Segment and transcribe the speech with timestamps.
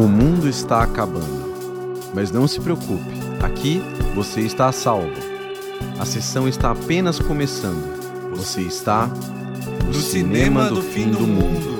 [0.00, 1.52] O mundo está acabando.
[2.14, 3.82] Mas não se preocupe, aqui
[4.14, 5.10] você está a salvo.
[5.98, 8.30] A sessão está apenas começando.
[8.34, 9.10] Você está
[9.84, 11.79] no cinema do fim do mundo.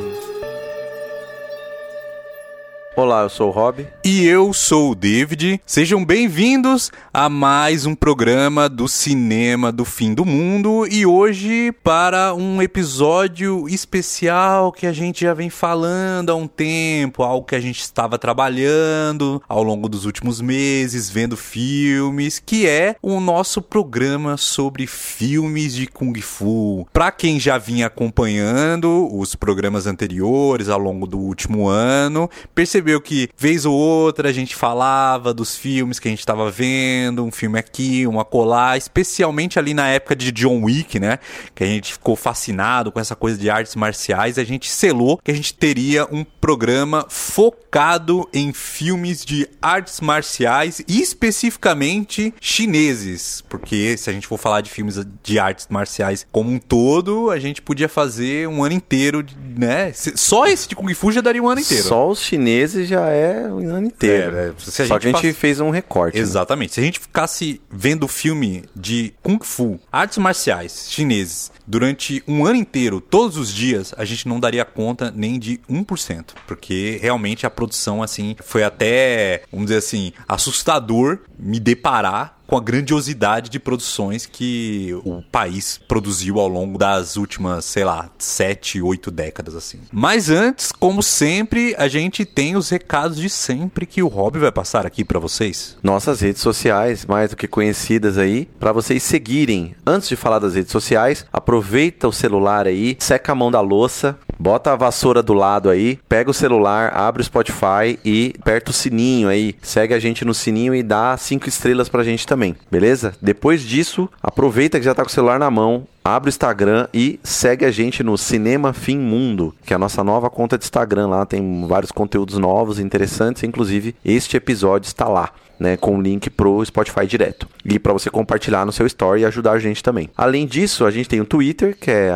[3.01, 3.87] Olá, eu sou o Rob.
[4.05, 5.59] E eu sou o David.
[5.65, 12.35] Sejam bem-vindos a mais um programa do Cinema do Fim do Mundo e hoje para
[12.35, 17.61] um episódio especial que a gente já vem falando há um tempo, algo que a
[17.61, 24.37] gente estava trabalhando ao longo dos últimos meses, vendo filmes, que é o nosso programa
[24.37, 26.87] sobre filmes de Kung Fu.
[26.93, 33.01] Para quem já vinha acompanhando os programas anteriores ao longo do último ano, percebeu percebeu
[33.01, 37.31] que, vez ou outra, a gente falava dos filmes que a gente estava vendo, um
[37.31, 41.19] filme aqui, uma colar, especialmente ali na época de John Wick, né?
[41.55, 45.31] Que a gente ficou fascinado com essa coisa de artes marciais, a gente selou que
[45.31, 53.97] a gente teria um programa focado em filmes de artes marciais e especificamente chineses, porque
[53.97, 57.63] se a gente for falar de filmes de artes marciais como um todo, a gente
[57.63, 59.25] podia fazer um ano inteiro,
[59.57, 59.93] né?
[59.93, 61.85] Só esse de Kung Fu já daria um ano inteiro.
[61.85, 64.37] Só os chineses já é o ano inteiro.
[64.37, 65.35] É, é, Só que a gente passa...
[65.35, 66.17] fez um recorte.
[66.17, 66.21] Né?
[66.21, 66.71] Exatamente.
[66.71, 66.75] Né?
[66.75, 72.57] Se a gente ficasse vendo filme de Kung Fu, artes marciais chineses, durante um ano
[72.57, 76.35] inteiro, todos os dias, a gente não daria conta nem de 1%.
[76.47, 82.61] Porque realmente a produção, assim, foi até, vamos dizer assim, assustador me deparar com a
[82.61, 89.09] grandiosidade de produções que o país produziu ao longo das últimas, sei lá, sete, oito
[89.09, 89.79] décadas assim.
[89.93, 94.51] Mas antes, como sempre, a gente tem os recados de sempre que o Rob vai
[94.51, 95.77] passar aqui para vocês.
[95.81, 99.77] Nossas redes sociais, mais do que conhecidas aí, para vocês seguirem.
[99.87, 104.19] Antes de falar das redes sociais, aproveita o celular aí, seca a mão da louça,
[104.41, 108.75] bota a vassoura do lado aí, pega o celular, abre o Spotify e aperta o
[108.75, 109.55] sininho aí.
[109.61, 113.15] Segue a gente no sininho e dá cinco estrelas pra gente também beleza?
[113.21, 117.21] Depois disso, aproveita que já tá com o celular na mão, abre o Instagram e
[117.23, 121.09] segue a gente no Cinema Fim Mundo, que é a nossa nova conta de Instagram
[121.09, 126.31] lá, tem vários conteúdos novos, interessantes, inclusive este episódio está lá né, com o link
[126.31, 127.47] pro Spotify direto.
[127.65, 130.09] E para você compartilhar no seu story e ajudar a gente também.
[130.17, 132.11] Além disso, a gente tem o Twitter, que é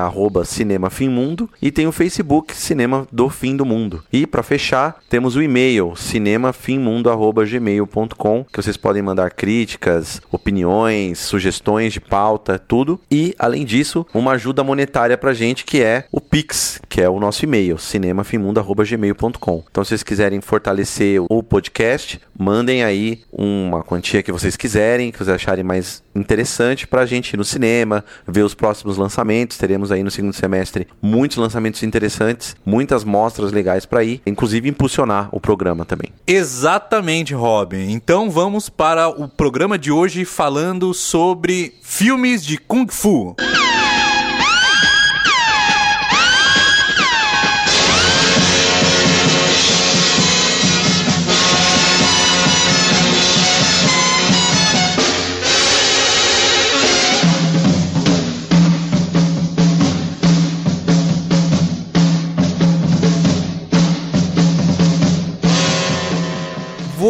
[0.44, 4.03] @cinemafimmundo, e tem o Facebook Cinema do Fim do Mundo.
[4.12, 12.00] E para fechar, temos o e-mail cinemafimmundo@gmail.com, que vocês podem mandar críticas, opiniões, sugestões de
[12.00, 12.99] pauta, tudo.
[13.11, 17.21] E além disso, uma ajuda monetária pra gente que é o Pix, que é o
[17.21, 19.65] nosso e-mail, cinemafimmundo@gmail.com.
[19.71, 25.19] Então, se vocês quiserem fortalecer o podcast, mandem aí uma quantia que vocês quiserem, que
[25.19, 29.59] vocês acharem mais interessante para a gente ir no cinema, ver os próximos lançamentos.
[29.59, 35.28] Teremos aí no segundo semestre muitos lançamentos interessantes, muitas mostras legais para ir, inclusive impulsionar
[35.33, 36.11] o programa também.
[36.27, 37.91] Exatamente, Robin.
[37.91, 43.34] Então vamos para o programa de hoje falando sobre filmes de Kung Fu.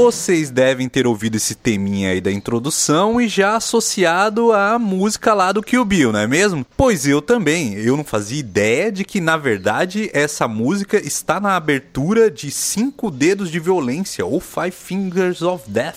[0.04, 5.50] Vocês devem ter ouvido esse teminha aí da introdução e já associado à música lá
[5.50, 6.66] do Kill Bill, não é mesmo?
[6.76, 7.72] Pois eu também.
[7.72, 13.10] Eu não fazia ideia de que, na verdade, essa música está na abertura de Cinco
[13.10, 15.96] Dedos de Violência, ou Five Fingers of Death,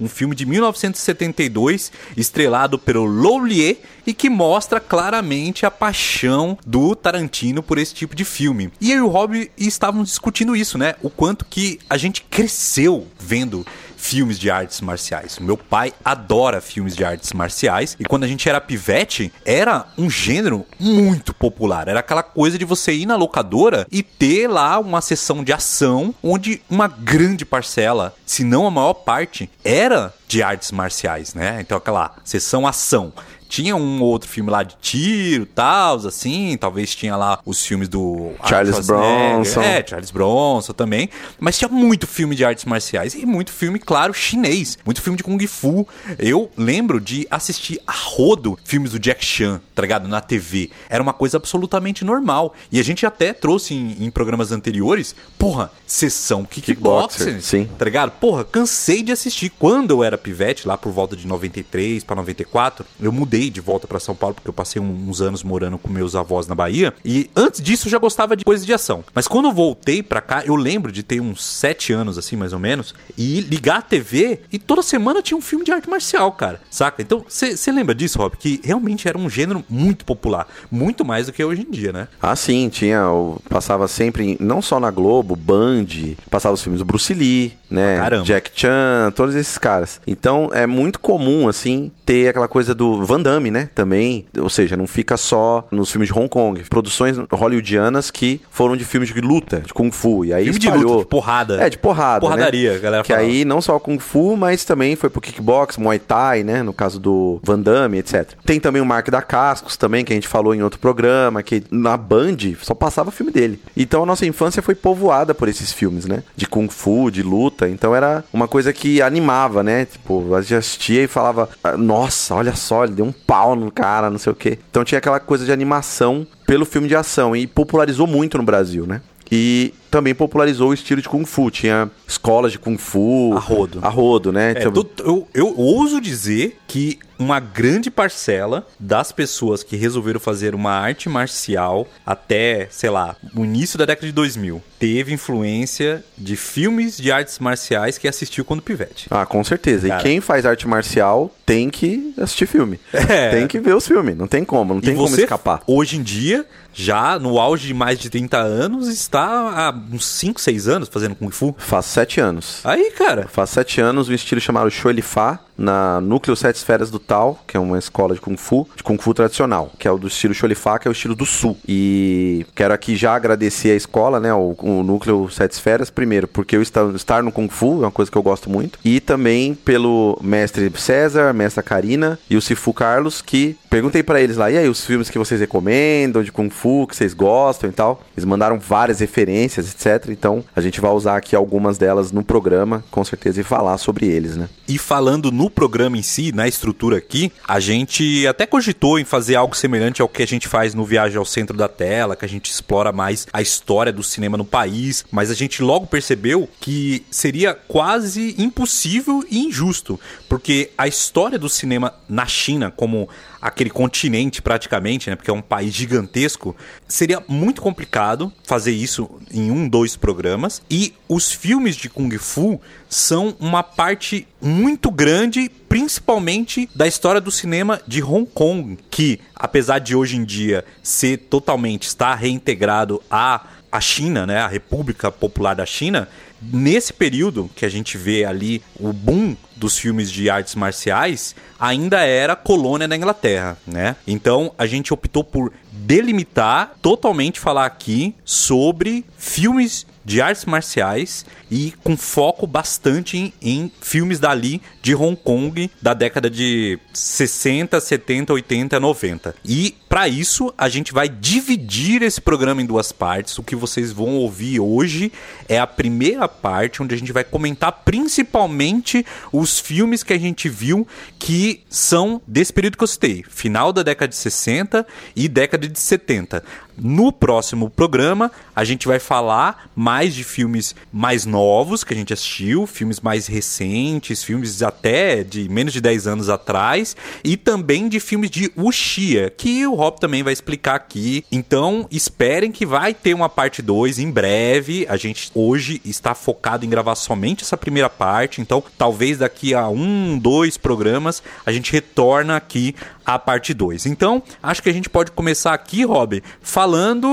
[0.00, 3.76] um filme de 1972, estrelado pelo Lolier
[4.06, 8.70] e que mostra claramente a paixão do Tarantino por esse tipo de filme.
[8.80, 10.94] E eu e o Rob estávamos discutindo isso, né?
[11.02, 13.66] O quanto que a gente cresceu vendo
[13.98, 15.38] filmes de artes marciais.
[15.38, 20.08] Meu pai adora filmes de artes marciais e quando a gente era pivete, era um
[20.08, 21.88] gênero muito popular.
[21.88, 26.14] Era aquela coisa de você ir na locadora e ter lá uma sessão de ação
[26.22, 31.58] onde uma grande parcela, se não a maior parte, era de artes marciais, né?
[31.60, 33.12] Então aquela sessão ação
[33.48, 38.32] tinha um outro filme lá de tiro, tal, assim, talvez tinha lá os filmes do
[38.46, 39.62] Charles Bronson.
[39.62, 41.08] É, Charles Bronson também,
[41.40, 45.24] mas tinha muito filme de artes marciais e muito filme, claro, chinês, muito filme de
[45.24, 45.88] kung fu.
[46.18, 50.70] Eu lembro de assistir a rodo filmes do Jack Chan, tá ligado, na TV.
[50.88, 52.54] Era uma coisa absolutamente normal.
[52.70, 57.68] E a gente até trouxe em, em programas anteriores, porra, sessão kickboxing, sim.
[57.78, 58.10] tá ligado?
[58.12, 62.84] Porra, cansei de assistir quando eu era pivete lá por volta de 93 para 94,
[63.00, 65.88] eu mudei mudei de volta para São Paulo, porque eu passei uns anos morando com
[65.88, 66.92] meus avós na Bahia.
[67.04, 69.04] E antes disso eu já gostava de coisas de ação.
[69.14, 72.52] Mas quando eu voltei para cá, eu lembro de ter uns sete anos, assim, mais
[72.52, 76.32] ou menos, e ligar a TV e toda semana tinha um filme de arte marcial,
[76.32, 76.60] cara.
[76.70, 77.00] Saca?
[77.00, 78.36] Então, você lembra disso, Rob?
[78.36, 80.48] Que realmente era um gênero muito popular.
[80.70, 82.08] Muito mais do que hoje em dia, né?
[82.20, 83.04] Ah, sim, tinha.
[83.48, 85.86] Passava sempre, não só na Globo, Band,
[86.30, 87.98] passava os filmes do Bruce Lee, né?
[87.98, 88.24] Caramba.
[88.24, 90.00] Jack Chan, todos esses caras.
[90.06, 93.68] Então é muito comum, assim, ter aquela coisa do Van Damme, né?
[93.74, 94.24] Também.
[94.38, 96.62] Ou seja, não fica só nos filmes de Hong Kong.
[96.68, 100.24] Produções hollywoodianas que foram de filmes de luta, de Kung Fu.
[100.24, 100.92] E aí Filme de espalhou.
[100.92, 101.60] luta, de porrada.
[101.62, 102.20] É, de porrada.
[102.20, 102.78] Porradaria, né?
[102.78, 106.62] galera Que aí não só Kung Fu, mas também foi pro kickbox, Muay Thai, né?
[106.62, 108.32] No caso do Van Damme, etc.
[108.44, 111.62] Tem também o Mark da Cascos também, que a gente falou em outro programa, que
[111.70, 113.60] na Band só passava filme dele.
[113.76, 116.22] Então a nossa infância foi povoada por esses filmes, né?
[116.36, 117.68] De Kung Fu, de luta.
[117.68, 119.84] Então era uma coisa que animava, né?
[119.84, 123.70] Tipo, a gente assistia e falava, "Ah, nossa, olha só, ele deu um pau no
[123.70, 124.58] cara, não sei o quê.
[124.70, 128.86] Então tinha aquela coisa de animação pelo filme de ação e popularizou muito no Brasil,
[128.86, 129.00] né?
[129.30, 131.50] E também popularizou o estilo de Kung Fu.
[131.50, 133.34] Tinha escolas de Kung Fu.
[133.34, 133.78] A rodo.
[133.82, 134.52] A rodo, né?
[134.52, 140.72] É, eu, eu ouso dizer que uma grande parcela das pessoas que resolveram fazer uma
[140.72, 146.96] arte marcial até, sei lá, o início da década de 2000, teve influência de filmes
[146.96, 149.06] de artes marciais que assistiu quando pivete.
[149.10, 149.88] Ah, com certeza.
[149.88, 150.00] Cara.
[150.00, 152.78] E quem faz arte marcial tem que assistir filme.
[152.92, 153.30] É.
[153.30, 154.16] Tem que ver os filmes.
[154.16, 155.62] Não tem como, não tem e como você, escapar.
[155.66, 156.44] hoje em dia,
[156.74, 161.14] já no auge de mais de 30 anos, está há uns 5, 6 anos fazendo
[161.14, 161.54] Kung Fu.
[161.58, 162.60] Faz sete anos.
[162.64, 167.42] Aí, cara, Faz sete anos, um estilo chamado Shuelifá, na Núcleo Sete Esferas do Tal,
[167.46, 170.06] que é uma escola de Kung Fu, de Kung Fu tradicional, que é o do
[170.06, 171.58] estilo Shuelifá, que é o estilo do Sul.
[171.66, 176.56] E quero aqui já agradecer a escola, né, o, o Núcleo Sete Esferas, primeiro, porque
[176.56, 180.18] eu estar, no Kung Fu é uma coisa que eu gosto muito, e também pelo
[180.22, 184.68] mestre César, mestra Karina e o Sifu Carlos, que perguntei pra eles lá, e aí,
[184.68, 188.02] os filmes que vocês recomendam de Kung Fu, que vocês gostam e tal.
[188.16, 190.10] Eles mandaram várias referências, etc.
[190.10, 194.06] Então, a gente vai usar aqui algumas delas no programa, com certeza, e falar sobre
[194.06, 194.48] eles, né?
[194.66, 199.36] E falando no programa em si, na estrutura aqui, a gente até cogitou em fazer
[199.36, 202.28] algo semelhante ao que a gente faz no Viagem ao Centro da Tela, que a
[202.28, 207.04] gente explora mais a história do cinema no país, mas a gente logo percebeu que
[207.10, 209.98] seria quase impossível e injusto,
[210.28, 213.08] porque a história do cinema na China, como
[213.40, 216.56] aquele continente praticamente, né, porque é um país gigantesco,
[216.86, 220.62] seria muito complicado fazer isso em um, dois programas.
[220.70, 227.30] E os filmes de Kung Fu são uma parte muito grande, principalmente da história do
[227.30, 233.42] cinema de Hong Kong, que apesar de hoje em dia ser totalmente estar reintegrado à
[233.70, 236.08] a China, né, a República Popular da China,
[236.40, 242.00] nesse período que a gente vê ali o boom dos filmes de artes marciais, ainda
[242.00, 243.96] era colônia da Inglaterra, né?
[244.06, 251.74] Então a gente optou por delimitar totalmente falar aqui sobre filmes de artes marciais e
[251.84, 258.32] com foco bastante em, em filmes dali de Hong Kong da década de 60, 70,
[258.32, 259.34] 80, 90.
[259.44, 263.36] E para isso a gente vai dividir esse programa em duas partes.
[263.36, 265.12] O que vocês vão ouvir hoje
[265.46, 270.48] é a primeira parte onde a gente vai comentar principalmente os filmes que a gente
[270.48, 275.68] viu que são desse período que eu citei, final da década de 60 e década
[275.68, 276.42] de 70.
[276.80, 282.12] No próximo programa, a gente vai falar mais de filmes mais novos que a gente
[282.12, 287.98] assistiu, filmes mais recentes, filmes até de menos de 10 anos atrás, e também de
[287.98, 291.24] filmes de Wuxia, que o Rob também vai explicar aqui.
[291.32, 294.86] Então, esperem que vai ter uma parte 2 em breve.
[294.88, 299.68] A gente hoje está focado em gravar somente essa primeira parte, então talvez daqui a
[299.68, 303.86] um, dois programas a gente retorna aqui a parte 2.
[303.86, 306.67] Então, acho que a gente pode começar aqui, Rob, falando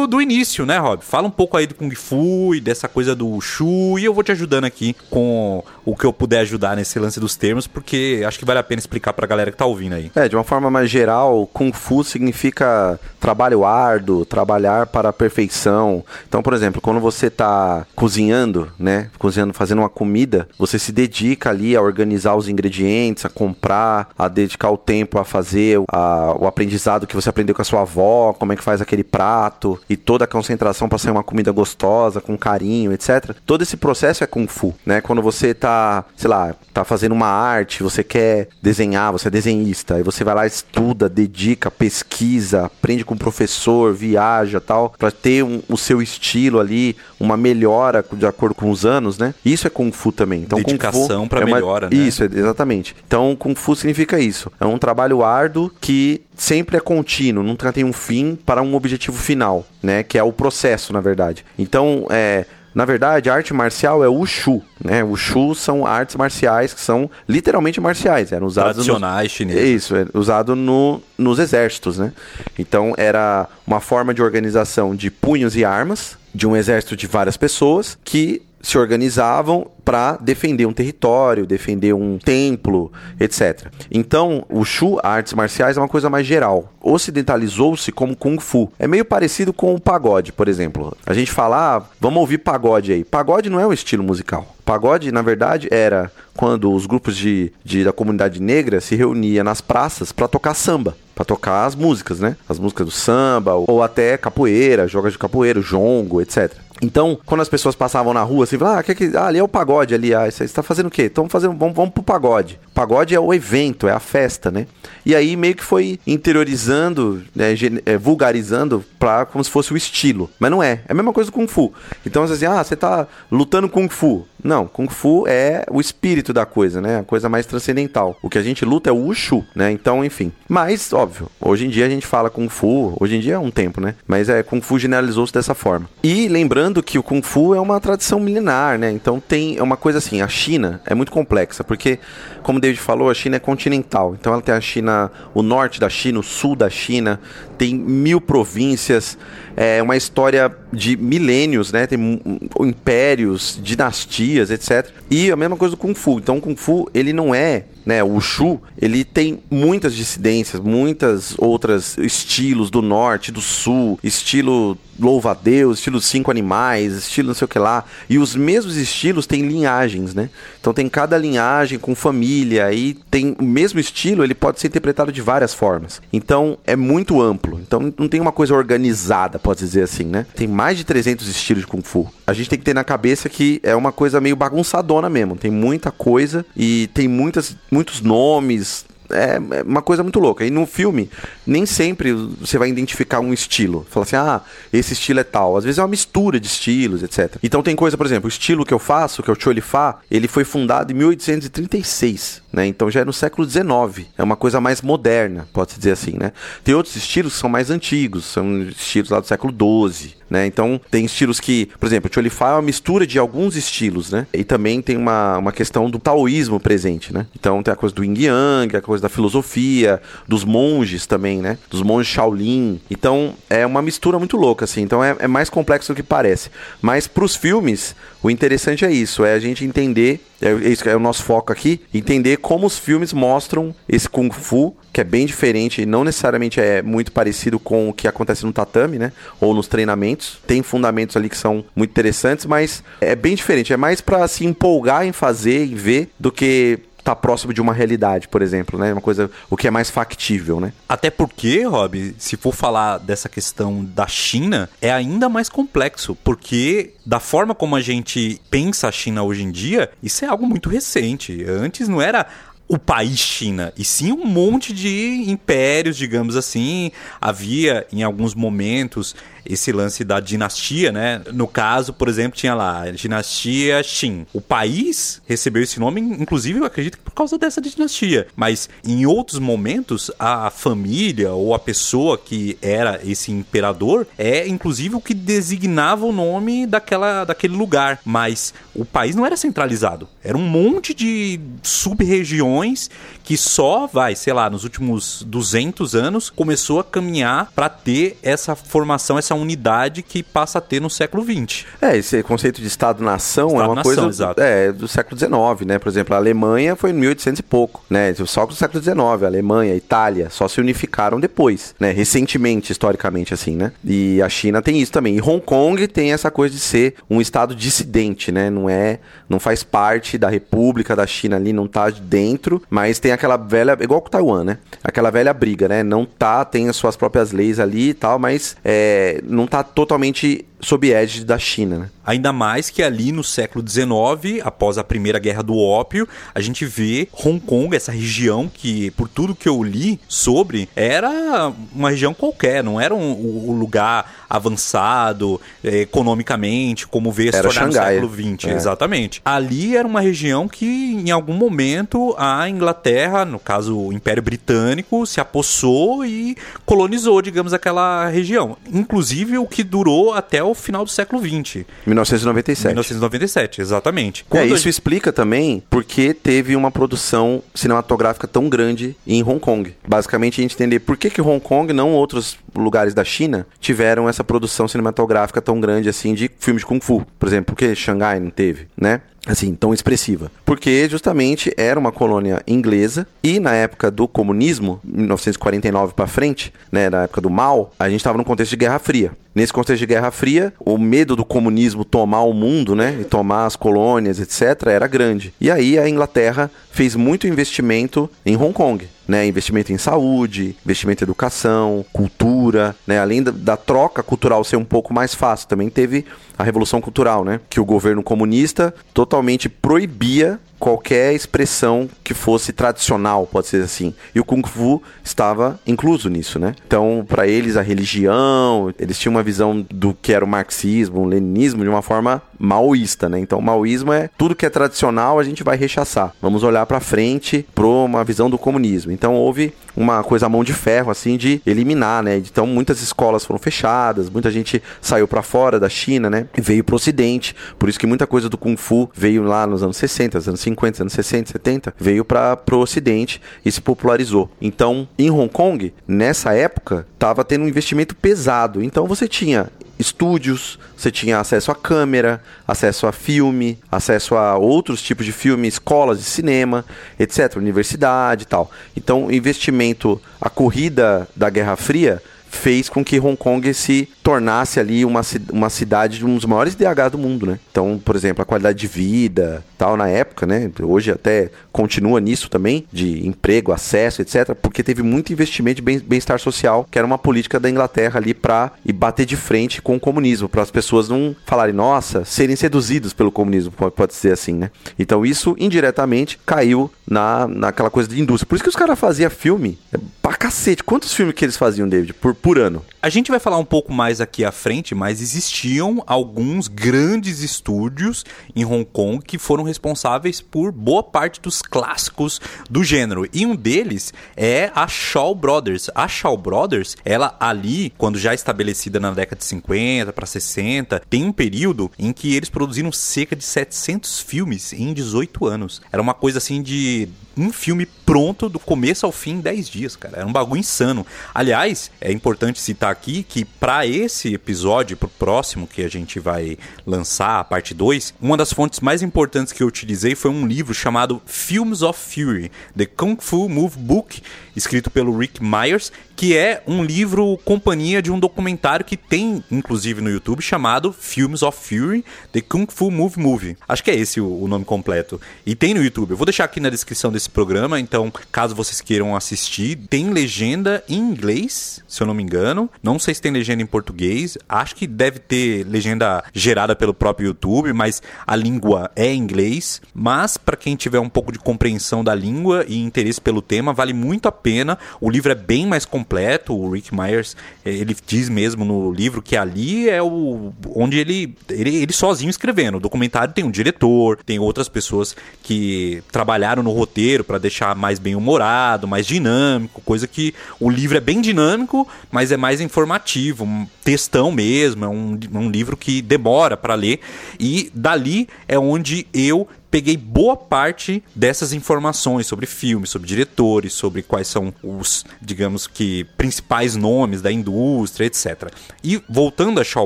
[0.07, 1.01] do início, né, Rob?
[1.03, 4.23] Fala um pouco aí do Kung Fu e dessa coisa do Shu, e eu vou
[4.23, 8.37] te ajudando aqui com o que eu puder ajudar nesse lance dos termos, porque acho
[8.37, 10.11] que vale a pena explicar pra galera que tá ouvindo aí.
[10.15, 16.03] É, de uma forma mais geral, Kung Fu significa trabalho árduo, trabalhar para a perfeição.
[16.27, 21.49] Então, por exemplo, quando você está cozinhando, né, cozinhando, fazendo uma comida, você se dedica
[21.49, 26.47] ali a organizar os ingredientes, a comprar, a dedicar o tempo a fazer a- o
[26.47, 29.44] aprendizado que você aprendeu com a sua avó, como é que faz aquele prato
[29.89, 33.35] e toda a concentração para sair uma comida gostosa, com carinho, etc.
[33.45, 35.01] Todo esse processo é Kung Fu, né?
[35.01, 39.95] Quando você tá, sei lá, tá fazendo uma arte, você quer desenhar, você é desenhista,
[39.95, 45.43] aí você vai lá, estuda, dedica, pesquisa, aprende com o professor, viaja tal, para ter
[45.43, 49.33] um, o seu estilo ali, uma melhora de acordo com os anos, né?
[49.43, 50.41] Isso é Kung Fu também.
[50.41, 51.55] Então, Dedicação para é uma...
[51.55, 51.95] melhora, né?
[51.95, 52.95] Isso, exatamente.
[53.07, 54.51] Então, Kung Fu significa isso.
[54.59, 59.17] É um trabalho árduo que sempre é contínuo, nunca tem um fim para um objetivo
[59.17, 59.34] final,
[59.81, 60.03] né?
[60.03, 61.45] Que é o processo, na verdade.
[61.57, 65.01] Então, é na verdade, a arte marcial é o Wushu, né?
[65.01, 69.31] O Wushu são artes marciais que são literalmente marciais, eram usados tradicionais nos...
[69.31, 69.63] chineses.
[69.63, 72.11] Isso, é usado no, nos exércitos, né?
[72.59, 77.37] Então era uma forma de organização de punhos e armas de um exército de várias
[77.37, 83.67] pessoas que se organizavam para defender um território, defender um templo, etc.
[83.91, 86.73] Então, o Shu, artes marciais, é uma coisa mais geral.
[86.81, 88.71] Ocidentalizou-se como Kung Fu.
[88.79, 90.97] É meio parecido com o pagode, por exemplo.
[91.05, 93.03] A gente fala, ah, vamos ouvir pagode aí.
[93.03, 94.55] Pagode não é um estilo musical.
[94.65, 99.61] Pagode, na verdade, era quando os grupos de, de da comunidade negra se reuniam nas
[99.61, 102.35] praças para tocar samba para tocar as músicas, né?
[102.47, 106.51] As músicas do samba ou até capoeira, jogas de capoeira, jongo, etc.
[106.81, 109.47] Então, quando as pessoas passavam na rua, assim, ah, que, que, ah ali é o
[109.47, 111.03] pagode ali, ah, você está fazendo o quê?
[111.03, 112.59] Estão fazendo, vamos, vamos pro pagode.
[112.73, 114.67] Pagode é o evento, é a festa, né?
[115.05, 117.53] E aí meio que foi interiorizando, né,
[117.85, 120.29] é, vulgarizando para como se fosse o estilo.
[120.37, 121.73] Mas não é, é a mesma coisa do Kung Fu.
[122.05, 124.27] Então, você assim, ah, você tá lutando Kung Fu.
[124.45, 126.99] Não, Kung Fu é o espírito da coisa, né?
[126.99, 128.15] A coisa mais transcendental.
[128.21, 129.71] O que a gente luta é o Wushu, né?
[129.71, 130.31] Então, enfim.
[130.47, 133.49] Mas, óbvio, hoje em dia a gente fala Kung Fu, hoje em dia é um
[133.49, 133.95] tempo, né?
[134.07, 135.89] Mas é Kung Fu generalizou-se dessa forma.
[136.03, 138.91] E lembrando que o Kung Fu é uma tradição milenar, né?
[138.91, 141.97] Então tem é uma coisa assim, a China é muito complexa, porque
[142.43, 144.13] como o David falou, a China é continental.
[144.13, 147.19] Então ela tem a China, o norte da China, o sul da China,
[147.57, 149.17] tem mil províncias,
[149.55, 151.87] é uma história de milênios, né?
[151.87, 152.21] Tem
[152.59, 154.89] impérios, dinastias, etc.
[155.09, 156.19] E a mesma coisa do Kung Fu.
[156.19, 161.35] Então o Kung Fu, ele não é né, o Shu, ele tem muitas dissidências, muitas
[161.37, 167.35] outras estilos do norte, do sul, estilo louva a Deus, estilo cinco animais, estilo não
[167.35, 167.83] sei o que lá.
[168.09, 170.29] E os mesmos estilos têm linhagens, né?
[170.59, 175.11] Então tem cada linhagem com família e tem o mesmo estilo, ele pode ser interpretado
[175.11, 176.01] de várias formas.
[176.11, 177.59] Então é muito amplo.
[177.59, 180.25] Então não tem uma coisa organizada, pode dizer assim, né?
[180.35, 182.11] Tem mais de 300 estilos de Kung Fu.
[182.25, 185.35] A gente tem que ter na cabeça que é uma coisa meio bagunçadona mesmo.
[185.35, 190.45] Tem muita coisa e tem muitas muitos nomes, é, é uma coisa muito louca.
[190.45, 191.09] E no filme,
[191.45, 193.85] nem sempre você vai identificar um estilo.
[193.89, 194.41] Fala assim, ah,
[194.71, 195.57] esse estilo é tal.
[195.57, 197.37] Às vezes é uma mistura de estilos, etc.
[197.43, 200.27] Então tem coisa, por exemplo, o estilo que eu faço, que é o Cholifá, ele
[200.27, 202.65] foi fundado em 1836, né?
[202.67, 204.07] Então já é no século XIX.
[204.17, 206.31] É uma coisa mais moderna, pode-se dizer assim, né?
[206.63, 210.45] Tem outros estilos que são mais antigos, são estilos lá do século XII, né?
[210.45, 214.27] Então tem estilos que, por exemplo, o Cholifá é uma mistura de alguns estilos, né?
[214.33, 217.27] E também tem uma, uma questão do taoísmo presente, né?
[217.35, 221.57] Então tem a coisa do Yin Yang, a coisa da filosofia, dos monges também, né?
[221.69, 222.79] Dos monges Shaolin.
[222.89, 224.81] Então é uma mistura muito louca, assim.
[224.81, 226.49] Então é, é mais complexo do que parece.
[226.81, 230.95] Mas para os filmes, o interessante é isso, é a gente entender, é isso é
[230.95, 235.27] o nosso foco aqui, entender como os filmes mostram esse kung fu, que é bem
[235.27, 239.11] diferente e não necessariamente é muito parecido com o que acontece no tatame, né?
[239.39, 240.39] Ou nos treinamentos.
[240.47, 244.43] Tem fundamentos ali que são muito interessantes, mas é bem diferente, é mais para se
[244.43, 248.91] empolgar em fazer e ver do que tá próximo de uma realidade, por exemplo, né?
[248.91, 250.73] Uma coisa, o que é mais factível, né?
[250.89, 256.93] Até porque, Rob, se for falar dessa questão da China, é ainda mais complexo, porque
[257.05, 260.67] da forma como a gente pensa a China hoje em dia, isso é algo muito
[260.67, 261.45] recente.
[261.47, 262.25] Antes não era
[262.67, 266.91] o país China, e sim um monte de impérios, digamos assim.
[267.21, 271.21] Havia em alguns momentos esse lance da dinastia, né?
[271.33, 274.25] No caso, por exemplo, tinha lá dinastia Qin.
[274.33, 278.27] O país recebeu esse nome, inclusive, eu acredito que por causa dessa dinastia.
[278.35, 284.95] Mas em outros momentos, a família ou a pessoa que era esse imperador é, inclusive,
[284.95, 287.99] o que designava o nome daquela, daquele lugar.
[288.03, 290.07] Mas o país não era centralizado.
[290.23, 292.89] Era um monte de sub-regiões
[293.23, 298.55] que só vai, sei lá, nos últimos 200 anos começou a caminhar para ter essa
[298.55, 301.65] formação, essa unidade que passa a ter no século XX.
[301.81, 304.41] É, esse conceito de Estado-nação é uma coisa exato.
[304.41, 305.79] É, do século XIX, né?
[305.79, 308.13] Por exemplo, a Alemanha foi em 1800 e pouco, né?
[308.25, 311.91] Só do século XIX, a Alemanha, a Itália, só se unificaram depois, né?
[311.91, 313.71] Recentemente, historicamente, assim, né?
[313.83, 315.15] E a China tem isso também.
[315.15, 318.49] E Hong Kong tem essa coisa de ser um estado dissidente, né?
[318.49, 318.99] Não é,
[319.29, 323.77] não faz parte da República da China ali, não tá dentro, mas tem aquela velha,
[323.79, 324.57] igual com Taiwan, né?
[324.83, 325.83] Aquela velha briga, né?
[325.83, 330.45] Não tá, tem as suas próprias leis ali e tal, mas é, não tá totalmente
[330.59, 331.89] sob égide da China, né?
[332.05, 336.63] Ainda mais que ali no século XIX, após a Primeira Guerra do Ópio, a gente
[336.63, 342.13] vê Hong Kong, essa região que, por tudo que eu li sobre, era uma região
[342.13, 347.73] qualquer, não era um, um lugar avançado eh, economicamente, como vê se Era tornar no
[347.73, 348.45] século XX.
[348.45, 348.53] É.
[348.53, 349.21] Exatamente.
[349.25, 355.05] Ali era uma região que, em algum momento, a Inglaterra, no caso o Império Britânico,
[355.05, 358.57] se apossou e colonizou, digamos, aquela região.
[358.71, 361.65] Inclusive o que durou até o final do século XX.
[361.85, 362.67] 1997.
[362.67, 364.21] 1997, exatamente.
[364.21, 369.75] É, Quando isso explica também porque teve uma produção cinematográfica tão grande em Hong Kong.
[369.87, 374.07] Basicamente, a gente entender por que, que Hong Kong, não outros lugares da China, tiveram
[374.07, 377.05] essa produção cinematográfica tão grande assim de filmes de Kung Fu.
[377.19, 379.01] Por exemplo, por que Xangai não teve, né?
[379.27, 380.31] Assim, tão expressiva.
[380.45, 386.89] Porque justamente era uma colônia inglesa e na época do comunismo, 1949 para frente, né,
[386.89, 389.11] na época do Mao, a gente estava num contexto de Guerra Fria.
[389.35, 393.45] Nesse contexto de Guerra Fria, o medo do comunismo tomar o mundo, né, e tomar
[393.45, 395.33] as colônias, etc, era grande.
[395.41, 401.03] E aí a Inglaterra fez muito investimento em Hong Kong, né, investimento em saúde, investimento
[401.03, 405.69] em educação, cultura, né, além da, da troca cultural ser um pouco mais fácil, também
[405.69, 406.05] teve
[406.37, 413.27] a revolução cultural, né, que o governo comunista totalmente proibia qualquer expressão que fosse tradicional,
[413.27, 413.93] pode ser assim.
[414.13, 416.55] E o Kung Fu estava incluso nisso, né?
[416.65, 421.05] Então, para eles a religião, eles tinham uma visão do que era o marxismo, o
[421.05, 423.19] leninismo de uma forma maoísta, né?
[423.19, 426.13] Então, o maoísmo é tudo que é tradicional a gente vai rechaçar.
[426.21, 428.91] Vamos olhar para frente para uma visão do comunismo.
[428.91, 432.17] Então, houve uma coisa à mão de ferro assim de eliminar, né?
[432.17, 436.27] Então, muitas escolas foram fechadas, muita gente saiu para fora da China, né?
[436.37, 437.35] E veio pro ocidente.
[437.59, 440.83] Por isso que muita coisa do Kung Fu veio lá nos anos 60, anos 50,
[440.83, 444.29] anos 60, 70, veio para pro ocidente e se popularizou.
[444.41, 448.63] Então, em Hong Kong, nessa época, tava tendo um investimento pesado.
[448.63, 454.81] Então, você tinha estúdios, você tinha acesso a câmera, acesso a filme, acesso a outros
[454.81, 456.65] tipos de filme, escolas de cinema,
[456.99, 458.49] etc, universidade e tal.
[458.75, 462.01] Então, investimento, a corrida da Guerra Fria
[462.35, 465.01] fez com que Hong Kong se tornasse ali uma,
[465.31, 467.39] uma cidade de um dos maiores DH do mundo, né?
[467.51, 470.51] Então, por exemplo, a qualidade de vida, tal, na época, né?
[470.61, 475.79] Hoje até continua nisso também, de emprego, acesso, etc., porque teve muito investimento de bem-
[475.79, 479.75] bem-estar social, que era uma política da Inglaterra ali para e bater de frente com
[479.75, 484.33] o comunismo, para as pessoas não falarem, nossa, serem seduzidos pelo comunismo, pode, ser assim,
[484.33, 484.51] né?
[484.77, 488.27] Então, isso indiretamente caiu na, naquela coisa de indústria.
[488.27, 489.57] Por isso que os caras faziam filme
[490.01, 490.63] pra cacete.
[490.63, 492.65] Quantos filmes que eles faziam, David, por, por ano?
[492.81, 498.03] A gente vai falar um pouco mais aqui à frente, mas existiam alguns grandes estúdios
[498.35, 503.07] em Hong Kong que foram responsáveis por boa parte dos clássicos do gênero.
[503.13, 505.69] E um deles é a Shaw Brothers.
[505.75, 511.03] A Shaw Brothers, ela ali, quando já estabelecida na década de 50 para 60, tem
[511.03, 515.61] um período em que eles produziram cerca de 700 filmes em 18 anos.
[515.71, 519.75] Era uma coisa assim de um filme pronto do começo ao fim em 10 dias,
[519.75, 519.97] cara.
[519.97, 520.85] Era um bagulho insano.
[521.13, 526.37] Aliás, é importante citar aqui que para esse episódio, pro próximo que a gente vai
[526.65, 530.53] lançar, a parte 2, uma das fontes mais importantes que eu utilizei foi um livro
[530.53, 534.01] chamado Films of Fury, The Kung Fu Move Book,
[534.35, 539.79] escrito pelo Rick Myers, que é um livro companhia de um documentário que tem, inclusive,
[539.81, 543.37] no YouTube, chamado Films of Fury, The Kung Fu Move Movie.
[543.47, 544.99] Acho que é esse o nome completo.
[545.25, 545.91] E tem no YouTube.
[545.91, 550.63] Eu vou deixar aqui na descrição desse programa, então, caso vocês queiram assistir, tem legenda
[550.67, 552.49] em inglês, se eu não me engano.
[552.61, 554.17] Não sei se tem legenda em português.
[554.27, 559.61] Acho que deve ter legenda gerada pelo próprio YouTube, mas a língua é inglês.
[559.73, 563.73] Mas, para quem tiver um pouco de compreensão da língua e interesse pelo tema, vale
[563.73, 564.57] muito a pena.
[564.79, 566.33] O livro é bem mais completo.
[566.33, 571.15] O Rick Myers, eh, ele diz mesmo no livro que ali é o onde ele,
[571.29, 572.57] ele, ele sozinho escrevendo.
[572.57, 577.79] O documentário tem um diretor, tem outras pessoas que trabalharam no roteiro para deixar mais
[577.79, 583.25] bem humorado, mais dinâmico, coisa que o livro é bem dinâmico, mas é mais informativo,
[583.25, 586.79] um textão mesmo, é um, um livro que demora para ler
[587.19, 593.81] e dali é onde eu peguei boa parte dessas informações sobre filmes, sobre diretores, sobre
[593.81, 598.33] quais são os, digamos que, principais nomes da indústria, etc.
[598.61, 599.65] E voltando a Shaw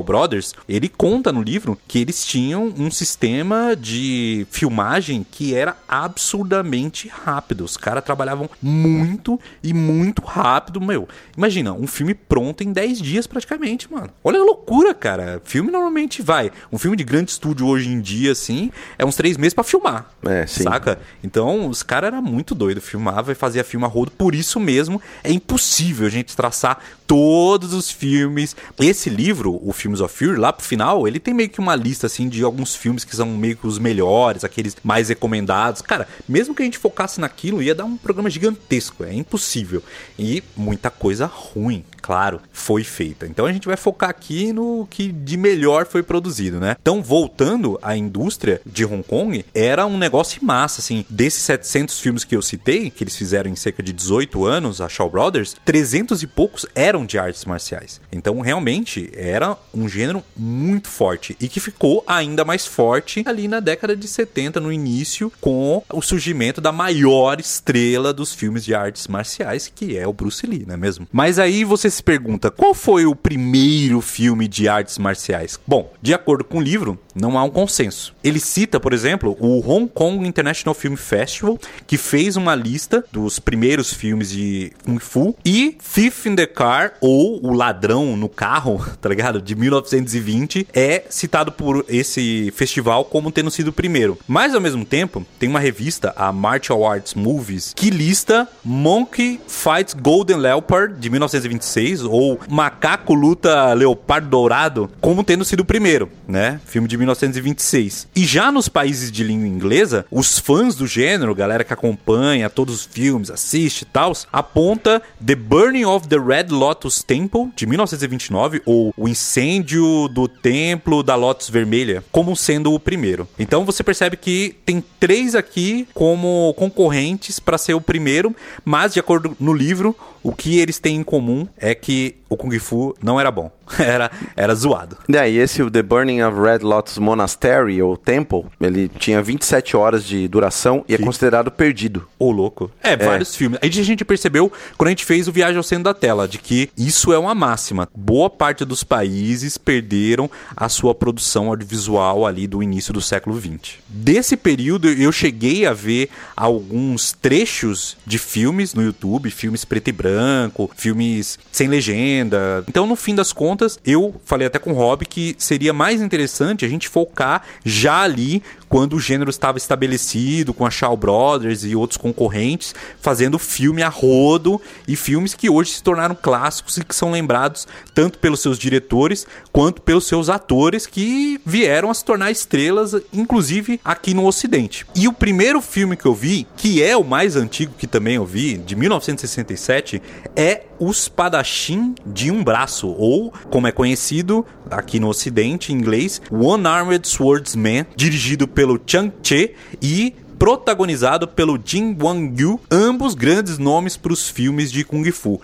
[0.00, 7.08] Brothers, ele conta no livro que eles tinham um sistema de filmagem que era absurdamente
[7.08, 7.64] rápido.
[7.64, 11.08] Os caras trabalhavam muito e muito rápido, meu.
[11.36, 14.10] Imagina, um filme pronto em 10 dias praticamente, mano.
[14.22, 15.42] Olha a loucura, cara.
[15.44, 16.52] Filme normalmente vai.
[16.70, 19.79] Um filme de grande estúdio hoje em dia, assim, é uns 3 meses pra filmar
[19.80, 20.10] filmar.
[20.22, 20.62] É, sim.
[20.62, 20.98] Saca?
[21.24, 24.10] Então, os caras eram muito doidos, filmava e fazia filme a rodo.
[24.10, 28.54] Por isso mesmo, é impossível a gente traçar todos os filmes.
[28.78, 32.06] Esse livro, o Films of Fury, lá pro final, ele tem meio que uma lista,
[32.06, 35.82] assim, de alguns filmes que são meio que os melhores, aqueles mais recomendados.
[35.82, 39.02] Cara, mesmo que a gente focasse naquilo, ia dar um programa gigantesco.
[39.02, 39.82] É impossível.
[40.18, 43.26] E muita coisa ruim, claro, foi feita.
[43.26, 46.76] Então a gente vai focar aqui no que de melhor foi produzido, né?
[46.80, 51.04] Então, voltando à indústria de Hong Kong, era um negócio massa, assim.
[51.08, 54.88] Desses 700 filmes que eu citei, que eles fizeram em cerca de 18 anos, a
[54.88, 58.00] Shaw Brothers, 300 e poucos eram de artes marciais.
[58.10, 63.60] Então, realmente, era um gênero muito forte e que ficou ainda mais forte ali na
[63.60, 69.06] década de 70, no início, com o surgimento da maior estrela dos filmes de artes
[69.06, 71.06] marciais, que é o Bruce Lee, não é mesmo?
[71.12, 75.58] Mas aí você se pergunta, qual foi o primeiro filme de artes marciais?
[75.66, 78.14] Bom, de acordo com o livro, não há um consenso.
[78.22, 83.38] Ele cita, por exemplo, o Hong Kong International Film Festival, que fez uma lista dos
[83.38, 88.84] primeiros filmes de Kung Fu, e Thief in the Car, ou O Ladrão no Carro,
[89.00, 89.42] tá ligado?
[89.42, 94.18] De 1920, é citado por esse festival como tendo sido o primeiro.
[94.28, 99.94] Mas, ao mesmo tempo, tem uma revista, a Martial Arts Movies, que lista Monkey Fights
[99.94, 106.60] Golden Leopard, de 1926, ou Macaco Luta Leopardo Dourado, como tendo sido o primeiro, né?
[106.64, 108.08] Filme de 1926.
[108.14, 112.74] E já nos países de língua inglesa, os fãs do gênero, galera que acompanha todos
[112.74, 118.62] os filmes, assiste e tal, aponta The Burning of the Red Lotus Temple, de 1929,
[118.64, 123.28] ou O Incêndio do Templo da Lotus Vermelha, como sendo o primeiro.
[123.38, 129.00] Então você percebe que tem três aqui como concorrentes para ser o primeiro, mas de
[129.00, 133.18] acordo no livro, o que eles têm em comum é que o Kung Fu não
[133.18, 133.50] era bom.
[133.80, 134.96] Era, era zoado.
[135.12, 140.04] É, e esse The Burning of Red Lotus Monastery, ou Temple, ele tinha 27 horas
[140.04, 142.06] de duração e é considerado perdido.
[142.18, 142.70] Ô, louco.
[142.82, 143.58] É, vários filmes.
[143.62, 146.38] Aí a gente percebeu, quando a gente fez o Viagem ao Centro da Tela, de
[146.38, 147.88] que isso é uma máxima.
[147.94, 153.78] Boa parte dos países perderam a sua produção audiovisual ali do início do século XX.
[153.88, 159.92] Desse período, eu cheguei a ver alguns trechos de filmes no YouTube, filmes preto e
[159.92, 162.64] branco, filmes sem legenda.
[162.68, 166.64] Então, no fim das contas, eu falei até com o Rob que seria mais interessante
[166.64, 171.74] a gente focar já ali quando o gênero estava estabelecido, com a Shaw Brothers e
[171.74, 176.94] outros concorrentes, fazendo filme a rodo e filmes que hoje se tornaram clássicos e que
[176.94, 182.30] são lembrados tanto pelos seus diretores quanto pelos seus atores que vieram a se tornar
[182.30, 184.86] estrelas, inclusive aqui no Ocidente.
[184.94, 188.24] E o primeiro filme que eu vi, que é o mais antigo que também eu
[188.24, 190.00] vi, de 1967,
[190.36, 196.22] é O Espadachim de um Braço, ou como é conhecido aqui no Ocidente, em inglês,
[196.30, 203.58] One Armed Swordsman, dirigido pelo Chang Che e protagonizado pelo Jin Wang Yu, ambos grandes
[203.58, 205.40] nomes para os filmes de Kung Fu.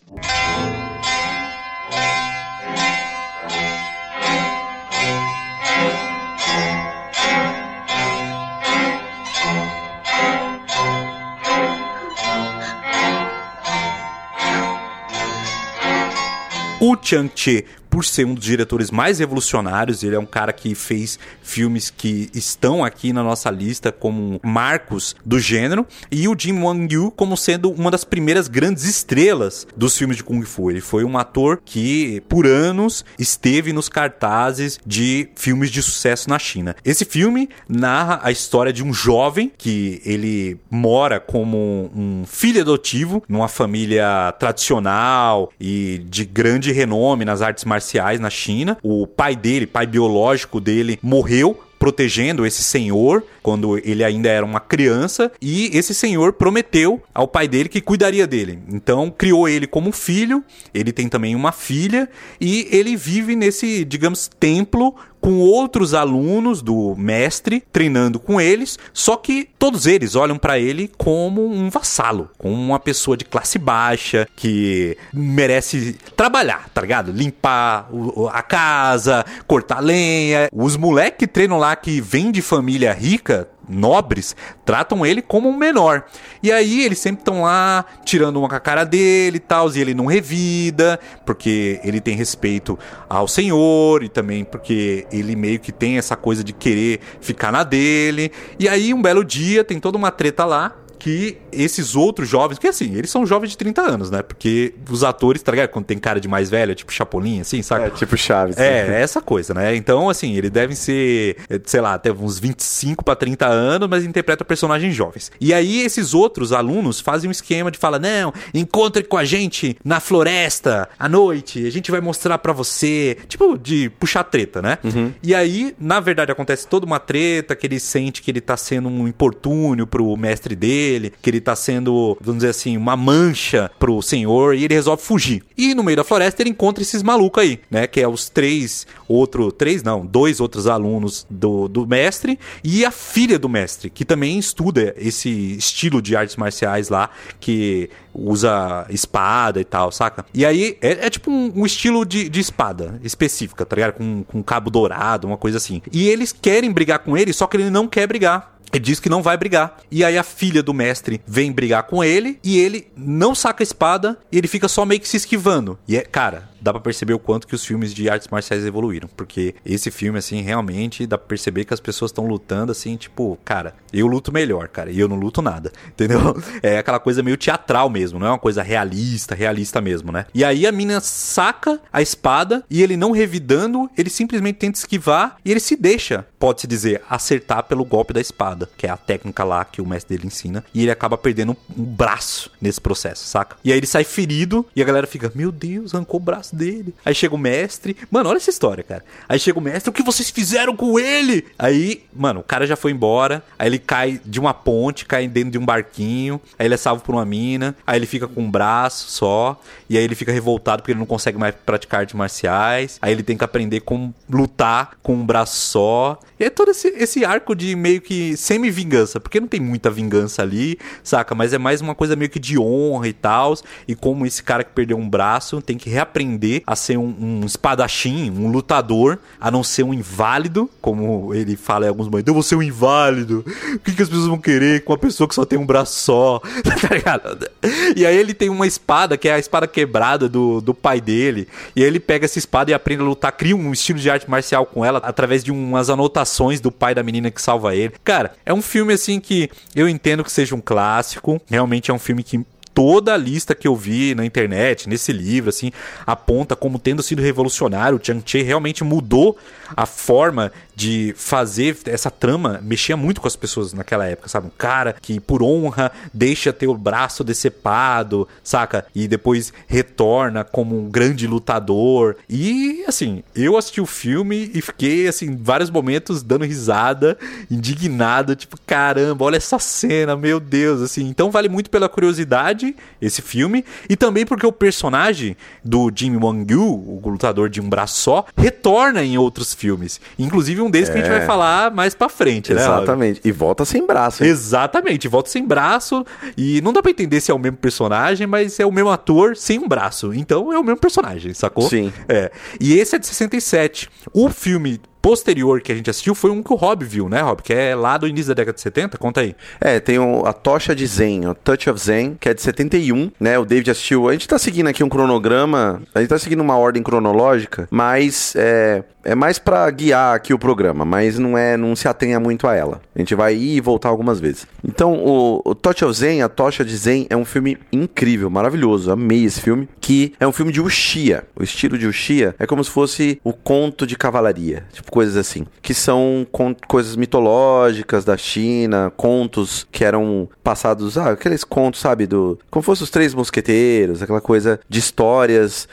[16.79, 17.65] O Chang Che
[17.97, 20.03] por ser um dos diretores mais revolucionários.
[20.03, 25.17] Ele é um cara que fez filmes que estão aqui na nossa lista como marcos
[25.25, 25.87] do gênero.
[26.11, 30.25] E o Jim Wang Yu como sendo uma das primeiras grandes estrelas dos filmes de
[30.25, 30.71] Kung Fu.
[30.71, 36.39] Ele foi um ator que, por anos, esteve nos cartazes de filmes de sucesso na
[36.39, 36.77] China.
[36.85, 43.23] Esse filme narra a história de um jovem que ele mora como um filho adotivo
[43.27, 48.77] numa família tradicional e de grande renome nas artes marciais marciais na China.
[48.83, 54.59] O pai dele, pai biológico dele, morreu protegendo esse senhor quando ele ainda era uma
[54.59, 58.59] criança e esse senhor prometeu ao pai dele que cuidaria dele.
[58.73, 62.09] Então criou ele como filho, ele tem também uma filha
[62.41, 69.17] e ele vive nesse, digamos, templo com outros alunos do mestre, treinando com eles, só
[69.17, 74.29] que todos eles olham para ele como um vassalo, como uma pessoa de classe baixa
[74.37, 77.11] que merece trabalhar, tá ligado?
[77.11, 77.89] Limpar
[78.31, 80.49] a casa, cortar lenha.
[80.53, 85.57] Os moleques que treinam lá que vêm de família rica nobres tratam ele como um
[85.57, 86.05] menor.
[86.43, 89.81] E aí eles sempre estão lá tirando uma com a cara dele e tal, e
[89.81, 95.73] ele não revida, porque ele tem respeito ao senhor e também porque ele meio que
[95.73, 98.31] tem essa coisa de querer ficar na dele.
[98.59, 102.67] E aí um belo dia tem toda uma treta lá que esses outros jovens, que
[102.67, 104.23] assim, eles são jovens de 30 anos, né?
[104.23, 105.69] Porque os atores, tá ligado?
[105.69, 107.87] Quando tem cara de mais velho, tipo Chapolin, assim, saca?
[107.87, 108.57] É, tipo Chaves.
[108.57, 109.75] É, é essa coisa, né?
[109.75, 114.47] Então, assim, eles devem ser, sei lá, até uns 25 para 30 anos, mas interpretam
[114.47, 115.31] personagens jovens.
[115.41, 119.77] E aí, esses outros alunos fazem um esquema de fala: não, encontre com a gente
[119.85, 123.17] na floresta à noite, a gente vai mostrar para você.
[123.29, 124.79] Tipo, de puxar treta, né?
[124.85, 125.13] Uhum.
[125.23, 128.89] E aí, na verdade, acontece toda uma treta que ele sente que ele tá sendo
[128.89, 130.86] um importúnio pro mestre dele,
[131.23, 135.43] que ele tá sendo, vamos dizer assim, uma mancha pro senhor, e ele resolve fugir.
[135.57, 137.87] E no meio da floresta ele encontra esses malucos aí, né?
[137.87, 142.91] Que é os três, outro, três não, dois outros alunos do, do mestre e a
[142.91, 149.61] filha do mestre, que também estuda esse estilo de artes marciais lá, que usa espada
[149.61, 150.25] e tal, saca?
[150.33, 153.95] E aí é, é tipo um, um estilo de, de espada específica, tá ligado?
[153.95, 155.83] Com, com cabo dourado, uma coisa assim.
[155.93, 158.56] E eles querem brigar com ele, só que ele não quer brigar.
[158.73, 159.79] Ele diz que não vai brigar.
[159.91, 163.65] E aí a filha do mestre vem brigar com ele e ele não saca a
[163.65, 165.79] espada e ele fica só meio que se esquivando.
[165.87, 169.09] E é, cara, dá pra perceber o quanto que os filmes de artes marciais evoluíram.
[169.17, 173.39] Porque esse filme, assim, realmente dá pra perceber que as pessoas estão lutando, assim, tipo,
[173.45, 175.73] cara, eu luto melhor, cara, e eu não luto nada.
[175.89, 176.37] Entendeu?
[176.63, 180.27] É aquela coisa meio teatral mesmo, não é uma coisa realista, realista mesmo, né?
[180.35, 185.37] E aí a mina saca a espada e ele não revidando, ele simplesmente tenta esquivar
[185.45, 189.45] e ele se deixa, pode-se dizer, acertar pelo golpe da espada, que é a técnica
[189.45, 190.65] lá que o mestre dele ensina.
[190.75, 193.57] E ele acaba perdendo um braço nesse processo, saca?
[193.63, 196.95] E aí ele sai ferido e a galera fica, meu Deus, arrancou o braço dele.
[197.05, 197.97] Aí chega o mestre.
[198.11, 199.05] Mano, olha essa história, cara.
[199.29, 201.45] Aí chega o mestre, o que vocês fizeram com ele?
[201.59, 203.43] Aí, mano, o cara já foi embora.
[203.59, 206.41] Aí ele cai de uma ponte, cai dentro de um barquinho.
[206.59, 207.77] Aí ele é salvo por uma mina.
[207.87, 209.61] Aí ele fica com um braço só.
[209.89, 212.99] E aí ele fica revoltado porque ele não consegue mais praticar artes marciais.
[213.01, 216.19] Aí ele tem que aprender como lutar com um braço só.
[216.39, 219.21] E é todo esse, esse arco de meio que semi-vingança.
[219.21, 221.35] Porque não tem muita vingança ali, saca?
[221.35, 223.55] Mas é mais uma coisa meio que de honra e tal.
[223.87, 227.41] E como esse cara que perdeu um braço tem que reaprender a ser um, um,
[227.45, 232.29] espadachim, um lutador, a não ser um inválido, como ele fala em alguns momentos.
[232.29, 233.45] Eu vou ser um inválido.
[233.75, 235.99] O que, que as pessoas vão querer com uma pessoa que só tem um braço
[236.01, 236.41] só?
[236.63, 237.49] tá ligado?
[237.95, 241.49] E aí ele tem uma espada, que é a espada quebrada do, do pai dele.
[241.75, 244.29] E aí ele pega essa espada e aprende a lutar, cria um estilo de arte
[244.31, 247.95] marcial com ela, através de umas anotações do pai da menina que salva ele.
[248.05, 251.41] Cara, é um filme assim que eu entendo que seja um clássico.
[251.47, 252.45] Realmente é um filme que
[252.77, 255.73] toda a lista que eu vi na internet, nesse livro, assim,
[256.07, 257.97] aponta como tendo sido revolucionário.
[257.97, 259.39] O Chang Che realmente mudou
[259.75, 264.49] a forma de fazer essa trama, mexia muito com as pessoas naquela época, sabe?
[264.49, 268.87] Um cara que, por honra, deixa ter o braço decepado, saca?
[268.95, 272.17] E depois retorna como um grande lutador.
[272.29, 277.17] E, assim, eu assisti o filme e fiquei, assim, vários momentos dando risada,
[277.51, 281.09] indignado, tipo, caramba, olha essa cena, meu Deus, assim.
[281.09, 286.53] Então vale muito pela curiosidade esse filme, e também porque o personagem do Jimmy Wang
[286.53, 289.99] Yu, o lutador de um braço só, retorna em outros filmes.
[290.19, 290.93] Inclusive um deles é.
[290.93, 291.27] que a gente vai é.
[291.27, 292.61] falar mais pra frente, né?
[292.61, 293.21] Exatamente.
[293.25, 294.25] E volta sem braço.
[294.25, 294.31] Hein?
[294.31, 296.05] Exatamente, volta sem braço.
[296.37, 299.37] E não dá pra entender se é o mesmo personagem, mas é o mesmo ator
[299.37, 300.13] sem um braço.
[300.15, 301.69] Então é o mesmo personagem, sacou?
[301.69, 301.93] Sim.
[302.09, 302.31] É.
[302.61, 303.89] E esse é de 67.
[304.13, 307.41] O filme posterior que a gente assistiu foi um que o Rob viu, né, Rob?
[307.41, 308.99] Que é lá do início da década de 70.
[308.99, 309.37] Conta aí.
[309.61, 313.13] É, tem o, a Tocha de Zen, o Touch of Zen, que é de 71,
[313.21, 313.39] né?
[313.39, 314.09] O David assistiu.
[314.09, 318.35] A gente tá seguindo aqui um cronograma, a gente tá seguindo uma ordem cronológica, mas
[318.35, 322.49] é, é mais para guiar aqui o programa, mas não é, não se atenha muito
[322.49, 322.81] a ela.
[322.93, 324.49] A gente vai ir e voltar algumas vezes.
[324.65, 328.91] Então, o, o Touch of Zen, a Tocha de Zen, é um filme incrível, maravilhoso.
[328.91, 331.23] Amei esse filme, que é um filme de Uxia.
[331.37, 335.47] O estilo de Uxia é como se fosse o conto de cavalaria, tipo coisas assim,
[335.63, 336.27] que são
[336.67, 342.83] coisas mitológicas da China, contos que eram passados, ah, aqueles contos, sabe, do como fosse
[342.83, 345.69] os três mosqueteiros, aquela coisa de histórias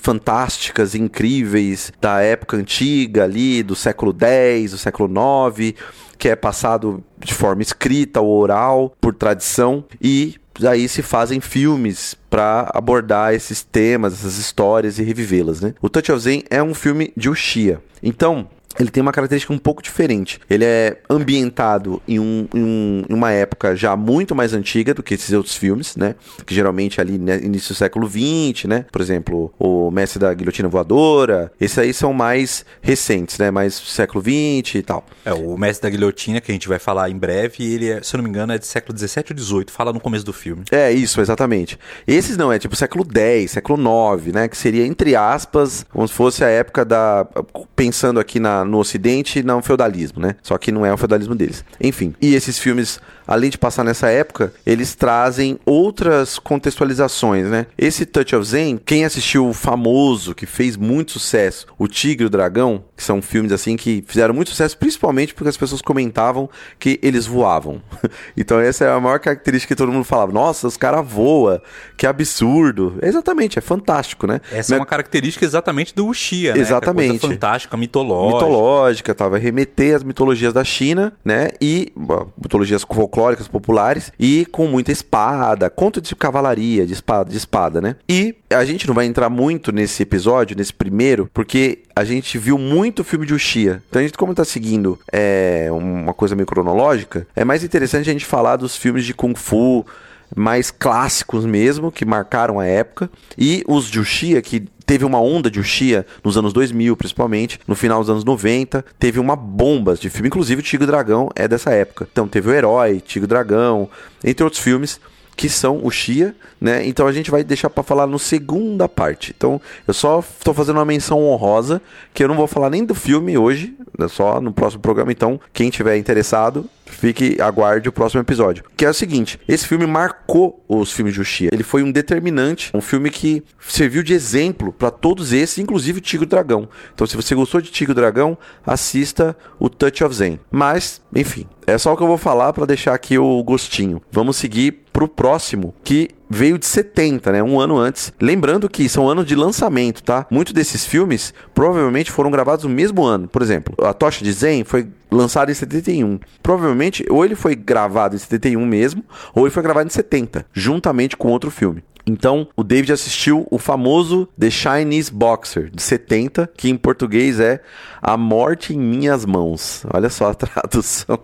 [0.00, 2.75] fantásticas, incríveis da época antiga
[3.22, 5.74] ali, do século X, do século IX,
[6.18, 12.16] que é passado de forma escrita ou oral por tradição e aí se fazem filmes
[12.30, 15.74] para abordar esses temas, essas histórias e revivê-las, né?
[15.82, 17.80] O Touch of Zen é um filme de Uxia.
[18.02, 20.40] Então, ele tem uma característica um pouco diferente.
[20.48, 25.02] Ele é ambientado em, um, em, um, em, uma época já muito mais antiga do
[25.02, 26.14] que esses outros filmes, né?
[26.44, 28.86] Que geralmente ali né, início do século XX, né?
[28.90, 31.52] Por exemplo, o Mestre da Guilhotina Voadora.
[31.60, 33.50] Esses aí são mais recentes, né?
[33.50, 35.04] Mais século XX e tal.
[35.24, 38.14] É, o Mestre da Guilhotina, que a gente vai falar em breve, ele, é, se
[38.14, 39.66] eu não me engano, é de século XVII ou XVIII.
[39.70, 40.64] Fala no começo do filme.
[40.70, 41.78] É, isso, exatamente.
[42.06, 43.78] Esses não, é tipo século X, século
[44.16, 44.48] IX, né?
[44.48, 47.26] Que seria, entre aspas, como se fosse a época da...
[47.74, 50.36] Pensando aqui na no Ocidente não feudalismo, né?
[50.42, 51.64] Só que não é o feudalismo deles.
[51.80, 57.66] Enfim, e esses filmes além de passar nessa época, eles trazem outras contextualizações, né?
[57.76, 62.26] Esse Touch of Zen, quem assistiu o famoso, que fez muito sucesso, O Tigre e
[62.26, 66.48] o Dragão, que são filmes assim que fizeram muito sucesso, principalmente porque as pessoas comentavam
[66.78, 67.82] que eles voavam.
[68.36, 70.32] então essa é a maior característica que todo mundo falava.
[70.32, 71.60] Nossa, os caras voam,
[71.96, 72.98] que absurdo.
[73.02, 74.40] Exatamente, é fantástico, né?
[74.52, 76.60] Essa é uma característica exatamente do Uchiha, né?
[76.60, 77.10] Exatamente.
[77.10, 78.34] Que é coisa fantástica, mitológica.
[78.34, 81.50] Mitológica, tava remeter às mitologias da China, né?
[81.60, 83.15] E bom, mitologias folclóricas
[83.48, 87.96] populares e com muita espada, conto de cavalaria, de espada, de espada, né?
[88.08, 92.58] E a gente não vai entrar muito nesse episódio, nesse primeiro, porque a gente viu
[92.58, 93.82] muito filme de Uchiha.
[93.88, 98.12] Então a gente, como tá seguindo é, uma coisa meio cronológica, é mais interessante a
[98.12, 99.84] gente falar dos filmes de Kung Fu,
[100.34, 105.50] mais clássicos mesmo, que marcaram a época, e os de Uchiha, que teve uma onda
[105.50, 110.08] de Uchiha nos anos 2000, principalmente, no final dos anos 90, teve uma bomba de
[110.08, 112.08] filme, inclusive o Tigre Dragão é dessa época.
[112.10, 113.88] Então teve o Herói, Tigre Dragão,
[114.24, 115.00] entre outros filmes
[115.36, 116.86] que são o Chia, né?
[116.86, 119.34] Então a gente vai deixar para falar no segunda parte.
[119.36, 121.82] Então eu só estou fazendo uma menção honrosa
[122.14, 125.12] que eu não vou falar nem do filme hoje, é só no próximo programa.
[125.12, 128.64] Então quem tiver interessado fique aguarde o próximo episódio.
[128.76, 131.50] Que é o seguinte, esse filme marcou os filmes de Uchiha.
[131.52, 136.00] Ele foi um determinante, um filme que serviu de exemplo para todos esses, inclusive o
[136.00, 136.68] Tigre Dragão.
[136.94, 140.40] Então se você gostou de Tigre Dragão, assista o Touch of Zen.
[140.50, 144.00] Mas, enfim, é só o que eu vou falar para deixar aqui o gostinho.
[144.10, 147.42] Vamos seguir pro próximo, que veio de 70, né?
[147.42, 148.12] Um ano antes.
[148.20, 150.26] Lembrando que são anos de lançamento, tá?
[150.30, 153.28] Muitos desses filmes provavelmente foram gravados no mesmo ano.
[153.28, 156.18] Por exemplo, A Tocha de Zen foi lançado em 71.
[156.42, 161.16] Provavelmente, ou ele foi gravado em 71 mesmo, ou ele foi gravado em 70, juntamente
[161.16, 161.82] com outro filme.
[162.08, 167.60] Então, o David assistiu o famoso The Chinese Boxer, de 70, que em português é
[168.00, 169.84] A Morte em Minhas Mãos.
[169.92, 171.18] Olha só a tradução.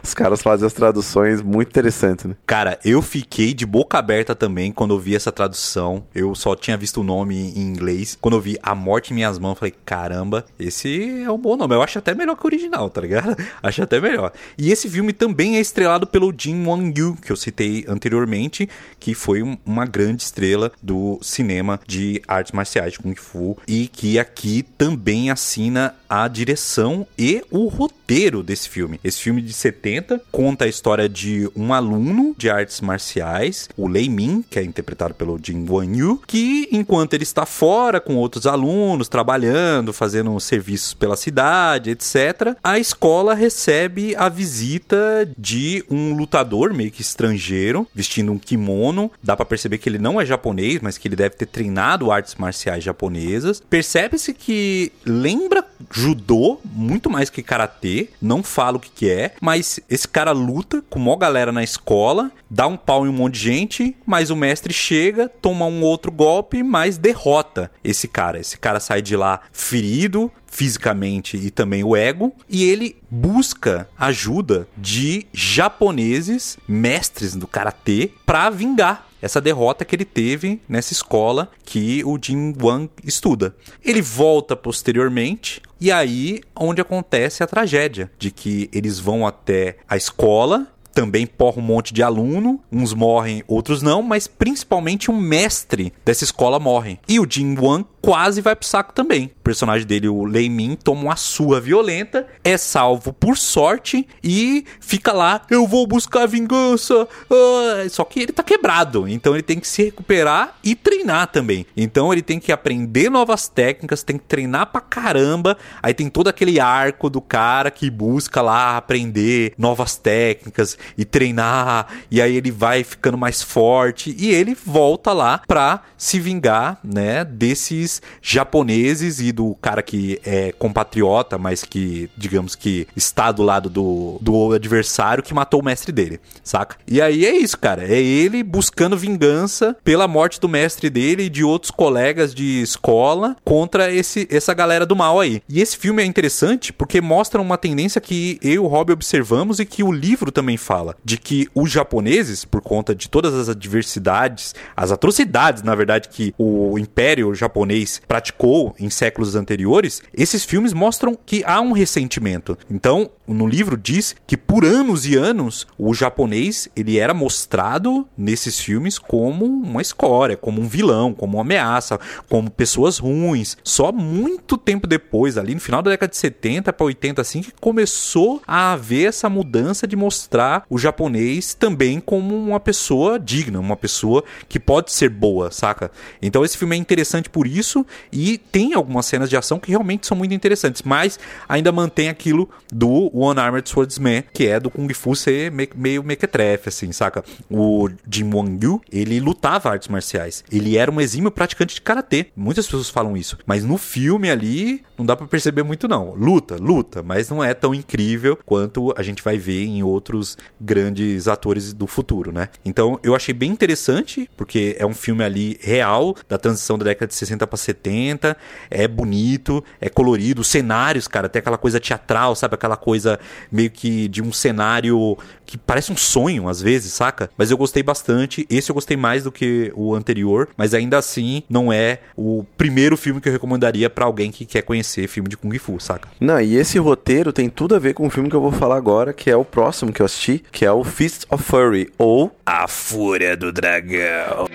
[0.00, 2.36] Os caras fazem as traduções muito interessantes, né?
[2.46, 6.06] Cara, eu fiquei de boca aberta também quando eu vi essa tradução.
[6.14, 8.16] Eu só tinha visto o nome em inglês.
[8.20, 11.56] Quando eu vi A Morte em Minhas Mãos, eu falei, caramba, esse é um bom
[11.56, 11.74] nome.
[11.74, 13.36] Eu acho até melhor que o original, tá ligado?
[13.60, 14.32] Acho até melhor.
[14.56, 18.68] E esse filme também é estrelado pelo Jin Won-yu, que eu citei anteriormente,
[19.00, 24.18] que foi uma grande estrela do cinema de artes marciais de Kung Fu e que
[24.18, 28.98] aqui também assina a direção e o roteiro desse filme.
[29.04, 34.08] Esse filme de 70 conta a história de um aluno de artes marciais, o Lei
[34.08, 38.46] Min, que é interpretado pelo Jin Won Yu, que enquanto ele está fora com outros
[38.46, 46.72] alunos, trabalhando, fazendo serviços pela cidade, etc., a escola recebe a visita de um lutador
[46.72, 49.10] meio que estrangeiro, vestindo um kimono.
[49.22, 52.34] Dá para perceber que ele não é japonês, mas que ele deve ter treinado artes
[52.36, 53.62] marciais japonesas.
[53.68, 55.64] Percebe-se que lembra
[55.98, 60.82] judô muito mais que karatê, não falo o que, que é, mas esse cara luta
[60.88, 64.36] com uma galera na escola, dá um pau em um monte de gente, mas o
[64.36, 68.38] mestre chega, toma um outro golpe, mas derrota esse cara.
[68.38, 74.68] Esse cara sai de lá ferido, fisicamente e também o ego, e ele busca ajuda
[74.76, 82.02] de japoneses, mestres do karatê, para vingar essa derrota que ele teve nessa escola que
[82.04, 83.54] o Jin Wang estuda.
[83.84, 89.96] Ele volta posteriormente e aí onde acontece a tragédia de que eles vão até a
[89.96, 90.66] escola
[90.98, 96.24] também porra um monte de aluno, uns morrem, outros não, mas principalmente um mestre dessa
[96.24, 96.98] escola morre.
[97.08, 99.32] E o Jin Wang quase vai pro saco também.
[99.40, 104.64] O personagem dele, o Lei Min, toma uma sua violenta, é salvo por sorte e
[104.80, 107.08] fica lá, eu vou buscar vingança.
[107.30, 111.66] Ah, só que ele tá quebrado, então ele tem que se recuperar e treinar também.
[111.76, 115.56] Então ele tem que aprender novas técnicas, tem que treinar pra caramba.
[115.82, 121.86] Aí tem todo aquele arco do cara que busca lá aprender novas técnicas e treinar,
[122.10, 127.24] e aí ele vai ficando mais forte e ele volta lá pra se vingar, né,
[127.24, 127.87] desses
[128.20, 134.18] japoneses e do cara que é compatriota, mas que, digamos que está do lado do,
[134.20, 136.76] do adversário que matou o mestre dele, saca?
[136.86, 137.84] E aí é isso, cara.
[137.84, 143.36] É ele buscando vingança pela morte do mestre dele e de outros colegas de escola
[143.44, 145.42] contra esse, essa galera do mal aí.
[145.48, 149.60] E esse filme é interessante porque mostra uma tendência que eu e o Rob observamos
[149.60, 150.96] e que o livro também fala.
[151.04, 156.34] De que os japoneses, por conta de todas as adversidades, as atrocidades, na verdade, que
[156.36, 162.56] o Império japonês praticou em séculos anteriores, esses filmes mostram que há um ressentimento.
[162.70, 168.58] Então, no livro diz que por anos e anos o japonês ele era mostrado nesses
[168.58, 173.56] filmes como uma escória, como um vilão, como uma ameaça, como pessoas ruins.
[173.62, 177.52] Só muito tempo depois, ali no final da década de 70 para 80 assim, que
[177.60, 183.76] começou a haver essa mudança de mostrar o japonês também como uma pessoa digna, uma
[183.76, 185.90] pessoa que pode ser boa, saca?
[186.22, 190.06] Então esse filme é interessante por isso e tem algumas cenas de ação que realmente
[190.06, 194.92] são muito interessantes, mas ainda mantém aquilo do One Armored Swordsman, que é do Kung
[194.94, 197.24] Fu ser meio mequetrefe, assim, saca?
[197.50, 200.44] O Jim Wang Yu, ele lutava artes marciais.
[200.50, 202.26] Ele era um exímio praticante de karatê.
[202.36, 206.14] Muitas pessoas falam isso, mas no filme ali não dá para perceber muito não.
[206.14, 211.28] Luta, luta, mas não é tão incrível quanto a gente vai ver em outros grandes
[211.28, 212.48] atores do futuro, né?
[212.64, 217.06] Então eu achei bem interessante, porque é um filme ali real da transição da década
[217.06, 218.36] de 60 para 70,
[218.70, 222.54] é bonito, é colorido, os cenários, cara, tem aquela coisa teatral, sabe?
[222.54, 223.07] Aquela coisa
[223.50, 227.30] meio que de um cenário que parece um sonho às vezes, saca?
[227.36, 228.46] Mas eu gostei bastante.
[228.50, 232.96] Esse eu gostei mais do que o anterior, mas ainda assim não é o primeiro
[232.96, 236.08] filme que eu recomendaria para alguém que quer conhecer filme de Kung Fu, saca?
[236.20, 238.76] Não, e esse roteiro tem tudo a ver com o filme que eu vou falar
[238.76, 242.34] agora, que é o próximo que eu assisti, que é o Fist of Fury ou
[242.44, 244.48] A Fúria do Dragão.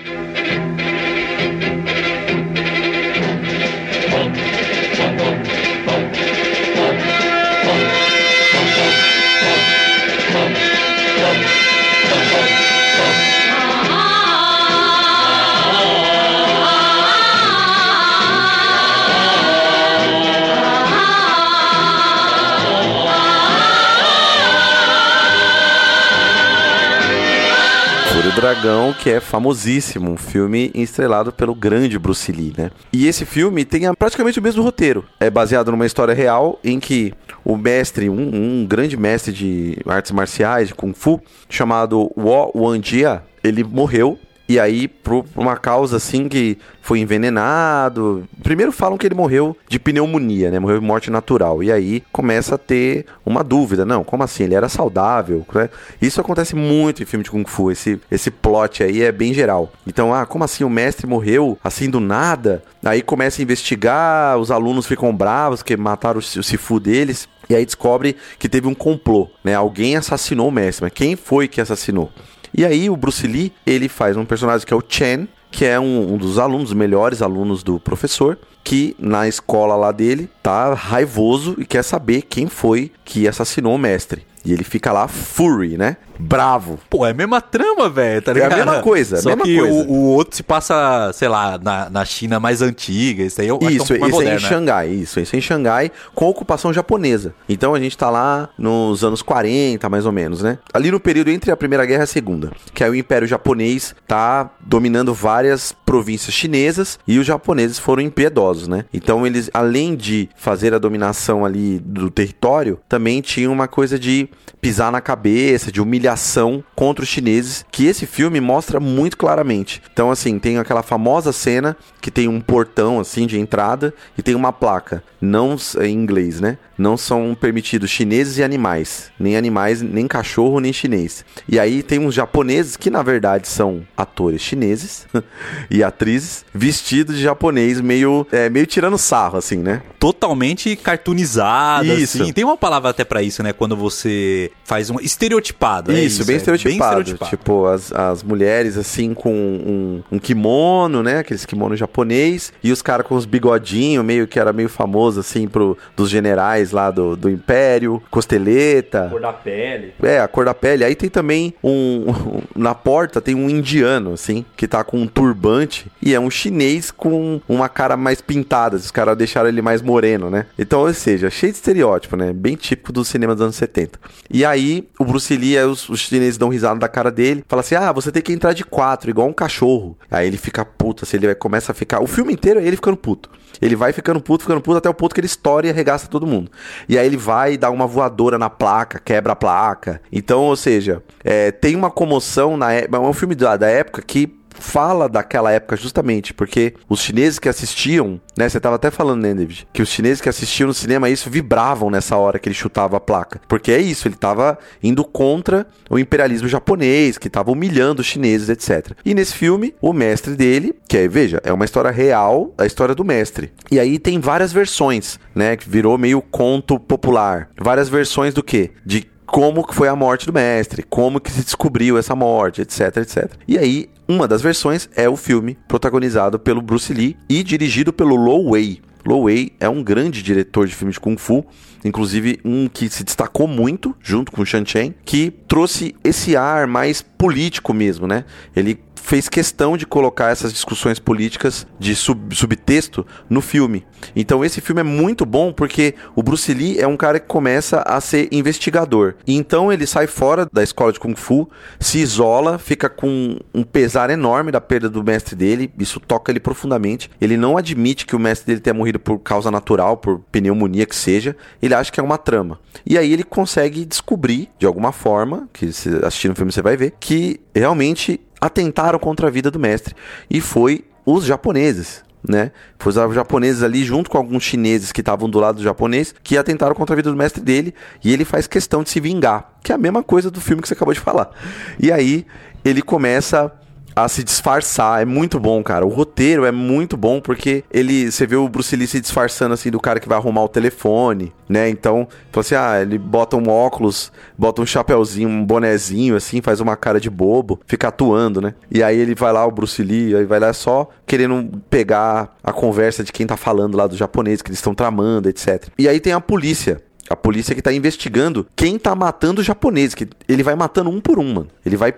[28.34, 32.70] Dragão, que é famosíssimo, um filme estrelado pelo grande Bruce Lee, né?
[32.92, 35.04] E esse filme tem praticamente o mesmo roteiro.
[35.20, 37.14] É baseado numa história real em que
[37.44, 43.22] o mestre, um, um grande mestre de artes marciais, de Kung Fu, chamado Wo Wanjia,
[43.42, 48.28] ele morreu e aí, por uma causa assim que foi envenenado.
[48.42, 50.58] Primeiro falam que ele morreu de pneumonia, né?
[50.58, 51.62] Morreu de morte natural.
[51.62, 53.86] E aí começa a ter uma dúvida.
[53.86, 54.44] Não, como assim?
[54.44, 55.70] Ele era saudável, né?
[56.00, 57.70] Isso acontece muito em filme de Kung Fu.
[57.70, 59.72] Esse, esse plot aí é bem geral.
[59.86, 62.62] Então, ah, como assim o mestre morreu assim do nada?
[62.84, 67.26] Aí começa a investigar, os alunos ficam bravos que mataram o, o Sifu deles.
[67.48, 69.54] E aí descobre que teve um complô, né?
[69.54, 70.84] Alguém assassinou o mestre.
[70.84, 72.12] Mas quem foi que assassinou?
[72.56, 75.78] E aí o Bruce Lee, ele faz um personagem que é o Chen, que é
[75.78, 81.56] um, um dos alunos, melhores alunos do professor, que na escola lá dele tá raivoso
[81.58, 84.24] e quer saber quem foi que assassinou o mestre.
[84.44, 85.96] E ele fica lá fury, né?
[86.18, 86.78] Bravo.
[86.88, 88.52] Pô, é a mesma trama, velho, tá ligado?
[88.52, 89.74] É a mesma coisa, Só mesma que coisa.
[89.74, 93.22] O, o, outro se passa, sei lá, na, na China mais antiga.
[93.22, 94.48] Isso aí eu Isso, acho um esse moderno, é em né?
[94.48, 97.34] Xangai, isso, esse é em Xangai, com ocupação japonesa.
[97.48, 100.58] Então a gente tá lá nos anos 40, mais ou menos, né?
[100.72, 103.94] Ali no período entre a Primeira Guerra e a Segunda, que aí o Império Japonês
[104.06, 108.84] tá dominando várias províncias chinesas e os japoneses foram impiedosos, né?
[108.92, 114.28] Então eles, além de fazer a dominação ali do território, também tinham uma coisa de
[114.64, 119.82] pisar na cabeça, de humilhação contra os chineses, que esse filme mostra muito claramente.
[119.92, 124.34] Então, assim, tem aquela famosa cena que tem um portão, assim, de entrada e tem
[124.34, 126.56] uma placa, não em inglês, né?
[126.76, 131.24] Não são permitidos chineses e animais, nem animais, nem cachorro, nem chinês.
[131.46, 135.06] E aí tem uns japoneses que, na verdade, são atores chineses
[135.70, 139.82] e atrizes vestidos de japonês, meio, é, meio tirando sarro, assim, né?
[139.98, 142.22] Totalmente cartoonizada, Isso.
[142.22, 142.32] assim.
[142.32, 143.52] Tem uma palavra até pra isso, né?
[143.52, 144.23] Quando você
[144.64, 145.92] faz uma estereotipada.
[145.92, 147.00] é Isso, bem, é, estereotipado.
[147.00, 147.30] estereotipado.
[147.30, 151.18] Tipo, as, as mulheres assim com um, um kimono, né?
[151.18, 152.52] Aqueles kimono japonês.
[152.62, 156.70] E os caras com os bigodinhos, meio que era meio famoso, assim, pro, dos generais
[156.72, 158.02] lá do, do Império.
[158.10, 159.08] Costeleta.
[159.10, 159.92] Cor da pele.
[160.02, 160.84] É, a cor da pele.
[160.84, 165.06] Aí tem também um, um- Na porta tem um indiano, assim, que tá com um
[165.06, 165.86] turbante.
[166.00, 168.76] E é um chinês com uma cara mais pintada.
[168.76, 170.46] Os caras deixaram ele mais moreno, né?
[170.58, 172.32] Então, ou seja, cheio de estereótipo, né?
[172.32, 173.98] Bem típico do cinema dos anos 70.
[174.30, 177.44] E aí, o Bruce Lee, os, os chineses dão risada da cara dele.
[177.48, 179.96] Fala assim: ah, você tem que entrar de quatro, igual um cachorro.
[180.10, 182.00] Aí ele fica puto, assim, ele vai, começa a ficar.
[182.00, 183.30] O filme inteiro é ele ficando puto.
[183.60, 186.26] Ele vai ficando puto, ficando puto, até o ponto que ele estoura e arregaça todo
[186.26, 186.50] mundo.
[186.88, 190.00] E aí ele vai dar uma voadora na placa, quebra a placa.
[190.10, 192.96] Então, ou seja, é, tem uma comoção na época.
[192.96, 197.48] É um filme da, da época que fala daquela época justamente porque os chineses que
[197.48, 198.48] assistiam, né?
[198.48, 199.66] Você tava até falando, né, David?
[199.72, 203.00] Que os chineses que assistiam no cinema isso vibravam nessa hora que ele chutava a
[203.00, 203.40] placa.
[203.48, 208.48] Porque é isso, ele tava indo contra o imperialismo japonês, que tava humilhando os chineses,
[208.48, 208.92] etc.
[209.04, 212.94] E nesse filme, o mestre dele, que é, veja, é uma história real, a história
[212.94, 213.52] do mestre.
[213.70, 215.56] E aí tem várias versões, né?
[215.56, 217.50] Que virou meio conto popular.
[217.60, 218.70] Várias versões do quê?
[218.84, 222.98] De como que foi a morte do mestre, como que se descobriu essa morte, etc,
[222.98, 223.32] etc.
[223.48, 228.14] E aí, uma das versões é o filme protagonizado pelo Bruce Lee e dirigido pelo
[228.16, 228.80] Lo Wei.
[229.04, 231.44] Lo Wei é um grande diretor de filmes de Kung Fu,
[231.84, 237.02] inclusive um que se destacou muito, junto com Shan Chen, que trouxe esse ar mais
[237.02, 238.24] político mesmo, né?
[238.56, 243.84] Ele fez questão de colocar essas discussões políticas de sub subtexto no filme.
[244.16, 247.82] Então esse filme é muito bom porque o Bruce Lee é um cara que começa
[247.82, 249.14] a ser investigador.
[249.26, 251.48] Então ele sai fora da escola de Kung Fu,
[251.78, 256.40] se isola, fica com um pesar enorme da perda do mestre dele, isso toca ele
[256.40, 257.10] profundamente.
[257.20, 260.96] Ele não admite que o mestre dele tenha morrido por causa natural, por pneumonia que
[260.96, 261.36] seja.
[261.60, 262.58] Ele acha que é uma trama.
[262.86, 266.74] E aí ele consegue descobrir, de alguma forma, que se assistir no filme você vai
[266.74, 269.94] ver, que realmente atentaram contra a vida do mestre.
[270.28, 272.04] E foi os japoneses.
[272.26, 272.52] Né?
[272.78, 276.38] Foi os japoneses ali, junto com alguns chineses que estavam do lado do japonês, que
[276.38, 277.74] atentaram contra a vida do mestre dele.
[278.02, 279.52] E ele faz questão de se vingar.
[279.62, 281.30] Que é a mesma coisa do filme que você acabou de falar.
[281.78, 282.26] E aí
[282.64, 283.50] ele começa
[283.94, 285.02] a se disfarçar.
[285.02, 285.86] É muito bom, cara.
[285.86, 289.70] O roteiro é muito bom porque ele, você vê o Bruce Lee se disfarçando assim
[289.70, 291.68] do cara que vai arrumar o telefone, né?
[291.68, 296.76] Então, assim, ah, ele bota um óculos, bota um chapéuzinho, um bonezinho assim, faz uma
[296.76, 298.54] cara de bobo, fica atuando, né?
[298.70, 302.52] E aí ele vai lá o Bruce Lee, aí vai lá só querendo pegar a
[302.52, 305.68] conversa de quem tá falando lá do japonês que eles estão tramando, etc.
[305.78, 309.94] E aí tem a polícia a polícia que tá investigando quem tá matando os japoneses.
[309.94, 311.48] Que ele vai matando um por um, mano.
[311.64, 311.94] Ele vai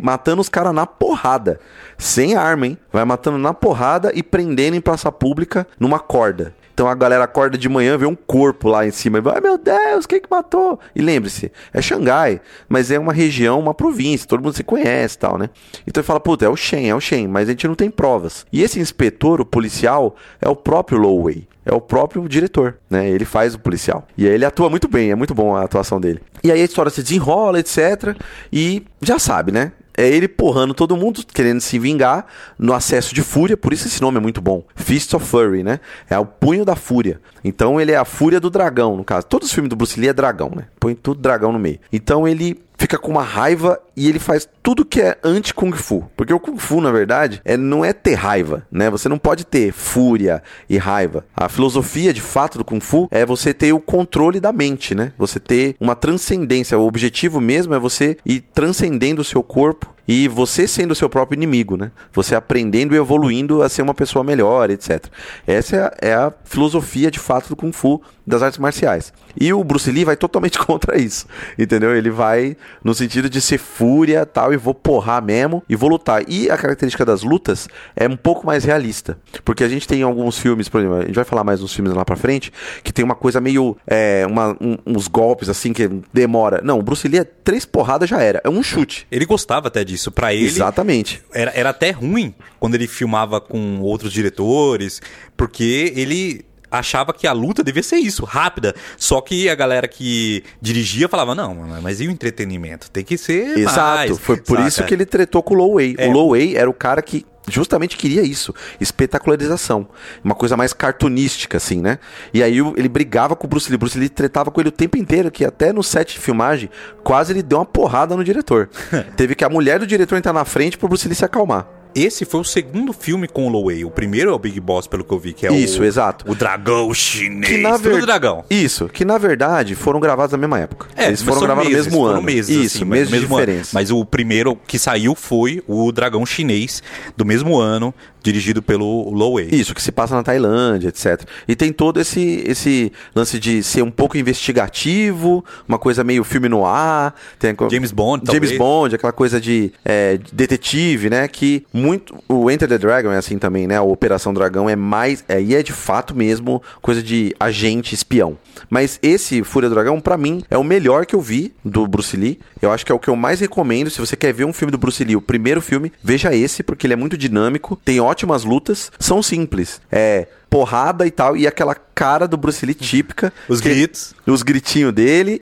[0.00, 1.60] matando os caras na porrada.
[1.98, 2.78] Sem arma, hein?
[2.92, 6.54] Vai matando na porrada e prendendo em praça pública numa corda.
[6.74, 9.58] Então a galera acorda de manhã, vê um corpo lá em cima e vai, meu
[9.58, 10.80] Deus, quem que matou?
[10.96, 15.18] E lembre-se, é Xangai, mas é uma região, uma província, todo mundo se conhece e
[15.18, 15.50] tal, né?
[15.86, 17.90] Então ele fala, puta, é o Shen, é o Shen, mas a gente não tem
[17.90, 18.46] provas.
[18.50, 23.08] E esse inspetor, o policial, é o próprio Lowey é o próprio diretor, né?
[23.08, 24.06] Ele faz o policial.
[24.16, 26.20] E aí ele atua muito bem, é muito bom a atuação dele.
[26.42, 28.16] E aí a história se desenrola, etc.
[28.52, 29.72] E já sabe, né?
[29.96, 32.26] É ele porrando todo mundo, querendo se vingar
[32.58, 34.64] no acesso de fúria, por isso esse nome é muito bom.
[34.74, 35.80] Fist of Fury, né?
[36.08, 37.20] É o punho da fúria.
[37.44, 39.26] Então ele é a fúria do dragão, no caso.
[39.26, 40.64] Todos os filmes do Bruce Lee é dragão, né?
[40.80, 41.78] Põe tudo dragão no meio.
[41.92, 46.08] Então ele fica com uma raiva e ele faz tudo que é anti-Kung Fu.
[46.16, 48.88] Porque o Kung Fu, na verdade, é, não é ter raiva, né?
[48.90, 51.24] Você não pode ter fúria e raiva.
[51.36, 55.12] A filosofia, de fato, do Kung Fu é você ter o controle da mente, né?
[55.18, 56.78] Você ter uma transcendência.
[56.78, 61.08] O objetivo mesmo é você ir transcendendo o seu corpo e você sendo o seu
[61.08, 61.90] próprio inimigo, né?
[62.12, 65.06] Você aprendendo e evoluindo a ser uma pessoa melhor, etc.
[65.46, 69.12] Essa é a, é a filosofia de fato do Kung Fu das artes marciais.
[69.38, 71.26] E o Bruce Lee vai totalmente contra isso,
[71.58, 71.94] entendeu?
[71.94, 76.24] Ele vai no sentido de ser fúria tal, e vou porrar mesmo e vou lutar.
[76.28, 80.38] E a característica das lutas é um pouco mais realista, porque a gente tem alguns
[80.38, 83.04] filmes, por exemplo, a gente vai falar mais uns filmes lá pra frente, que tem
[83.04, 86.60] uma coisa meio, é, uma, um, uns golpes assim que demora.
[86.62, 89.06] Não, o Bruce Lee é três porradas já era, é um chute.
[89.10, 90.46] Ele gostava até disso, para ele.
[90.46, 91.22] Exatamente.
[91.32, 95.00] Era, era até ruim quando ele filmava com outros diretores,
[95.36, 98.74] porque ele achava que a luta devia ser isso, rápida.
[98.96, 102.90] Só que a galera que dirigia falava, não, mas e o entretenimento?
[102.90, 104.68] Tem que ser Exato, mais, foi por saca?
[104.68, 105.96] isso que ele tretou com o Low Way.
[105.98, 106.08] É.
[106.08, 109.88] O Low Way era o cara que justamente queria isso, espetacularização,
[110.22, 111.98] uma coisa mais cartunística assim, né?
[112.32, 114.96] E aí ele brigava com o Bruce Lee, Bruce Lee tretava com ele o tempo
[114.96, 116.70] inteiro, que até no set de filmagem
[117.02, 118.70] quase ele deu uma porrada no diretor.
[119.16, 121.81] Teve que a mulher do diretor entrar na frente pro Bruce Lee se acalmar.
[121.94, 123.84] Esse foi o segundo filme com o Lowey.
[123.84, 125.84] O primeiro é o Big Boss, pelo que eu vi, que é Isso, o...
[125.84, 126.30] exato.
[126.30, 127.52] O dragão chinês.
[127.52, 128.00] Que na ver...
[128.02, 128.44] dragão.
[128.50, 130.88] Isso, que na verdade foram gravados na mesma época.
[130.96, 132.22] É, Eles foram gravados meses, no mesmo ano.
[132.22, 133.58] Meses, Isso, assim, meses de diferença.
[133.58, 133.68] Ano.
[133.72, 136.82] Mas o primeiro que saiu foi o dragão chinês,
[137.16, 139.48] do mesmo ano, dirigido pelo Lowey.
[139.52, 141.22] Isso, que se passa na Tailândia, etc.
[141.46, 146.48] E tem todo esse, esse lance de ser um pouco investigativo, uma coisa meio filme
[146.48, 147.14] no ar.
[147.38, 148.58] Tem James Bond, James talvez.
[148.58, 151.26] Bond, aquela coisa de é, detetive, né?
[151.26, 152.16] Que muito.
[152.28, 153.76] O Enter the Dragon é assim também, né?
[153.76, 155.24] A Operação Dragão é mais.
[155.28, 158.38] Aí é, é de fato mesmo coisa de agente espião.
[158.70, 162.16] Mas esse Fúria do Dragão, para mim, é o melhor que eu vi do Bruce
[162.16, 162.38] Lee.
[162.60, 163.90] Eu acho que é o que eu mais recomendo.
[163.90, 166.86] Se você quer ver um filme do Bruce Lee, o primeiro filme, veja esse, porque
[166.86, 169.80] ele é muito dinâmico, tem ótimas lutas, são simples.
[169.90, 173.32] É porrada e tal, e aquela cara do Bruce Lee típica.
[173.48, 174.14] Os gritos.
[174.26, 175.40] Os gritinhos dele.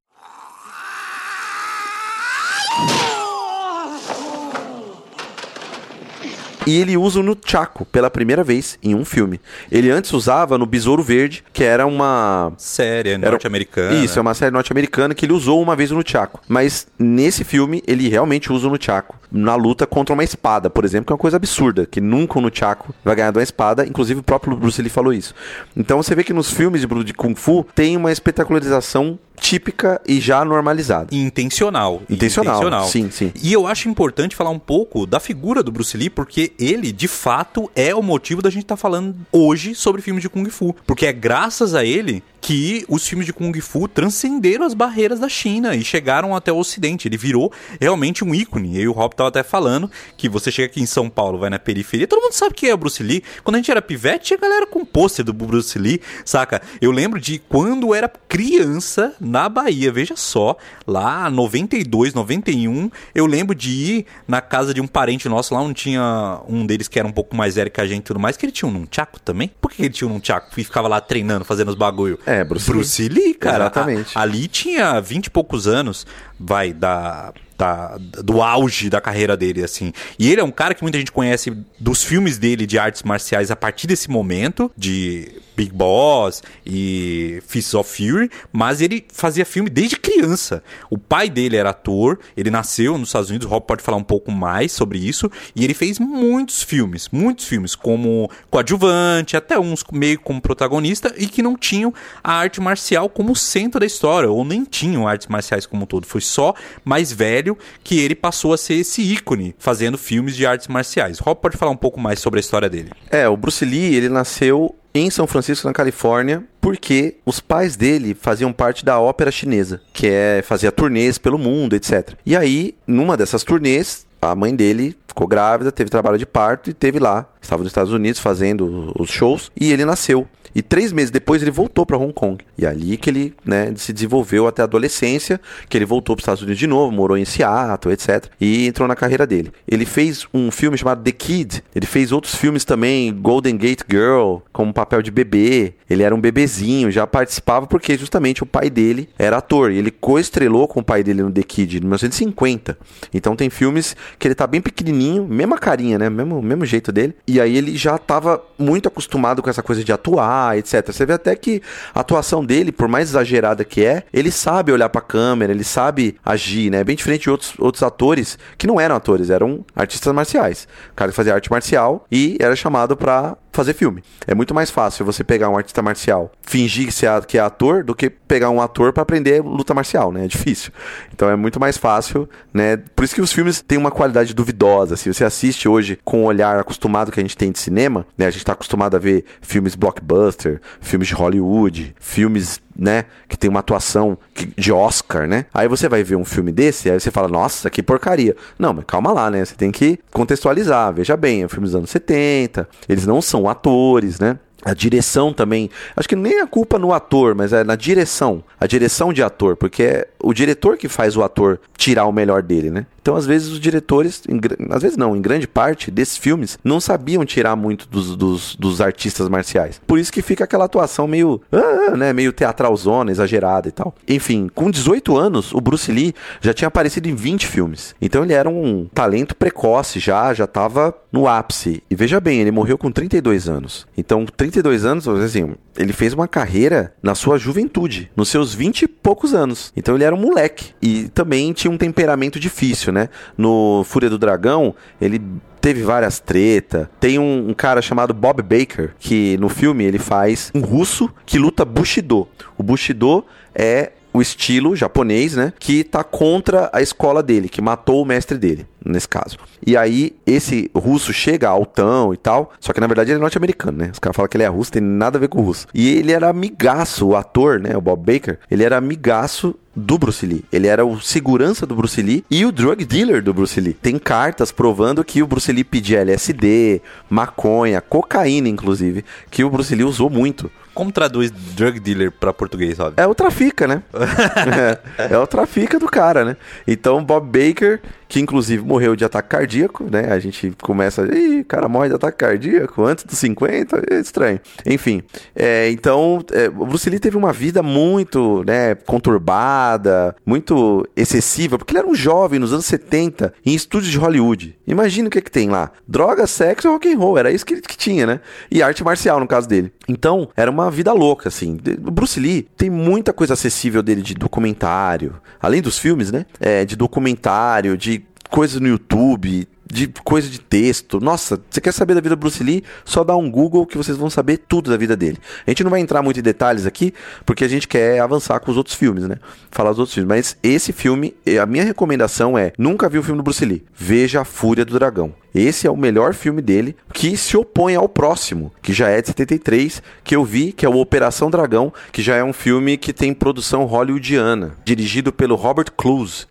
[6.67, 9.41] E ele usa no Chaco pela primeira vez em um filme.
[9.71, 13.97] Ele antes usava no Besouro Verde, que era uma Série norte-americana.
[13.97, 16.41] Isso, é uma série norte-americana que ele usou uma vez no Chaco.
[16.49, 19.19] Mas nesse filme, ele realmente usa no Chaco.
[19.33, 21.87] Na luta contra uma espada, por exemplo, que é uma coisa absurda.
[21.87, 23.87] Que nunca no Chaco vai ganhar de uma espada.
[23.87, 25.35] Inclusive o próprio Bruce Lee falou isso.
[25.77, 30.45] Então você vê que nos filmes de, Kung Fu tem uma espetacularização típica e já
[30.45, 31.15] normalizada.
[31.15, 32.03] Intencional.
[32.11, 33.33] Intencional, sim, sim.
[33.43, 37.09] E eu acho importante falar um pouco da figura do Bruce Lee, porque ele, de
[37.09, 40.75] fato, é o motivo da gente estar falando hoje sobre filmes de Kung Fu.
[40.87, 45.29] Porque é graças a ele que os filmes de Kung Fu transcenderam as barreiras da
[45.29, 47.07] China e chegaram até o Ocidente.
[47.07, 48.77] Ele virou realmente um ícone.
[48.77, 51.51] Eu e o Rob tava até falando que você chega aqui em São Paulo, vai
[51.51, 53.23] na periferia, todo mundo sabe quem é o Bruce Lee.
[53.45, 56.63] Quando a gente era pivete, tinha galera com pôster do Bruce Lee, saca?
[56.81, 63.55] Eu lembro de quando era criança na Bahia, veja só, lá 92, 91, eu lembro
[63.55, 67.07] de ir na casa de um parente nosso, lá onde tinha um deles que era
[67.07, 69.19] um pouco mais velho que a gente e tudo mais, que ele tinha um nunchaku
[69.21, 69.51] também.
[69.61, 72.19] Por que ele tinha um nunchaku e ficava lá treinando, fazendo os bagulho?
[72.27, 72.79] É, Bruce Lee.
[72.79, 73.65] Bruce Lee, cara.
[73.65, 74.17] Exatamente.
[74.17, 76.07] A- ali tinha 20 e poucos anos,
[76.39, 79.93] vai, da, da- do auge da carreira dele, assim.
[80.19, 83.51] E ele é um cara que muita gente conhece dos filmes dele de artes marciais
[83.51, 85.29] a partir desse momento, de
[85.61, 90.63] Big Boss e Fists of Fury, mas ele fazia filme desde criança.
[90.89, 94.03] O pai dele era ator, ele nasceu nos Estados Unidos, o Rob pode falar um
[94.03, 99.85] pouco mais sobre isso, e ele fez muitos filmes, muitos filmes, como coadjuvante, até uns
[99.93, 101.93] meio como protagonista, e que não tinham
[102.25, 106.07] a arte marcial como centro da história, ou nem tinham artes marciais como um todo.
[106.07, 110.69] Foi só mais velho que ele passou a ser esse ícone fazendo filmes de artes
[110.69, 111.19] marciais.
[111.19, 112.93] Rob pode falar um pouco mais sobre a história dele.
[113.11, 118.15] É, o Bruce Lee, ele nasceu em São Francisco, na Califórnia, porque os pais dele
[118.15, 122.15] faziam parte da ópera chinesa, que é fazia turnês pelo mundo, etc.
[122.25, 126.75] E aí, numa dessas turnês, a mãe dele ficou grávida, teve trabalho de parto e
[126.75, 127.27] teve lá.
[127.51, 130.29] Estava nos Estados Unidos fazendo os shows e ele nasceu.
[130.55, 132.45] E três meses depois ele voltou para Hong Kong.
[132.59, 136.25] E ali que ele né, se desenvolveu até a adolescência, que ele voltou para os
[136.25, 138.27] Estados Unidos de novo, morou em Seattle, etc.
[138.41, 139.53] E entrou na carreira dele.
[139.67, 141.63] Ele fez um filme chamado The Kid.
[141.75, 145.75] Ele fez outros filmes também, Golden Gate Girl, com um papel de bebê.
[145.89, 149.71] Ele era um bebezinho, já participava porque justamente o pai dele era ator.
[149.71, 152.77] E ele coestrelou com o pai dele no The Kid em 1950.
[153.15, 156.11] Então tem filmes que ele tá bem pequenininho, mesma carinha, né?
[156.11, 157.15] Mesmo, mesmo jeito dele.
[157.27, 160.93] E aí ele já tava muito acostumado com essa coisa de atuar, etc.
[160.93, 161.63] Você vê até que
[161.95, 166.17] a atuação dele, por mais exagerada que é, ele sabe olhar pra câmera, ele sabe
[166.25, 166.85] agir, né?
[166.85, 170.69] Bem diferente de outros, outros atores que não eram atores, eram artistas marciais.
[170.93, 174.03] O cara fazia arte marcial e era chamado pra fazer filme.
[174.27, 176.89] É muito mais fácil você pegar um artista marcial, fingir
[177.27, 180.25] que, é- é ator, do que pegar um ator pra aprender luta marcial, né?
[180.25, 180.73] É difícil.
[181.13, 182.77] Então é muito mais fácil, né?
[182.95, 184.97] Por isso que os filmes têm uma qualidade duvidosa.
[184.97, 188.27] Se você assiste hoje com o olhar acostumado que a gente tem de cinema, né?
[188.27, 193.51] A gente tá acostumado a ver filmes blockbuster, filmes de Hollywood, filmes né, que tem
[193.51, 194.17] uma atuação
[194.57, 195.45] de Oscar, né?
[195.53, 198.35] Aí você vai ver um filme desse, aí você fala, nossa, que porcaria.
[198.59, 199.45] Não, mas calma lá, né?
[199.45, 200.91] Você tem que contextualizar.
[200.95, 204.39] Veja bem, é um filme dos anos 70, eles não são atores, né?
[204.63, 205.71] A direção também.
[205.97, 208.45] Acho que nem a culpa no ator, mas é na direção.
[208.61, 212.43] A direção de ator, porque é o diretor que faz o ator tirar o melhor
[212.43, 212.87] dele, né?
[213.01, 214.39] Então, às vezes, os diretores, em
[214.71, 218.81] às vezes não, em grande parte desses filmes, não sabiam tirar muito dos, dos, dos
[218.81, 219.81] artistas marciais.
[219.87, 223.95] Por isso que fica aquela atuação meio, ah, né, meio teatralzona, exagerada e tal.
[224.07, 227.95] Enfim, com 18 anos, o Bruce Lee já tinha aparecido em 20 filmes.
[228.01, 231.83] Então, ele era um talento precoce já, já tava no ápice.
[231.91, 233.87] E veja bem, ele morreu com 32 anos.
[233.97, 238.89] Então, 32 anos, assim, ele fez uma carreira na sua juventude, nos seus 20 e
[238.89, 239.73] poucos anos.
[239.77, 240.75] Então ele era um moleque.
[240.81, 243.09] E também tinha um temperamento difícil, né?
[243.37, 245.21] No Fúria do Dragão, ele
[245.61, 246.87] teve várias tretas.
[246.99, 251.39] Tem um, um cara chamado Bob Baker, que no filme ele faz um russo que
[251.39, 252.29] luta Bushido.
[252.59, 253.25] O Bushido
[253.55, 255.53] é o estilo japonês, né?
[255.59, 259.37] Que tá contra a escola dele, que matou o mestre dele, nesse caso.
[259.65, 263.79] E aí, esse russo chega altão e tal, só que na verdade ele é norte-americano,
[263.79, 263.91] né?
[263.93, 265.67] Os caras falam que ele é russo, tem nada a ver com o russo.
[265.75, 267.77] E ele era amigaço, o ator, né?
[267.77, 270.45] O Bob Baker, ele era amigaço do Bruce Lee.
[270.53, 273.73] Ele era o segurança do Bruce Lee e o drug dealer do Bruce Lee.
[273.73, 279.75] Tem cartas provando que o Bruce Lee pedia LSD, maconha, cocaína, inclusive, que o Bruce
[279.75, 280.51] Lee usou muito.
[280.75, 282.95] Como traduz drug dealer pra português, Rob?
[282.97, 283.83] É o trafica, né?
[284.99, 286.37] é, é o trafica do cara, né?
[286.67, 287.81] Então, Bob Baker
[288.11, 290.13] que inclusive morreu de ataque cardíaco, né?
[290.13, 294.41] A gente começa, ih, cara morre de ataque cardíaco antes dos 50, é estranho.
[294.67, 295.01] Enfim,
[295.35, 301.79] é, então, é, Bruce Lee teve uma vida muito, né, conturbada, muito excessiva, porque ele
[301.79, 304.59] era um jovem nos anos 70 em estúdios de Hollywood.
[304.67, 305.71] Imagina o que que tem lá.
[305.87, 308.21] Droga, sexo e rock and roll, era isso que ele que tinha, né?
[308.51, 309.73] E arte marcial no caso dele.
[309.89, 311.57] Então, era uma vida louca, assim.
[311.79, 316.27] Bruce Lee tem muita coisa acessível dele de documentário, além dos filmes, né?
[316.41, 318.00] É, de documentário, de
[318.31, 321.01] coisas no YouTube, de coisa de texto.
[321.01, 322.65] Nossa, você quer saber da vida do Bruce Lee?
[322.85, 325.19] Só dá um Google que vocês vão saber tudo da vida dele.
[325.47, 326.93] A gente não vai entrar muito em detalhes aqui,
[327.25, 329.17] porque a gente quer avançar com os outros filmes, né?
[329.51, 330.09] Falar dos outros filmes.
[330.09, 333.65] Mas esse filme, a minha recomendação é: nunca vi o filme do Bruce Lee.
[333.75, 335.15] Veja A Fúria do Dragão.
[335.33, 339.07] Esse é o melhor filme dele, que se opõe ao próximo, que já é de
[339.07, 342.93] 73, que eu vi, que é o Operação Dragão, que já é um filme que
[342.93, 346.27] tem produção hollywoodiana, dirigido pelo Robert Clouse.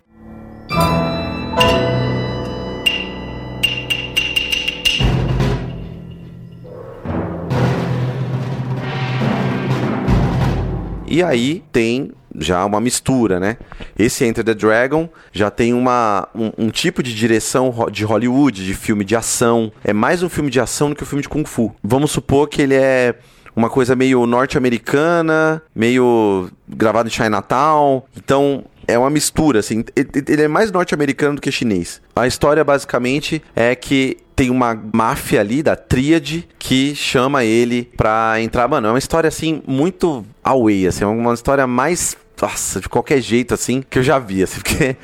[11.11, 13.57] E aí tem já uma mistura, né?
[13.97, 18.73] Esse Enter the Dragon já tem uma, um, um, tipo de direção de Hollywood, de
[18.73, 19.71] filme de ação.
[19.83, 21.75] É mais um filme de ação do que um filme de Kung Fu.
[21.83, 23.15] Vamos supor que ele é
[23.59, 28.03] uma coisa meio norte-americana, meio gravado em Chinatown.
[28.15, 29.83] Então, é uma mistura, assim.
[29.95, 32.01] Ele é mais norte-americano do que chinês.
[32.15, 38.35] A história, basicamente, é que tem uma máfia ali da tríade que chama ele pra
[38.39, 38.65] entrar.
[38.69, 41.03] Mano, é uma história, assim, muito away, assim.
[41.03, 42.15] É uma história mais...
[42.41, 44.61] Nossa, de qualquer jeito, assim, que eu já vi, assim.
[44.63, 44.95] Porque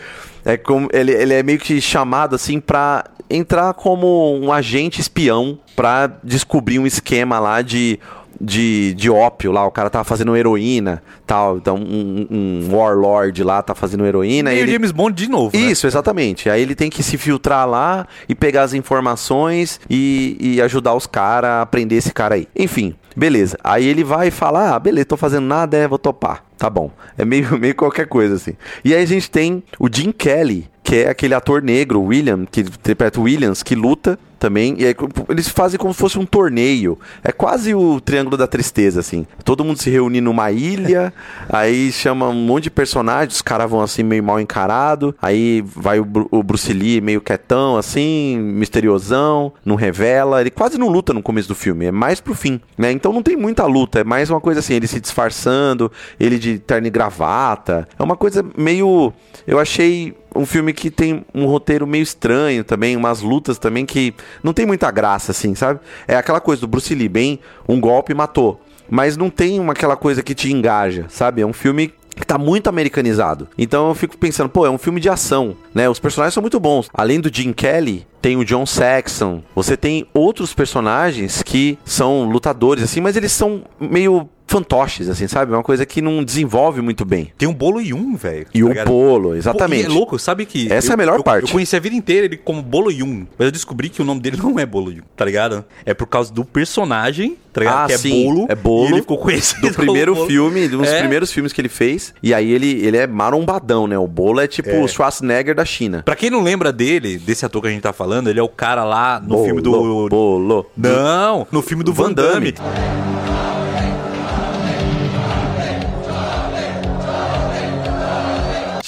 [0.46, 0.88] é como...
[0.94, 6.80] Ele, ele é meio que chamado, assim, pra entrar como um agente espião pra descobrir
[6.80, 8.00] um esquema lá de
[8.40, 13.62] de, de ópio lá, o cara tava fazendo heroína, tal, então um, um warlord lá
[13.62, 14.54] tá fazendo heroína.
[14.54, 14.72] E ele...
[14.72, 15.64] James Bond de novo, né?
[15.64, 15.90] Isso, né?
[15.90, 16.50] exatamente.
[16.50, 21.08] Aí ele tem que se filtrar lá e pegar as informações e, e ajudar os
[21.08, 22.48] caras a prender esse cara aí.
[22.56, 23.58] Enfim, beleza.
[23.64, 26.44] Aí ele vai falar, ah, beleza, tô fazendo nada, é, vou topar.
[26.58, 26.92] Tá bom.
[27.18, 28.54] É meio, meio qualquer coisa, assim.
[28.84, 32.62] E aí a gente tem o Jim Kelly, que é aquele ator negro, William, que
[32.62, 34.76] interpreta Williams, que luta também.
[34.78, 34.96] E aí
[35.30, 37.00] eles fazem como se fosse um torneio.
[37.24, 39.26] É quase o Triângulo da Tristeza, assim.
[39.44, 41.12] Todo mundo se reúne numa ilha,
[41.50, 45.16] aí chama um monte de personagens, os caras vão assim meio mal encarado.
[45.20, 50.40] Aí vai o, o Bruce Lee meio quietão, assim, misteriosão, não revela.
[50.40, 52.92] Ele quase não luta no começo do filme, é mais pro fim, né?
[52.92, 56.60] Então não tem muita luta, é mais uma coisa assim, ele se disfarçando, ele de
[56.60, 57.88] terno e gravata.
[57.98, 59.12] É uma coisa meio.
[59.48, 64.14] Eu achei um filme que tem um roteiro meio estranho também, umas lutas também que
[64.44, 65.80] não tem muita graça, assim, sabe?
[66.08, 68.62] É aquela coisa do Bruce Lee, bem, um golpe matou.
[68.90, 71.42] Mas não tem uma, aquela coisa que te engaja, sabe?
[71.42, 73.48] É um filme que tá muito americanizado.
[73.58, 75.90] Então eu fico pensando, pô, é um filme de ação, né?
[75.90, 76.90] Os personagens são muito bons.
[76.94, 79.44] Além do Jim Kelly, tem o John Saxon.
[79.54, 85.52] Você tem outros personagens que são lutadores, assim, mas eles são meio fantoches, assim, sabe?
[85.52, 87.32] Uma coisa que não desenvolve muito bem.
[87.38, 88.46] Tem um bolo Yum, velho.
[88.54, 88.88] E tá o ligado?
[88.88, 89.86] bolo, exatamente.
[89.86, 90.72] Pô, e é louco, sabe que.
[90.72, 91.48] Essa eu, é a melhor eu, parte.
[91.48, 94.22] Eu conheci a vida inteira ele como Bolo Yum, mas eu descobri que o nome
[94.22, 95.66] dele não é Bolo Yum, tá ligado?
[95.86, 97.84] É por causa do personagem, tá ligado?
[97.84, 98.46] Ah, que é sim, bolo.
[98.50, 98.90] É bolo.
[98.90, 101.00] E ele ficou conhecido do primeiro filme, um dos é.
[101.00, 102.14] primeiros filmes que ele fez.
[102.22, 103.98] E aí ele, ele é marombadão, né?
[103.98, 104.80] O bolo é tipo É.
[104.80, 106.04] o Schwarzenegger da China.
[106.04, 108.50] Pra quem não lembra dele, desse ator que a gente tá falando, ele é o
[108.50, 110.10] cara lá no Bolo, filme do.
[110.10, 110.66] Bolo.
[110.78, 112.52] Não, no filme do Van Van Damme.
[112.52, 113.35] Damme.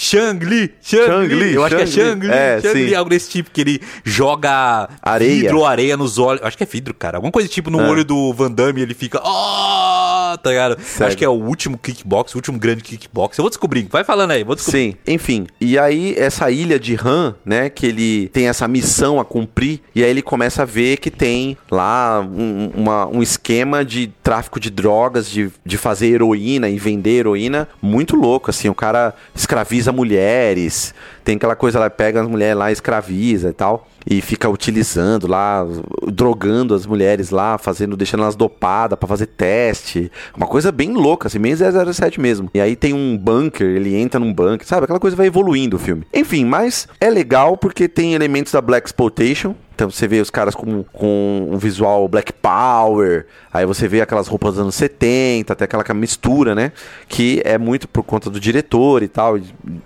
[0.09, 2.31] Shang-Li, Shang-Li, eu acho que é Shang-Li.
[2.31, 2.95] É, Shang-Li, sim.
[2.95, 5.41] algo desse tipo, que ele joga Areia.
[5.41, 7.89] vidro, areia nos olhos, acho que é vidro, cara, alguma coisa tipo no É.
[7.89, 10.77] olho do Van Damme, ele fica, ah, tá ligado?
[10.81, 11.07] Sério.
[11.07, 14.31] Acho que é o último kickbox, o último grande kickbox, eu vou descobrir, vai falando
[14.31, 14.91] aí, vou descobrir.
[14.91, 15.47] Sim, enfim.
[15.59, 17.69] E aí, essa ilha de Han, né?
[17.69, 19.81] Que ele tem essa missão a cumprir.
[19.93, 24.59] E aí ele começa a ver que tem lá um, uma- um esquema de tráfico
[24.59, 28.49] de drogas, de, de fazer heroína e vender heroína muito louco.
[28.49, 30.93] Assim, o cara escraviza mulheres.
[31.23, 33.87] Tem aquela coisa lá, pega as mulheres lá, escraviza e tal.
[34.09, 35.65] E fica utilizando lá,
[36.07, 40.09] drogando as mulheres lá, fazendo, deixando elas dopadas pra fazer teste.
[40.35, 42.49] Uma coisa bem louca, assim, bem 007 mesmo.
[42.53, 44.85] E aí tem um bunker, ele entra num bunker, sabe?
[44.85, 46.05] Aquela coisa vai evoluindo o filme.
[46.13, 49.55] Enfim, mas é legal porque tem elementos da Black Exploitation.
[49.78, 54.28] Então você vê os caras com, com um visual Black Power, aí você vê aquelas
[54.28, 56.71] roupas dos anos 70, até aquela mistura, né?
[57.07, 59.39] Que é muito por conta do diretor e tal,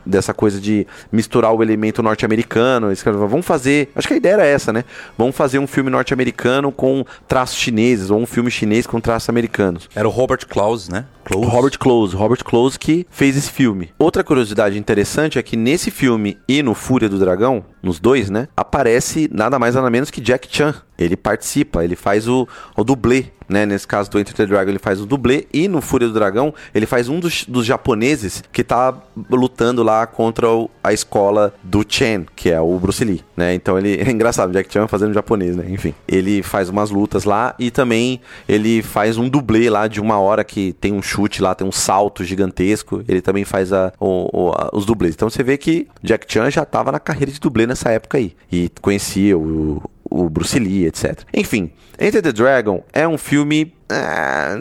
[0.06, 2.88] dessa coisa de misturar o elemento norte-americano.
[3.28, 3.89] Vamos fazer.
[3.94, 4.86] Acho que a ideia era essa, né?
[5.18, 9.89] Vamos fazer um filme norte-americano com traços chineses, ou um filme chinês com traços americanos.
[9.94, 11.04] Era o Robert Klaus, né?
[11.36, 13.92] O Robert Close, Robert Close que fez esse filme.
[14.00, 18.48] Outra curiosidade interessante é que nesse filme e no Fúria do Dragão, nos dois, né?
[18.56, 20.76] Aparece nada mais nada menos que Jack Chan.
[20.98, 23.66] Ele participa, ele faz o, o dublê, né?
[23.66, 25.46] Nesse caso do Enter the Dragon, ele faz o dublê.
[25.54, 28.96] E no Fúria do Dragão, ele faz um dos, dos japoneses que tá
[29.30, 33.54] lutando lá contra o, a escola do Chen, que é o Bruce Lee, né?
[33.54, 35.66] Então ele é engraçado, Jack Chan fazendo japonês, né?
[35.70, 40.18] Enfim, ele faz umas lutas lá e também ele faz um dublê lá de uma
[40.20, 43.04] hora que tem um chute lá, tem um salto gigantesco.
[43.08, 45.14] Ele também faz a, o, o, a, os dublês.
[45.14, 48.34] Então você vê que Jack Chan já tava na carreira de dublê nessa época aí
[48.52, 49.82] e conhecia o
[50.12, 51.22] o Bruce Lee, etc.
[51.34, 53.74] Enfim, Enter the Dragon é um filme.
[53.89, 54.57] Ah,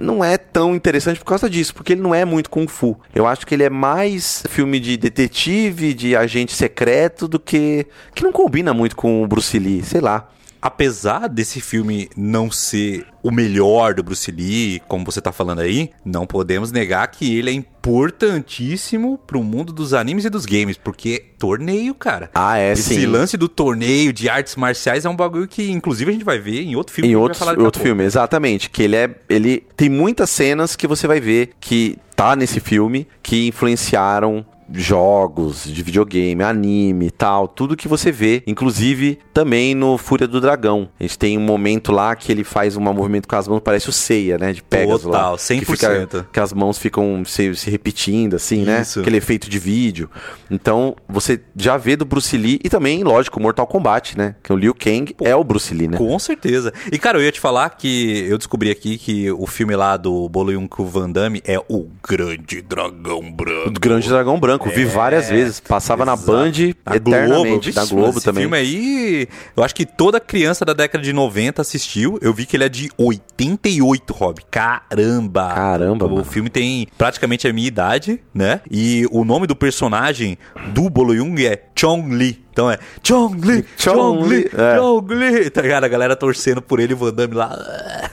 [0.00, 2.98] não é tão interessante por causa disso, porque ele não é muito kung fu.
[3.14, 7.86] Eu acho que ele é mais filme de detetive, de agente secreto, do que.
[8.14, 10.28] que não combina muito com o Bruce Lee, sei lá
[10.62, 15.90] apesar desse filme não ser o melhor do Bruce Lee, como você tá falando aí,
[16.04, 21.24] não podemos negar que ele é importantíssimo pro mundo dos animes e dos games, porque
[21.38, 22.30] torneio, cara.
[22.32, 22.94] Ah, é, Esse sim.
[22.96, 26.38] Esse lance do torneio de artes marciais é um bagulho que, inclusive, a gente vai
[26.38, 27.10] ver em outro filme.
[27.10, 28.70] Em outro, outro filme, exatamente.
[28.70, 29.10] Que ele é.
[29.28, 35.64] Ele tem muitas cenas que você vai ver que tá nesse filme que influenciaram jogos
[35.64, 40.88] de videogame, anime e tal, tudo que você vê, inclusive também no Fúria do Dragão.
[40.98, 43.88] A gente tem um momento lá que ele faz um movimento com as mãos, parece
[43.88, 45.36] o Seiya, né, de Pegasus Total, lá.
[45.36, 45.58] 100%.
[45.58, 48.82] Que, fica, que as mãos ficam se, se repetindo assim, né?
[48.82, 49.00] Isso.
[49.00, 50.10] Aquele efeito de vídeo.
[50.50, 54.34] Então, você já vê do Bruce Lee e também, lógico, Mortal Kombat, né?
[54.42, 55.96] Que o Liu Kang Pô, é o Bruce Lee, né?
[55.96, 56.72] Com certeza.
[56.90, 60.28] E cara, eu ia te falar que eu descobri aqui que o filme lá do
[60.28, 63.68] Bolo Yunku Van Damme é o Grande Dragão Branco.
[63.68, 64.61] O Grande Dragão Branco.
[64.70, 65.60] Vi várias vezes.
[65.60, 66.20] Passava exato.
[66.20, 66.52] na Band
[66.86, 67.70] Na eternamente.
[67.70, 68.42] Globo, da Globo esse também.
[68.42, 72.18] filme aí, eu acho que toda criança da década de 90 assistiu.
[72.22, 74.40] Eu vi que ele é de 88, Rob.
[74.50, 75.52] Caramba!
[75.54, 76.24] Caramba, O mano.
[76.24, 78.60] filme tem praticamente a minha idade, né?
[78.70, 80.36] E o nome do personagem
[80.72, 82.41] do Bolo Yung é Chong Li.
[82.52, 85.50] Então é Chong Li, Chong Chong Li, Li, é.
[85.50, 85.84] Tá ligado?
[85.84, 87.58] A galera torcendo por ele, Van Damme lá.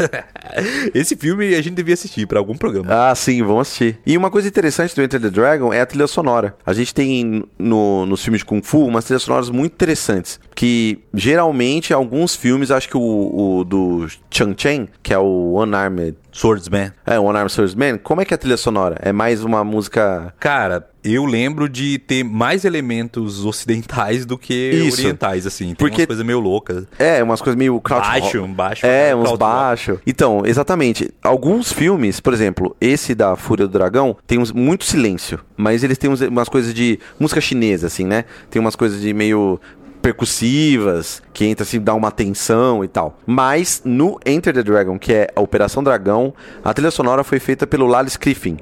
[0.95, 2.87] Esse filme a gente devia assistir pra algum programa.
[2.89, 3.99] Ah, sim, vamos assistir.
[4.05, 6.55] E uma coisa interessante do Enter the Dragon é a trilha sonora.
[6.65, 10.39] A gente tem no, nos filmes de Kung Fu umas trilhas sonoras muito interessantes.
[10.55, 15.75] Que geralmente alguns filmes, acho que o, o do Chang Chen, que é o One
[15.75, 16.15] Armed.
[16.31, 16.91] Swordsman.
[17.05, 17.97] É, One Armed Swordsman.
[17.97, 18.95] Como é que é a trilha sonora?
[19.01, 20.33] É mais uma música.
[20.39, 25.01] Cara, eu lembro de ter mais elementos ocidentais do que Isso.
[25.01, 25.67] orientais, assim.
[25.67, 26.85] Tem Porque- umas coisas meio loucas.
[26.97, 28.85] É, umas coisas meio kraut Baixo, um baixo.
[28.85, 29.39] É, uns krautrock.
[29.53, 29.99] baixos.
[30.05, 31.09] Então, exatamente.
[31.23, 35.39] Alguns filmes, por exemplo, esse da Fúria do Dragão, tem uns, muito silêncio.
[35.55, 38.25] Mas eles têm uns- umas coisas de música chinesa, assim, né?
[38.49, 39.59] Tem umas coisas de meio
[40.01, 43.17] percussivas, que entra assim, dá uma tensão e tal.
[43.25, 46.33] Mas no Enter the Dragon, que é a Operação Dragão,
[46.63, 48.57] a trilha sonora foi feita pelo Lale Scriffin.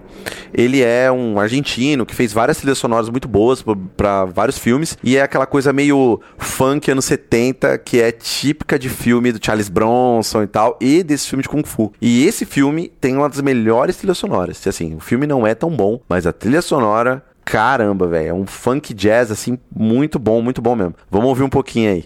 [0.53, 3.63] Ele é um argentino que fez várias trilhas sonoras muito boas
[3.95, 8.89] para vários filmes e é aquela coisa meio funk anos 70 que é típica de
[8.89, 11.91] filme do Charles Bronson e tal e desse filme de Kung Fu.
[12.01, 14.65] E esse filme tem uma das melhores trilhas sonoras.
[14.67, 18.45] Assim, o filme não é tão bom, mas a trilha sonora Caramba, velho, é um
[18.45, 20.95] funk jazz assim muito bom, muito bom mesmo.
[21.09, 22.05] Vamos ouvir um pouquinho aí.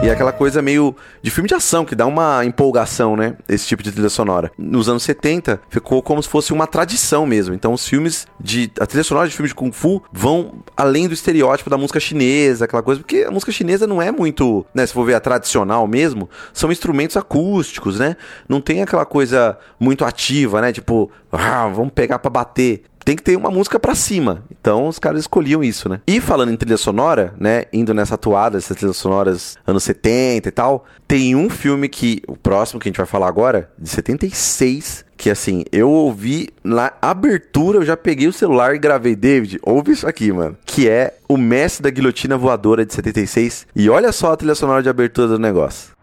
[0.00, 3.36] E é aquela coisa meio de filme de ação, que dá uma empolgação, né?
[3.48, 4.50] Esse tipo de trilha sonora.
[4.56, 7.52] Nos anos 70, ficou como se fosse uma tradição mesmo.
[7.52, 8.70] Então, os filmes de.
[8.78, 12.64] A trilha sonora de filmes de Kung Fu vão além do estereótipo da música chinesa,
[12.64, 13.00] aquela coisa.
[13.00, 14.64] Porque a música chinesa não é muito.
[14.72, 18.16] Né, se for ver a tradicional mesmo, são instrumentos acústicos, né?
[18.48, 20.72] Não tem aquela coisa muito ativa, né?
[20.72, 24.44] Tipo, ah, vamos pegar pra bater tem que ter uma música pra cima.
[24.50, 26.02] Então os caras escolhiam isso, né?
[26.06, 27.64] E falando em trilha sonora, né?
[27.72, 32.36] Indo nessa toada, essas trilhas sonoras anos 70 e tal, tem um filme que, o
[32.36, 37.78] próximo que a gente vai falar agora, de 76, que assim, eu ouvi na abertura,
[37.78, 40.54] eu já peguei o celular e gravei, David, ouve isso aqui, mano.
[40.66, 43.68] Que é O Mestre da Guilhotina Voadora de 76.
[43.74, 45.96] E olha só a trilha sonora de abertura do negócio.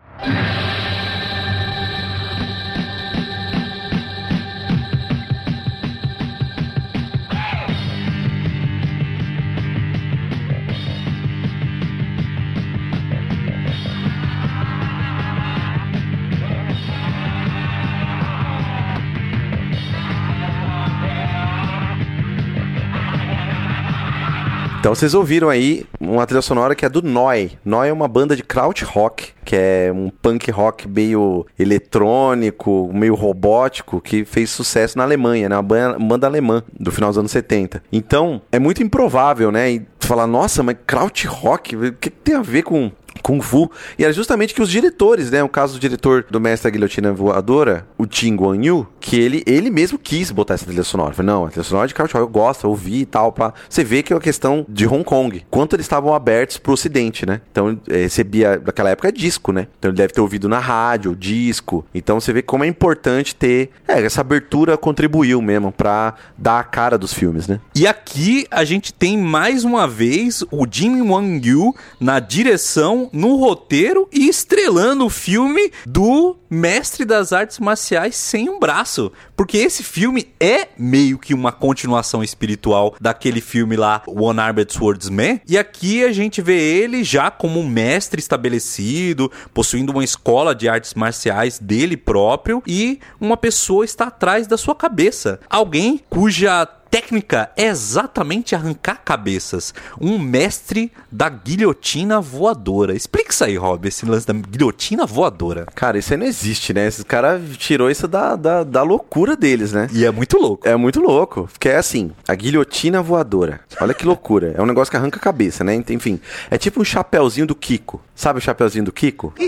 [24.85, 27.53] Então vocês ouviram aí uma trilha sonora que é do Noi.
[27.65, 33.15] Noi é uma banda de kraut rock, que é um punk rock meio eletrônico, meio
[33.15, 35.55] robótico, que fez sucesso na Alemanha, né?
[35.55, 37.81] Uma banda, banda alemã do final dos anos 70.
[37.91, 39.71] Então, é muito improvável, né?
[39.71, 42.91] E falar, nossa, mas kraut rock, o que, que tem a ver com
[43.21, 43.71] Kung Fu.
[43.97, 45.43] E era justamente que os diretores, né?
[45.43, 49.43] O caso do diretor do Mestre da Guilhotina Voadora, o Tim Guan Yu, que ele,
[49.45, 51.13] ele mesmo quis botar essa trilha sonora.
[51.13, 53.31] Falei, não, a trilha sonora de Kraut eu gosto, eu ouvi e tal.
[53.31, 53.53] Pra...
[53.69, 55.45] Você vê que é uma questão de Hong Kong.
[55.49, 57.41] Quanto eles estavam abertos pro ocidente, né?
[57.51, 59.67] Então, é, recebia, naquela época, disco, né?
[59.77, 61.85] Então ele deve ter ouvido na rádio, disco.
[61.93, 63.69] Então você vê como é importante ter...
[63.87, 67.59] É, essa abertura contribuiu mesmo pra dar a cara dos filmes, né?
[67.75, 73.35] E aqui a gente tem mais uma vez o Jim Wang Yu na direção no
[73.35, 79.11] roteiro e estrelando o filme do mestre das artes marciais sem um braço.
[79.35, 85.41] Porque esse filme é meio que uma continuação espiritual daquele filme lá, One Armed Swordsman.
[85.47, 90.69] E aqui a gente vê ele já como um mestre estabelecido, possuindo uma escola de
[90.69, 95.39] artes marciais dele próprio e uma pessoa está atrás da sua cabeça.
[95.49, 99.73] Alguém cuja técnica é exatamente arrancar cabeças.
[99.99, 102.95] Um mestre da guilhotina voadora.
[102.95, 105.65] Explica isso aí, Rob, esse lance da guilhotina voadora.
[105.75, 106.87] Cara, isso aí não existe, né?
[106.87, 109.89] Esses caras tirou isso da, da, da loucura deles, né?
[109.91, 110.65] E é muito louco.
[110.65, 111.49] É muito louco.
[111.51, 113.59] Porque é assim, a guilhotina voadora.
[113.81, 114.55] Olha que loucura.
[114.57, 115.75] É um negócio que arranca a cabeça, né?
[115.89, 116.17] Enfim,
[116.49, 118.01] é tipo um chapéuzinho do Kiko.
[118.15, 119.33] Sabe o chapéuzinho do Kiko?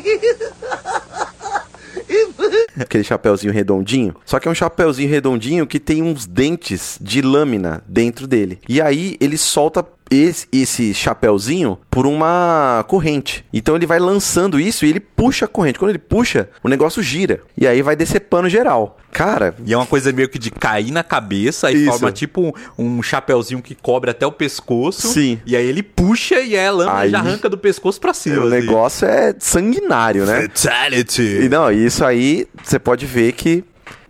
[2.82, 4.16] Aquele chapéuzinho redondinho.
[4.26, 8.60] Só que é um chapéuzinho redondinho que tem uns dentes de lâmina dentro dele.
[8.68, 13.46] E aí ele solta esse, esse chapéuzinho por uma corrente.
[13.54, 15.80] Então ele vai lançando isso e ele puxa a corrente.
[15.80, 17.42] Quando ele puxa, o negócio gira.
[17.58, 18.98] E aí vai descepando geral.
[19.12, 19.56] Cara.
[19.66, 22.42] E é uma coisa meio que de cair na cabeça e forma tipo
[22.78, 25.08] um, um chapéuzinho que cobre até o pescoço.
[25.08, 25.40] Sim.
[25.46, 28.38] E aí ele puxa e aí a lâmina Aí- já arranca do pescoço pra cima.
[28.44, 28.50] o assim.
[28.52, 30.44] negócio é sanguinário, né?
[30.44, 31.40] Fatality.
[31.44, 33.64] E não, isso aí você pode ver que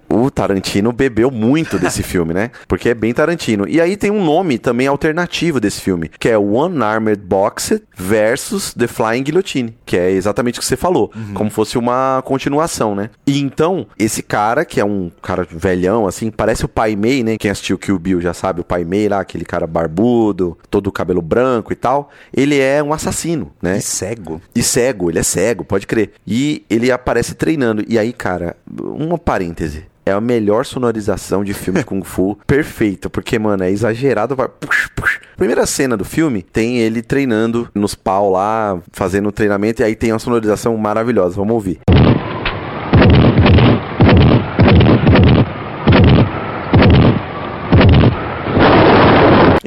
[0.09, 2.51] o Tarantino bebeu muito desse filme, né?
[2.67, 3.67] Porque é bem Tarantino.
[3.67, 8.73] E aí tem um nome também alternativo desse filme, que é One Armored Boxer versus
[8.73, 13.09] The Flying Guillotine, que é exatamente o que você falou, como fosse uma continuação, né?
[13.25, 17.37] E então, esse cara, que é um cara velhão, assim, parece o Pai Mei, né?
[17.37, 21.21] Quem assistiu Kill Bill já sabe, o Pai Mei lá, aquele cara barbudo, todo cabelo
[21.21, 23.77] branco e tal, ele é um assassino, né?
[23.77, 24.41] E cego.
[24.55, 26.11] E cego, ele é cego, pode crer.
[26.25, 27.83] E ele aparece treinando.
[27.87, 29.85] E aí, cara, uma parêntese.
[30.07, 32.39] É a melhor sonorização de filme de Kung Fu.
[32.47, 34.37] Perfeito, porque, mano, é exagerado.
[34.37, 34.47] Vai...
[34.47, 35.19] Puxa, puxa.
[35.35, 39.81] Primeira cena do filme tem ele treinando nos pau lá, fazendo o treinamento.
[39.81, 41.35] E aí tem uma sonorização maravilhosa.
[41.35, 41.81] Vamos ouvir.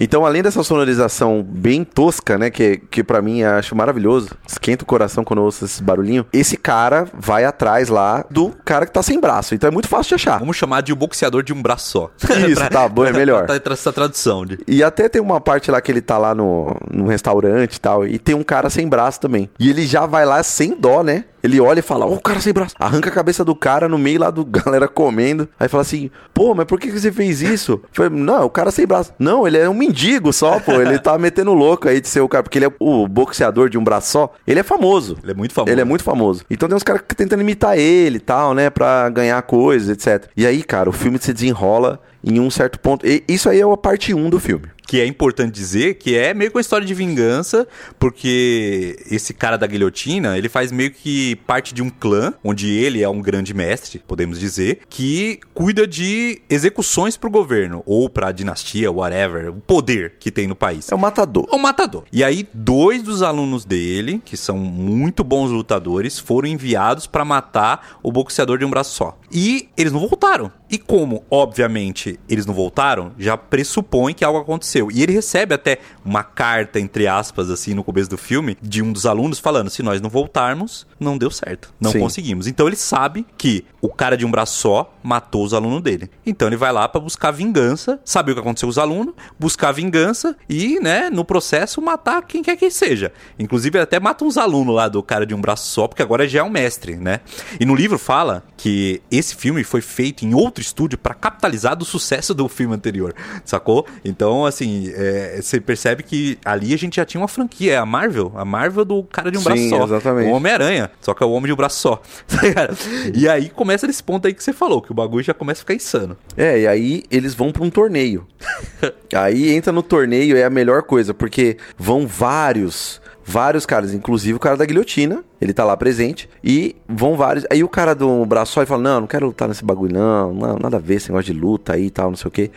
[0.00, 4.82] Então, além dessa sonorização bem tosca, né, que, que para mim eu acho maravilhoso, esquenta
[4.82, 8.92] o coração quando eu ouço esse barulhinho, esse cara vai atrás lá do cara que
[8.92, 9.54] tá sem braço.
[9.54, 10.38] Então é muito fácil de achar.
[10.38, 12.10] Vamos chamar de o boxeador de um braço só.
[12.48, 13.44] Isso, tá bom, é melhor.
[13.44, 14.46] Pra, pra essa tradução.
[14.46, 14.58] De...
[14.66, 18.06] E até tem uma parte lá que ele tá lá no, no restaurante e tal,
[18.06, 19.50] e tem um cara sem braço também.
[19.58, 21.24] E ele já vai lá sem dó, né?
[21.42, 22.74] Ele olha e fala, ó, o cara sem braço.
[22.78, 25.48] Arranca a cabeça do cara no meio lá do galera comendo.
[25.58, 27.80] Aí fala assim, pô, mas por que, que você fez isso?
[27.92, 29.12] Falei, não, o cara sem braço.
[29.18, 30.72] Não, ele é um mendigo só, pô.
[30.72, 33.78] Ele tá metendo louco aí de ser o cara, porque ele é o boxeador de
[33.78, 34.32] um braço só.
[34.46, 35.18] Ele é famoso.
[35.22, 35.72] Ele é muito famoso.
[35.72, 36.44] Ele é muito famoso.
[36.50, 38.70] Então tem uns caras que tentando imitar ele e tal, né?
[38.70, 40.28] Pra ganhar coisas, etc.
[40.36, 43.06] E aí, cara, o filme se desenrola em um certo ponto.
[43.06, 44.66] E isso aí é a parte 1 do filme.
[44.90, 47.64] Que é importante dizer que é meio que uma história de vingança,
[47.96, 53.00] porque esse cara da guilhotina, ele faz meio que parte de um clã, onde ele
[53.00, 58.90] é um grande mestre, podemos dizer, que cuida de execuções pro governo, ou pra dinastia,
[58.90, 60.90] whatever, o poder que tem no país.
[60.90, 61.46] É o matador.
[61.52, 62.02] É o matador.
[62.12, 68.00] E aí, dois dos alunos dele, que são muito bons lutadores, foram enviados pra matar
[68.02, 69.16] o boxeador de um braço só.
[69.30, 70.50] E eles não voltaram.
[70.68, 74.79] E como, obviamente, eles não voltaram, já pressupõe que algo aconteceu.
[74.88, 78.92] E ele recebe até uma carta, entre aspas, assim, no começo do filme, de um
[78.92, 81.74] dos alunos falando: se nós não voltarmos, não deu certo.
[81.80, 81.98] Não Sim.
[81.98, 82.46] conseguimos.
[82.46, 86.08] Então ele sabe que o cara de um braço só matou os alunos dele.
[86.24, 89.72] Então ele vai lá pra buscar vingança, saber o que aconteceu com os alunos, buscar
[89.72, 93.12] vingança e, né, no processo, matar quem quer que seja.
[93.38, 96.28] Inclusive, ele até mata uns alunos lá do cara de um braço só, porque agora
[96.28, 97.20] já é um mestre, né?
[97.58, 101.84] E no livro fala que esse filme foi feito em outro estúdio pra capitalizar do
[101.84, 103.14] sucesso do filme anterior,
[103.44, 103.86] sacou?
[104.04, 107.76] Então, assim, assim, é, você percebe que ali a gente já tinha uma franquia, é
[107.76, 108.32] a Marvel.
[108.34, 109.84] A Marvel do cara de um Sim, braço só.
[109.84, 110.28] exatamente.
[110.28, 110.90] O Homem-Aranha.
[111.00, 112.02] Só que é o homem de um braço só.
[112.40, 112.68] Tá
[113.14, 115.62] e aí começa nesse ponto aí que você falou, que o bagulho já começa a
[115.62, 116.16] ficar insano.
[116.36, 118.26] É, e aí eles vão pra um torneio.
[119.14, 124.40] aí entra no torneio, é a melhor coisa, porque vão vários, vários caras, inclusive o
[124.40, 127.46] cara da guilhotina, ele tá lá presente, e vão vários.
[127.50, 130.58] Aí o cara do braço só fala: Não, não quero lutar nesse bagulho, não, não,
[130.58, 132.50] nada a ver esse negócio de luta aí e tal, não sei o quê.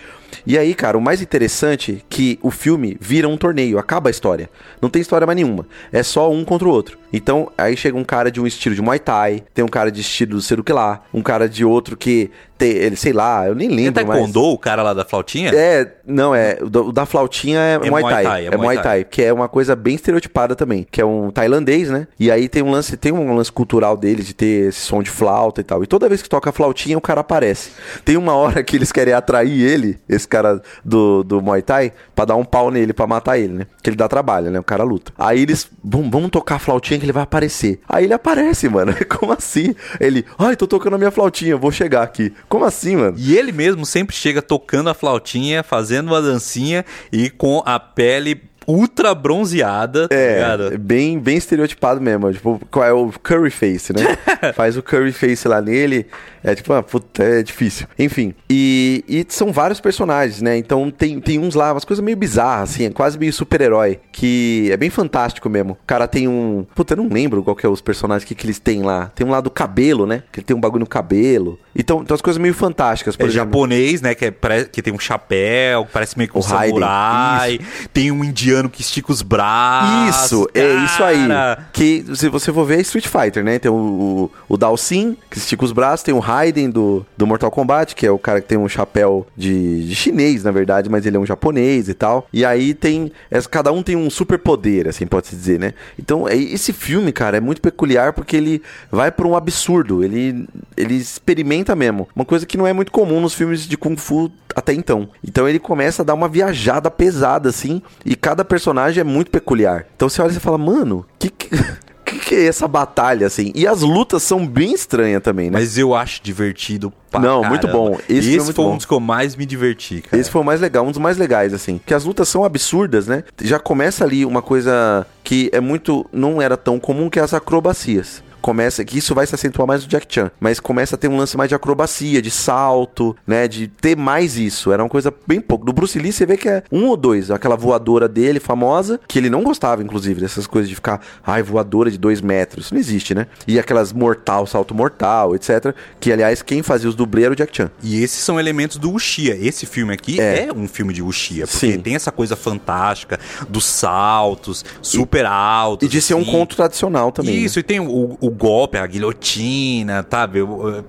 [0.45, 4.11] E aí, cara, o mais interessante é que o filme vira um torneio, acaba a
[4.11, 4.49] história.
[4.81, 5.67] Não tem história mais nenhuma.
[5.91, 6.97] É só um contra o outro.
[7.11, 10.01] Então, aí chega um cara de um estilo de Muay Thai, tem um cara de
[10.01, 13.47] estilo do sei do que lá, um cara de outro que tem, ele, sei lá,
[13.47, 14.19] eu nem lembro mais.
[14.19, 15.51] taekwondo, o cara lá da flautinha?
[15.53, 16.57] É, não, é.
[16.61, 18.23] O da, flautinha é, Muay Muay Thai.
[18.23, 20.87] Thai, É, Muay Thai, que é uma coisa bem estereotipada também.
[20.89, 22.07] Que é um tailandês, né?
[22.19, 25.09] E aí tem um lance, tem um lance cultural deles de ter esse som de
[25.09, 25.83] flauta e tal.
[25.83, 27.71] E toda vez que toca a flautinha, o cara aparece.
[28.03, 32.25] Tem uma hora que eles querem atrair ele, esse cara do, do Muay Thai, pra
[32.25, 33.67] dar um pau nele, pra matar ele, né?
[33.81, 34.59] Que ele dá trabalho, né?
[34.59, 35.13] O cara luta.
[35.17, 37.79] Aí eles, vamos, vamos tocar a flautinha que ele vai aparecer.
[37.87, 38.93] Aí ele aparece, mano.
[39.17, 39.75] Como assim?
[39.99, 42.33] Ele, ai, tô tocando a minha flautinha, vou chegar aqui.
[42.49, 43.15] Como assim, mano?
[43.17, 48.41] E ele mesmo sempre chega tocando a flautinha, fazendo uma dancinha e com a pele
[48.67, 50.77] ultra bronzeada, tá É, ligado?
[50.79, 52.31] bem, bem estereotipado mesmo.
[52.31, 54.17] Tipo, qual é o curry face, né?
[54.53, 56.05] Faz o curry face lá nele.
[56.43, 57.87] É tipo, ah, puta, é difícil.
[57.97, 58.33] Enfim.
[58.49, 60.57] E, e são vários personagens, né?
[60.57, 63.99] Então tem, tem uns lá, umas coisas meio bizarras, assim, é quase meio super-herói.
[64.11, 65.73] Que é bem fantástico mesmo.
[65.73, 66.65] O cara tem um.
[66.75, 69.11] Puta, eu não lembro qual que é os personagens que, que eles têm lá.
[69.15, 70.23] Tem um lá do cabelo, né?
[70.31, 71.57] Que ele tem um bagulho no cabelo.
[71.75, 73.47] Então, então as coisas meio fantásticas, por É exemplo.
[73.47, 74.13] japonês, né?
[74.15, 77.59] Que, é, que tem um chapéu, que parece meio que um O Raiden, samurai.
[77.91, 80.25] Tem um indiano que estica os braços.
[80.31, 81.27] Isso, é isso aí.
[81.27, 81.69] cara.
[81.73, 83.59] Que se você for ver é Street Fighter, né?
[83.59, 87.49] Tem o, o, o Dalsin, que estica os braços, tem o Raiden do, do Mortal
[87.51, 91.05] Kombat, que é o cara que tem um chapéu de, de chinês, na verdade, mas
[91.05, 92.27] ele é um japonês e tal.
[92.33, 93.11] E aí tem.
[93.31, 95.73] é, cada um tem um superpoder, assim, pode-se dizer, né?
[95.97, 98.61] Então, é- esse filme, cara, é muito peculiar porque ele
[98.91, 100.03] vai por um absurdo.
[100.03, 100.45] Ele,
[100.75, 102.07] ele experimenta mesmo.
[102.15, 105.07] Uma coisa que não é muito comum nos filmes de Kung Fu até então.
[105.25, 109.85] Então ele começa a dar uma viajada pesada, assim, e cada personagem é muito peculiar.
[109.95, 111.49] Então você olha e fala, mano, que que,
[112.05, 113.51] que que é essa batalha, assim?
[113.55, 115.57] E as lutas são bem estranhas também, né?
[115.59, 117.89] Mas eu acho divertido pra Não, muito caramba.
[117.91, 117.97] bom.
[118.09, 118.73] Esse Esse, foi muito foi bom.
[118.73, 120.19] um dos que eu mais me diverti, cara.
[120.19, 121.79] Esse foi o mais legal, um dos mais legais, assim.
[121.85, 123.23] Que as lutas são absurdas, né?
[123.41, 126.05] Já começa ali uma coisa que é muito.
[126.11, 128.23] não era tão comum, que é as acrobacias.
[128.43, 131.15] Começa, que isso vai se acentuar mais no Jack Chan, mas começa a ter um
[131.15, 133.47] lance mais de acrobacia, de salto, né?
[133.47, 134.69] De ter mais isso.
[134.73, 135.65] Era uma coisa bem pouco.
[135.65, 137.31] Do Bruce Lee, você vê que é um ou dois.
[137.31, 141.89] Aquela voadora dele, famosa, que ele não gostava, inclusive, dessas coisas de ficar, ai, voadora
[141.89, 142.65] de dois metros.
[142.65, 143.27] Isso não existe, né?
[143.47, 145.73] E aquelas mortal, salto mortal, etc.
[146.01, 147.71] Que, aliás, quem fazia os dublês era o Jack Chan.
[147.81, 149.35] E esses são elementos do Uchiha.
[149.35, 150.47] Esse filme aqui É.
[150.47, 151.79] é, um filme de Uchiha, porque Sim.
[151.79, 153.17] tem essa coisa fantástica
[153.47, 155.87] dos saltos, super altos.
[155.87, 156.31] E de ser um assim.
[156.31, 157.35] conto tradicional também.
[157.35, 157.41] né?
[157.41, 160.39] Isso, e tem o, o golpe, a guilhotina, sabe?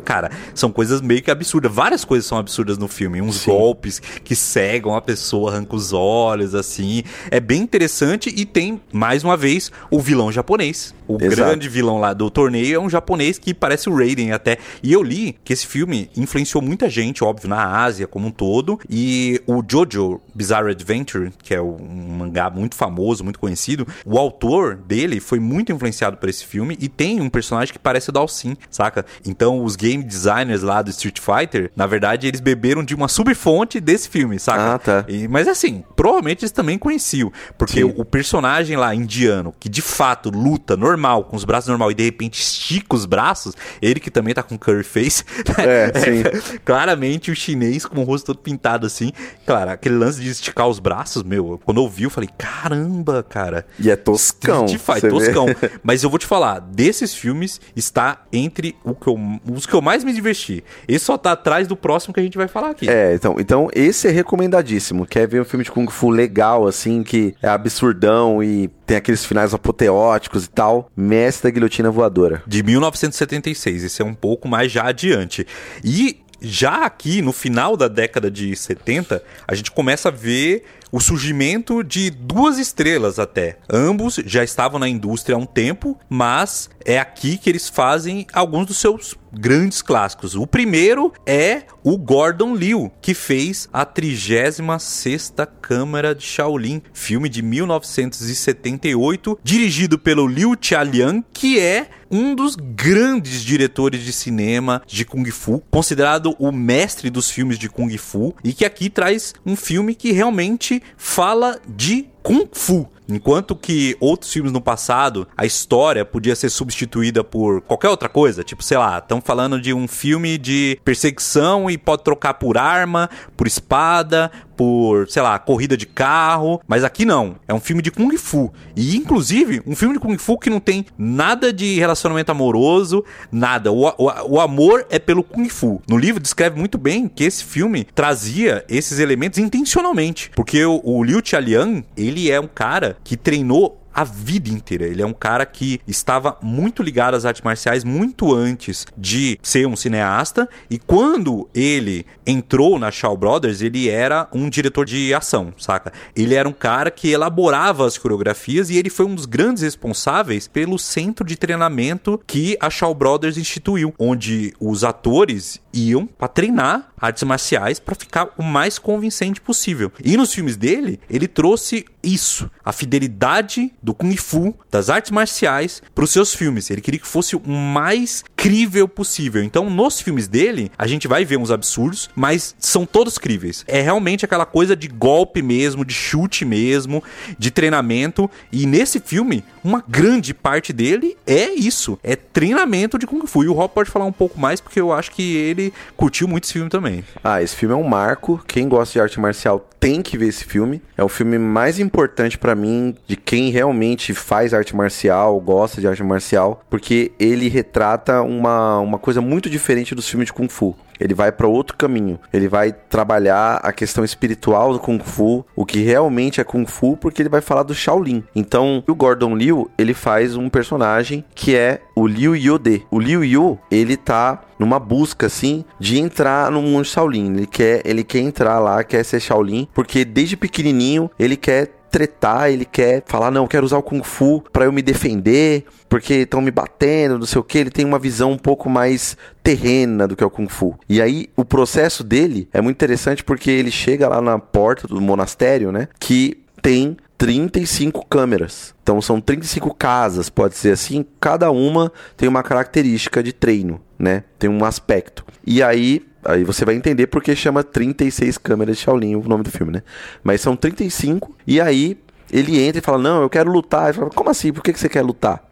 [0.04, 1.72] Cara, são coisas meio que absurdas.
[1.72, 3.20] Várias coisas são absurdas no filme.
[3.20, 3.50] Uns Sim.
[3.50, 7.02] golpes que cegam a pessoa, arrancam os olhos, assim.
[7.30, 10.94] É bem interessante e tem, mais uma vez, o vilão japonês.
[11.06, 11.36] O Exato.
[11.36, 14.58] grande vilão lá do torneio é um japonês que parece o Raiden até.
[14.82, 18.78] E eu li que esse filme influenciou muita gente, óbvio, na Ásia como um todo.
[18.88, 21.76] E o Jojo Bizarre Adventure, que é um
[22.18, 26.88] mangá muito famoso, muito conhecido, o autor dele foi muito influenciado por esse filme e
[26.88, 29.04] tem um personagem que parece o Dalsin, saca?
[29.26, 33.80] Então os game designers lá do Street Fighter, na verdade, eles beberam de uma subfonte
[33.80, 34.74] desse filme, saca?
[34.74, 35.04] Ah, tá.
[35.08, 37.32] E- mas assim, provavelmente eles também conheciam.
[37.58, 37.84] Porque Sim.
[37.84, 41.94] o, o personagem lá, indiano, que de fato luta normal, com os braços normal e
[41.94, 45.24] de repente estica os braços, ele que também tá com curry face.
[45.64, 46.58] É, sim.
[46.64, 49.12] claramente o chinês com o rosto todo pintado assim.
[49.46, 53.66] Claro, aquele lance de esticar os braços, meu, quando eu vi, eu falei, caramba, cara.
[53.78, 54.64] E é toscão.
[54.66, 55.32] Street Fighter, você vê?
[55.32, 55.46] toscão.
[55.82, 59.18] Mas eu vou te falar, desses filmes está entre o que eu-
[59.52, 60.62] os que eu mais me diverti.
[60.86, 62.88] Esse só tá atrás do próximo que a gente vai falar aqui.
[62.88, 65.06] É, então, então esse é recomendadíssimo.
[65.06, 69.24] Quer ver um filme de Kung Fu legal, assim, que é absurdão e tem aqueles
[69.24, 70.90] finais apoteóticos e tal.
[70.96, 72.42] Mestre da Guilhotina Voadora.
[72.46, 73.84] de 1976.
[73.84, 75.46] Esse é um pouco mais já adiante.
[75.82, 81.00] E já aqui no final da década de 70, a gente começa a ver o
[81.00, 83.58] surgimento de duas estrelas até.
[83.68, 88.66] Ambos já estavam na indústria há um tempo, mas é aqui que eles fazem alguns
[88.66, 90.34] dos seus grandes clássicos.
[90.34, 97.42] O primeiro é o Gordon Liu, que fez a 36ª Câmara de Shaolin, filme de
[97.42, 105.28] 1978, dirigido pelo Liu Chialian, que é um dos grandes diretores de cinema de Kung
[105.30, 109.94] Fu, considerado o mestre dos filmes de Kung Fu, e que aqui traz um filme
[109.94, 112.88] que realmente fala de Kung Fu.
[113.06, 118.42] Enquanto que outros filmes no passado, a história podia ser substituída por qualquer outra coisa.
[118.42, 123.10] Tipo, sei lá, estão falando de um filme de perseguição e pode trocar por arma,
[123.36, 126.60] por espada, por, sei lá, corrida de carro.
[126.66, 127.36] Mas aqui não.
[127.46, 128.52] É um filme de Kung Fu.
[128.76, 133.72] E, inclusive, um filme de Kung Fu que não tem nada de relacionamento amoroso, nada.
[133.72, 135.82] O, o, o amor é pelo Kung Fu.
[135.88, 140.30] No livro descreve muito bem que esse filme trazia esses elementos intencionalmente.
[140.34, 144.86] Porque o, o Liu Chialian, ele é um cara que treinou a vida inteira.
[144.86, 149.66] Ele é um cara que estava muito ligado às artes marciais muito antes de ser
[149.68, 150.48] um cineasta.
[150.68, 155.92] E quando ele entrou na Shaw Brothers, ele era um diretor de ação, saca?
[156.14, 160.48] Ele era um cara que elaborava as coreografias e ele foi um dos grandes responsáveis
[160.48, 166.92] pelo centro de treinamento que a Shaw Brothers instituiu, onde os atores iam para treinar
[167.04, 169.92] artes marciais para ficar o mais convincente possível.
[170.02, 175.82] E nos filmes dele, ele trouxe isso, a fidelidade do Kung Fu, das artes marciais,
[175.94, 176.70] para os seus filmes.
[176.70, 179.42] Ele queria que fosse o mais crível possível.
[179.42, 183.64] Então, nos filmes dele, a gente vai ver uns absurdos, mas são todos críveis.
[183.66, 187.02] É realmente aquela coisa de golpe mesmo, de chute mesmo,
[187.38, 188.30] de treinamento.
[188.52, 193.44] E nesse filme, uma grande parte dele é isso: é treinamento de Kung Fu.
[193.44, 196.44] E o Rob pode falar um pouco mais, porque eu acho que ele curtiu muito
[196.44, 197.04] esse filme também.
[197.22, 198.42] Ah, esse filme é um marco.
[198.46, 200.80] Quem gosta de arte marcial tem que ver esse filme.
[200.96, 205.86] É o filme mais importante para mim de quem realmente faz arte marcial, gosta de
[205.86, 210.74] arte marcial, porque ele retrata uma, uma coisa muito diferente dos filmes de Kung Fu.
[210.98, 212.18] Ele vai para outro caminho.
[212.32, 216.96] Ele vai trabalhar a questão espiritual do Kung Fu, o que realmente é Kung Fu,
[216.96, 218.22] porque ele vai falar do Shaolin.
[218.34, 222.86] Então, o Gordon Liu, ele faz um personagem que é o Liu Yode.
[222.90, 227.34] O Liu Yu, ele tá numa busca assim de entrar no mundo Shaolin.
[227.34, 232.50] Ele quer, ele quer entrar lá, quer ser Shaolin, porque desde pequenininho ele quer tretar,
[232.50, 236.14] ele quer falar, não, eu quero usar o Kung Fu para eu me defender, porque
[236.14, 237.56] estão me batendo, não sei o que.
[237.56, 240.76] Ele tem uma visão um pouco mais terrena do que é o Kung Fu.
[240.88, 245.00] E aí, o processo dele é muito interessante porque ele chega lá na porta do
[245.00, 245.86] monastério, né?
[246.00, 248.74] Que tem 35 câmeras.
[248.82, 254.24] Então são 35 casas, pode ser assim, cada uma tem uma característica de treino, né?
[254.36, 255.24] Tem um aspecto.
[255.46, 259.50] E aí Aí você vai entender porque chama 36 câmeras de Shaolin o nome do
[259.50, 259.82] filme, né?
[260.22, 261.98] Mas são 35 e aí
[262.32, 263.84] ele entra e fala: "Não, eu quero lutar".
[263.84, 264.52] Ele fala: "Como assim?
[264.52, 265.42] Por que que você quer lutar?"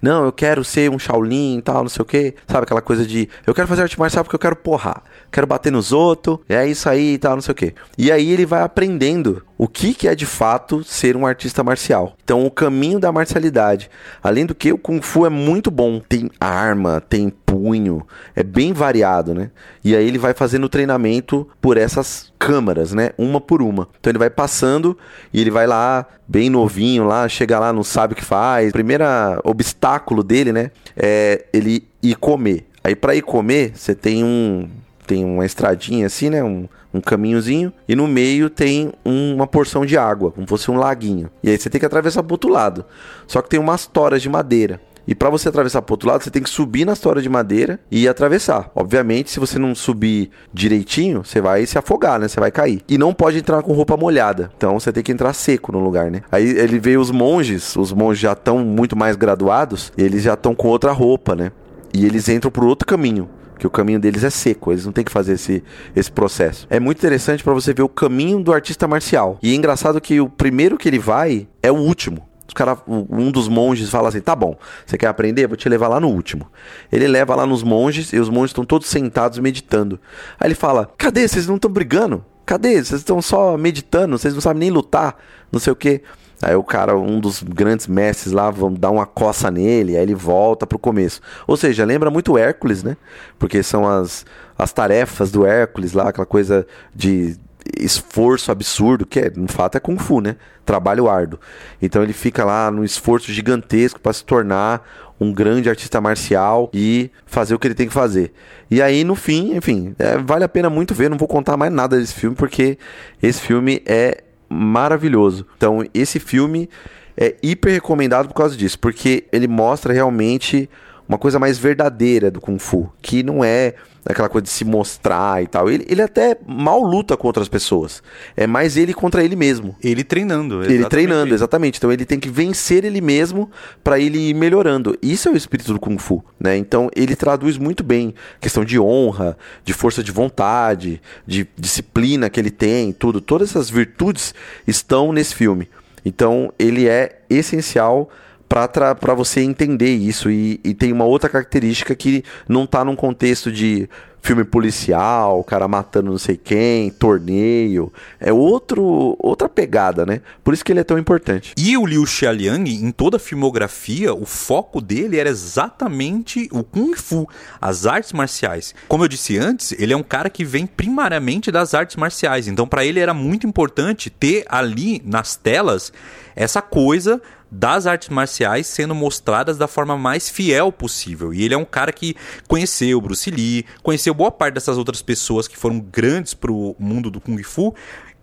[0.00, 2.34] Não, eu quero ser um Shaolin e tal, não sei o que.
[2.46, 5.02] Sabe aquela coisa de eu quero fazer arte marcial porque eu quero porrar.
[5.30, 6.38] Quero bater nos outros.
[6.48, 7.74] É isso aí e tal, não sei o que.
[7.96, 12.16] E aí ele vai aprendendo o que, que é de fato ser um artista marcial.
[12.24, 13.88] Então, o caminho da marcialidade.
[14.20, 16.00] Além do que, o Kung Fu é muito bom.
[16.00, 19.52] Tem arma, tem punho, é bem variado, né?
[19.84, 23.10] E aí ele vai fazendo o treinamento por essas câmaras, né?
[23.16, 23.88] Uma por uma.
[24.00, 24.98] Então ele vai passando
[25.32, 28.70] e ele vai lá, bem novinho lá, chega lá, não sabe o que faz.
[28.70, 29.04] O primeiro
[29.44, 30.72] obstáculo dele, né?
[30.96, 32.66] É ele ir comer.
[32.82, 34.68] Aí para ir comer, você tem um
[35.06, 36.42] tem uma estradinha assim, né?
[36.42, 40.76] Um, um caminhozinho, e no meio tem um, uma porção de água, como fosse um
[40.76, 41.30] laguinho.
[41.42, 42.84] E aí você tem que atravessar pro outro lado.
[43.26, 44.80] Só que tem umas toras de madeira.
[45.06, 47.80] E para você atravessar pro outro lado, você tem que subir na história de madeira
[47.90, 48.70] e atravessar.
[48.74, 52.28] Obviamente, se você não subir direitinho, você vai se afogar, né?
[52.28, 52.82] Você vai cair.
[52.88, 54.50] E não pode entrar com roupa molhada.
[54.56, 56.22] Então você tem que entrar seco no lugar, né?
[56.30, 60.54] Aí ele vê os monges, os monges já estão muito mais graduados, eles já estão
[60.54, 61.50] com outra roupa, né?
[61.92, 63.28] E eles entram por outro caminho
[63.62, 65.62] que o caminho deles é seco, eles não têm que fazer esse,
[65.94, 66.66] esse processo.
[66.68, 69.38] É muito interessante para você ver o caminho do artista marcial.
[69.40, 72.26] E é engraçado que o primeiro que ele vai é o último.
[72.48, 75.46] Os cara, um dos monges fala assim: tá bom, você quer aprender?
[75.46, 76.50] Vou te levar lá no último.
[76.90, 80.00] Ele leva lá nos monges e os monges estão todos sentados meditando.
[80.40, 81.28] Aí ele fala: cadê?
[81.28, 82.24] Vocês não estão brigando?
[82.44, 82.82] Cadê?
[82.82, 85.16] Vocês estão só meditando, vocês não sabem nem lutar,
[85.52, 86.02] não sei o que.
[86.42, 90.14] Aí o cara, um dos grandes mestres lá, vão dar uma coça nele, aí ele
[90.14, 91.20] volta pro começo.
[91.46, 92.96] Ou seja, lembra muito Hércules, né?
[93.38, 94.26] Porque são as,
[94.58, 97.36] as tarefas do Hércules lá, aquela coisa de
[97.78, 100.34] esforço absurdo, que é, no fato é Kung Fu, né?
[100.66, 101.38] Trabalho árduo.
[101.80, 104.84] Então ele fica lá num esforço gigantesco para se tornar
[105.20, 108.32] um grande artista marcial e fazer o que ele tem que fazer.
[108.68, 111.08] E aí, no fim, enfim, é, vale a pena muito ver.
[111.08, 112.76] Não vou contar mais nada desse filme, porque
[113.22, 115.46] esse filme é maravilhoso.
[115.56, 116.68] Então, esse filme
[117.16, 120.68] é hiper recomendado por causa disso, porque ele mostra realmente
[121.08, 123.74] uma coisa mais verdadeira do Kung Fu, que não é
[124.04, 125.70] aquela coisa de se mostrar e tal.
[125.70, 128.02] Ele, ele até mal luta contra as pessoas.
[128.36, 129.76] É mais ele contra ele mesmo.
[129.82, 130.62] Ele treinando.
[130.64, 131.78] Ele treinando, exatamente.
[131.78, 133.50] Então ele tem que vencer ele mesmo
[133.82, 134.96] pra ele ir melhorando.
[135.00, 136.56] Isso é o espírito do Kung Fu, né?
[136.56, 142.40] Então ele traduz muito bem questão de honra, de força de vontade, de disciplina que
[142.40, 143.20] ele tem, tudo.
[143.20, 144.34] Todas essas virtudes
[144.66, 145.68] estão nesse filme.
[146.04, 148.10] Então ele é essencial
[148.52, 150.30] para você entender isso.
[150.30, 153.88] E, e, tem uma outra característica que não tá num contexto de
[154.20, 157.92] filme policial, o cara matando não sei quem, torneio.
[158.20, 160.20] É outro, outra pegada, né?
[160.44, 161.54] Por isso que ele é tão importante.
[161.56, 166.94] E o Liu Xiaoliang, em toda a filmografia, o foco dele era exatamente o Kung
[166.94, 167.28] Fu,
[167.60, 168.74] as artes marciais.
[168.86, 172.46] Como eu disse antes, ele é um cara que vem primariamente das artes marciais.
[172.46, 175.92] Então, para ele era muito importante ter ali nas telas
[176.36, 177.20] essa coisa
[177.54, 181.34] das artes marciais sendo mostradas da forma mais fiel possível.
[181.34, 182.16] E ele é um cara que
[182.48, 187.20] conheceu Bruce Lee, conheceu boa parte dessas outras pessoas que foram grandes pro mundo do
[187.20, 187.74] Kung Fu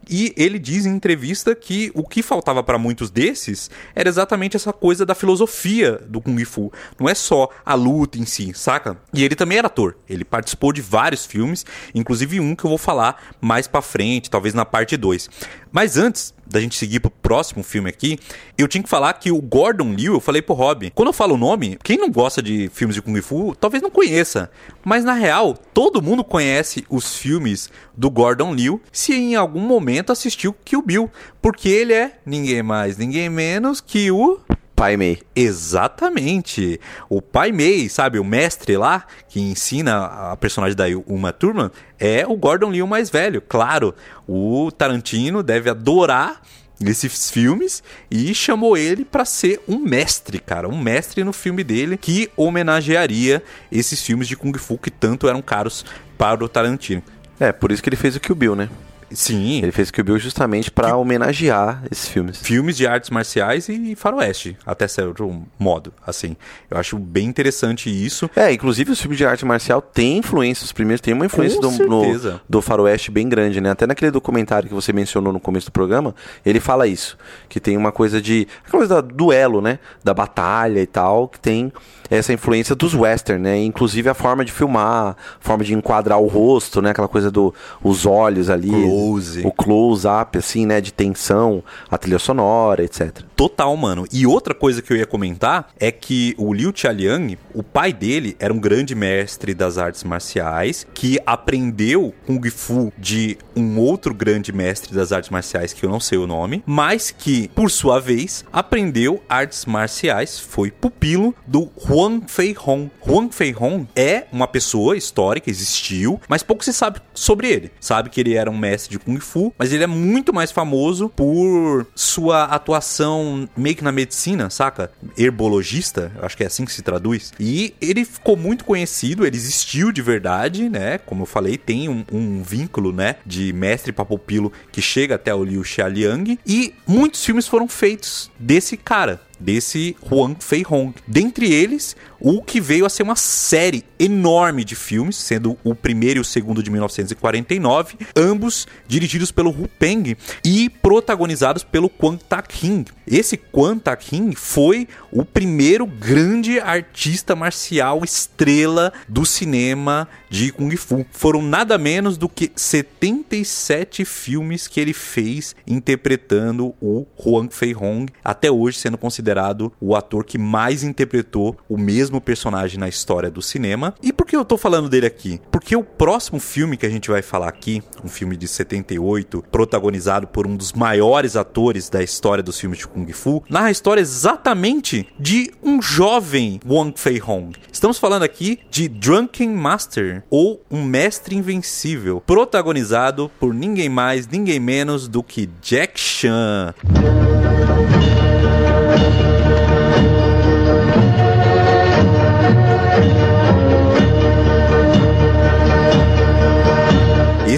[0.10, 4.74] e ele diz em entrevista que o que faltava para muitos desses era exatamente essa
[4.74, 6.74] coisa da filosofia do Kung Fu.
[7.00, 8.98] Não é só a luta em si, saca?
[9.14, 9.96] E ele também era ator.
[10.10, 14.56] Ele participou de vários filmes, inclusive um que eu vou falar mais para frente, talvez
[14.56, 15.30] na parte 2.
[15.72, 18.18] Mas antes da gente seguir pro próximo filme aqui,
[18.58, 21.36] eu tinha que falar que o Gordon Liu, eu falei pro Rob, quando eu falo
[21.36, 24.50] o nome, quem não gosta de filmes de Kung Fu, talvez não conheça.
[24.84, 30.12] Mas na real, todo mundo conhece os filmes do Gordon Liu se em algum momento
[30.12, 31.12] assistiu Kill Bill.
[31.42, 34.40] Porque ele é ninguém mais, ninguém menos que o
[34.80, 35.20] Pai Mei.
[35.36, 36.80] Exatamente.
[37.10, 41.70] O Pai Mei, sabe, o mestre lá que ensina a personagem da Uma Thurman
[42.00, 43.42] é o Gordon Liu mais velho.
[43.42, 43.94] Claro,
[44.26, 46.42] o Tarantino deve adorar
[46.80, 51.98] esses filmes e chamou ele para ser um mestre, cara, um mestre no filme dele
[51.98, 55.86] que homenagearia esses filmes de kung fu que tanto eram caros
[56.18, 57.04] para o Tarantino.
[57.38, 58.70] É, por isso que ele fez o Kill Bill, né?
[59.12, 59.60] Sim.
[59.62, 62.38] Ele fez Kill Bill justamente para homenagear esses filmes.
[62.40, 66.36] Filmes de artes marciais e faroeste, até certo modo, assim.
[66.70, 68.30] Eu acho bem interessante isso.
[68.36, 71.70] É, inclusive os filmes de arte marcial têm influência, os primeiros têm uma influência do,
[71.88, 72.02] no-
[72.48, 73.72] do faroeste bem grande, né?
[73.72, 76.14] Até naquele documentário que você mencionou no começo do programa,
[76.46, 77.18] ele fala isso,
[77.48, 79.80] que tem uma coisa de, aquela coisa do duelo, né?
[80.04, 81.72] Da batalha e tal, que tem
[82.10, 83.58] essa influência dos western, né?
[83.64, 86.90] Inclusive a forma de filmar, a forma de enquadrar o rosto, né?
[86.92, 87.54] Aquela coisa do
[87.84, 88.99] os olhos ali, Close.
[89.44, 93.22] O close-up assim, né, de tensão, a trilha sonora, etc.
[93.36, 94.06] Total, mano.
[94.12, 98.36] E outra coisa que eu ia comentar é que o Liu Xiaoliang, o pai dele
[98.40, 104.52] era um grande mestre das artes marciais que aprendeu Kung Fu de um outro grande
[104.52, 108.44] mestre das artes marciais que eu não sei o nome, mas que, por sua vez,
[108.52, 112.90] aprendeu artes marciais, foi pupilo do Huang Fei Hong.
[113.06, 117.72] Huang Fei Hong é uma pessoa histórica, existiu, mas pouco se sabe sobre ele.
[117.80, 121.10] Sabe que ele era um mestre de Kung Fu, mas ele é muito mais famoso
[121.10, 124.92] por sua atuação meio que na medicina, saca?
[125.18, 127.32] Herbologista, acho que é assim que se traduz.
[127.40, 130.98] E ele ficou muito conhecido, ele existiu de verdade, né?
[130.98, 133.16] Como eu falei, tem um, um vínculo, né?
[133.26, 136.40] De mestre para pupilo que chega até o Liu Xiaoliang.
[136.46, 140.94] E muitos filmes foram feitos desse cara, desse Huang Fei Hong.
[141.08, 146.20] Dentre eles, o que veio a ser uma série enorme de filmes, sendo o primeiro
[146.20, 152.86] e o segundo de 1949, ambos dirigidos pelo Hu Peng e protagonizados pelo Kwang Tak-hin.
[153.08, 161.06] Esse Kwang Tak-hin foi o primeiro grande artista marcial estrela do cinema de Kung Fu.
[161.12, 168.12] Foram nada menos do que 77 filmes que ele fez interpretando o Huang Fei Hong,
[168.24, 173.42] até hoje sendo considerado o ator que mais interpretou o mesmo personagem na história do
[173.42, 173.94] cinema.
[174.02, 175.40] E por que eu tô falando dele aqui?
[175.52, 180.28] Porque o próximo filme que a gente vai falar aqui, um filme de 78, protagonizado
[180.28, 184.02] por um dos maiores atores da história dos filmes de Kung Fu, narra a história
[184.02, 187.56] exatamente de um jovem Wang Fei Hong.
[187.72, 194.60] Estamos falando aqui de Drunken Master, ou Um Mestre Invencível, protagonizado por ninguém mais, ninguém
[194.60, 196.74] menos do que Jack Chan.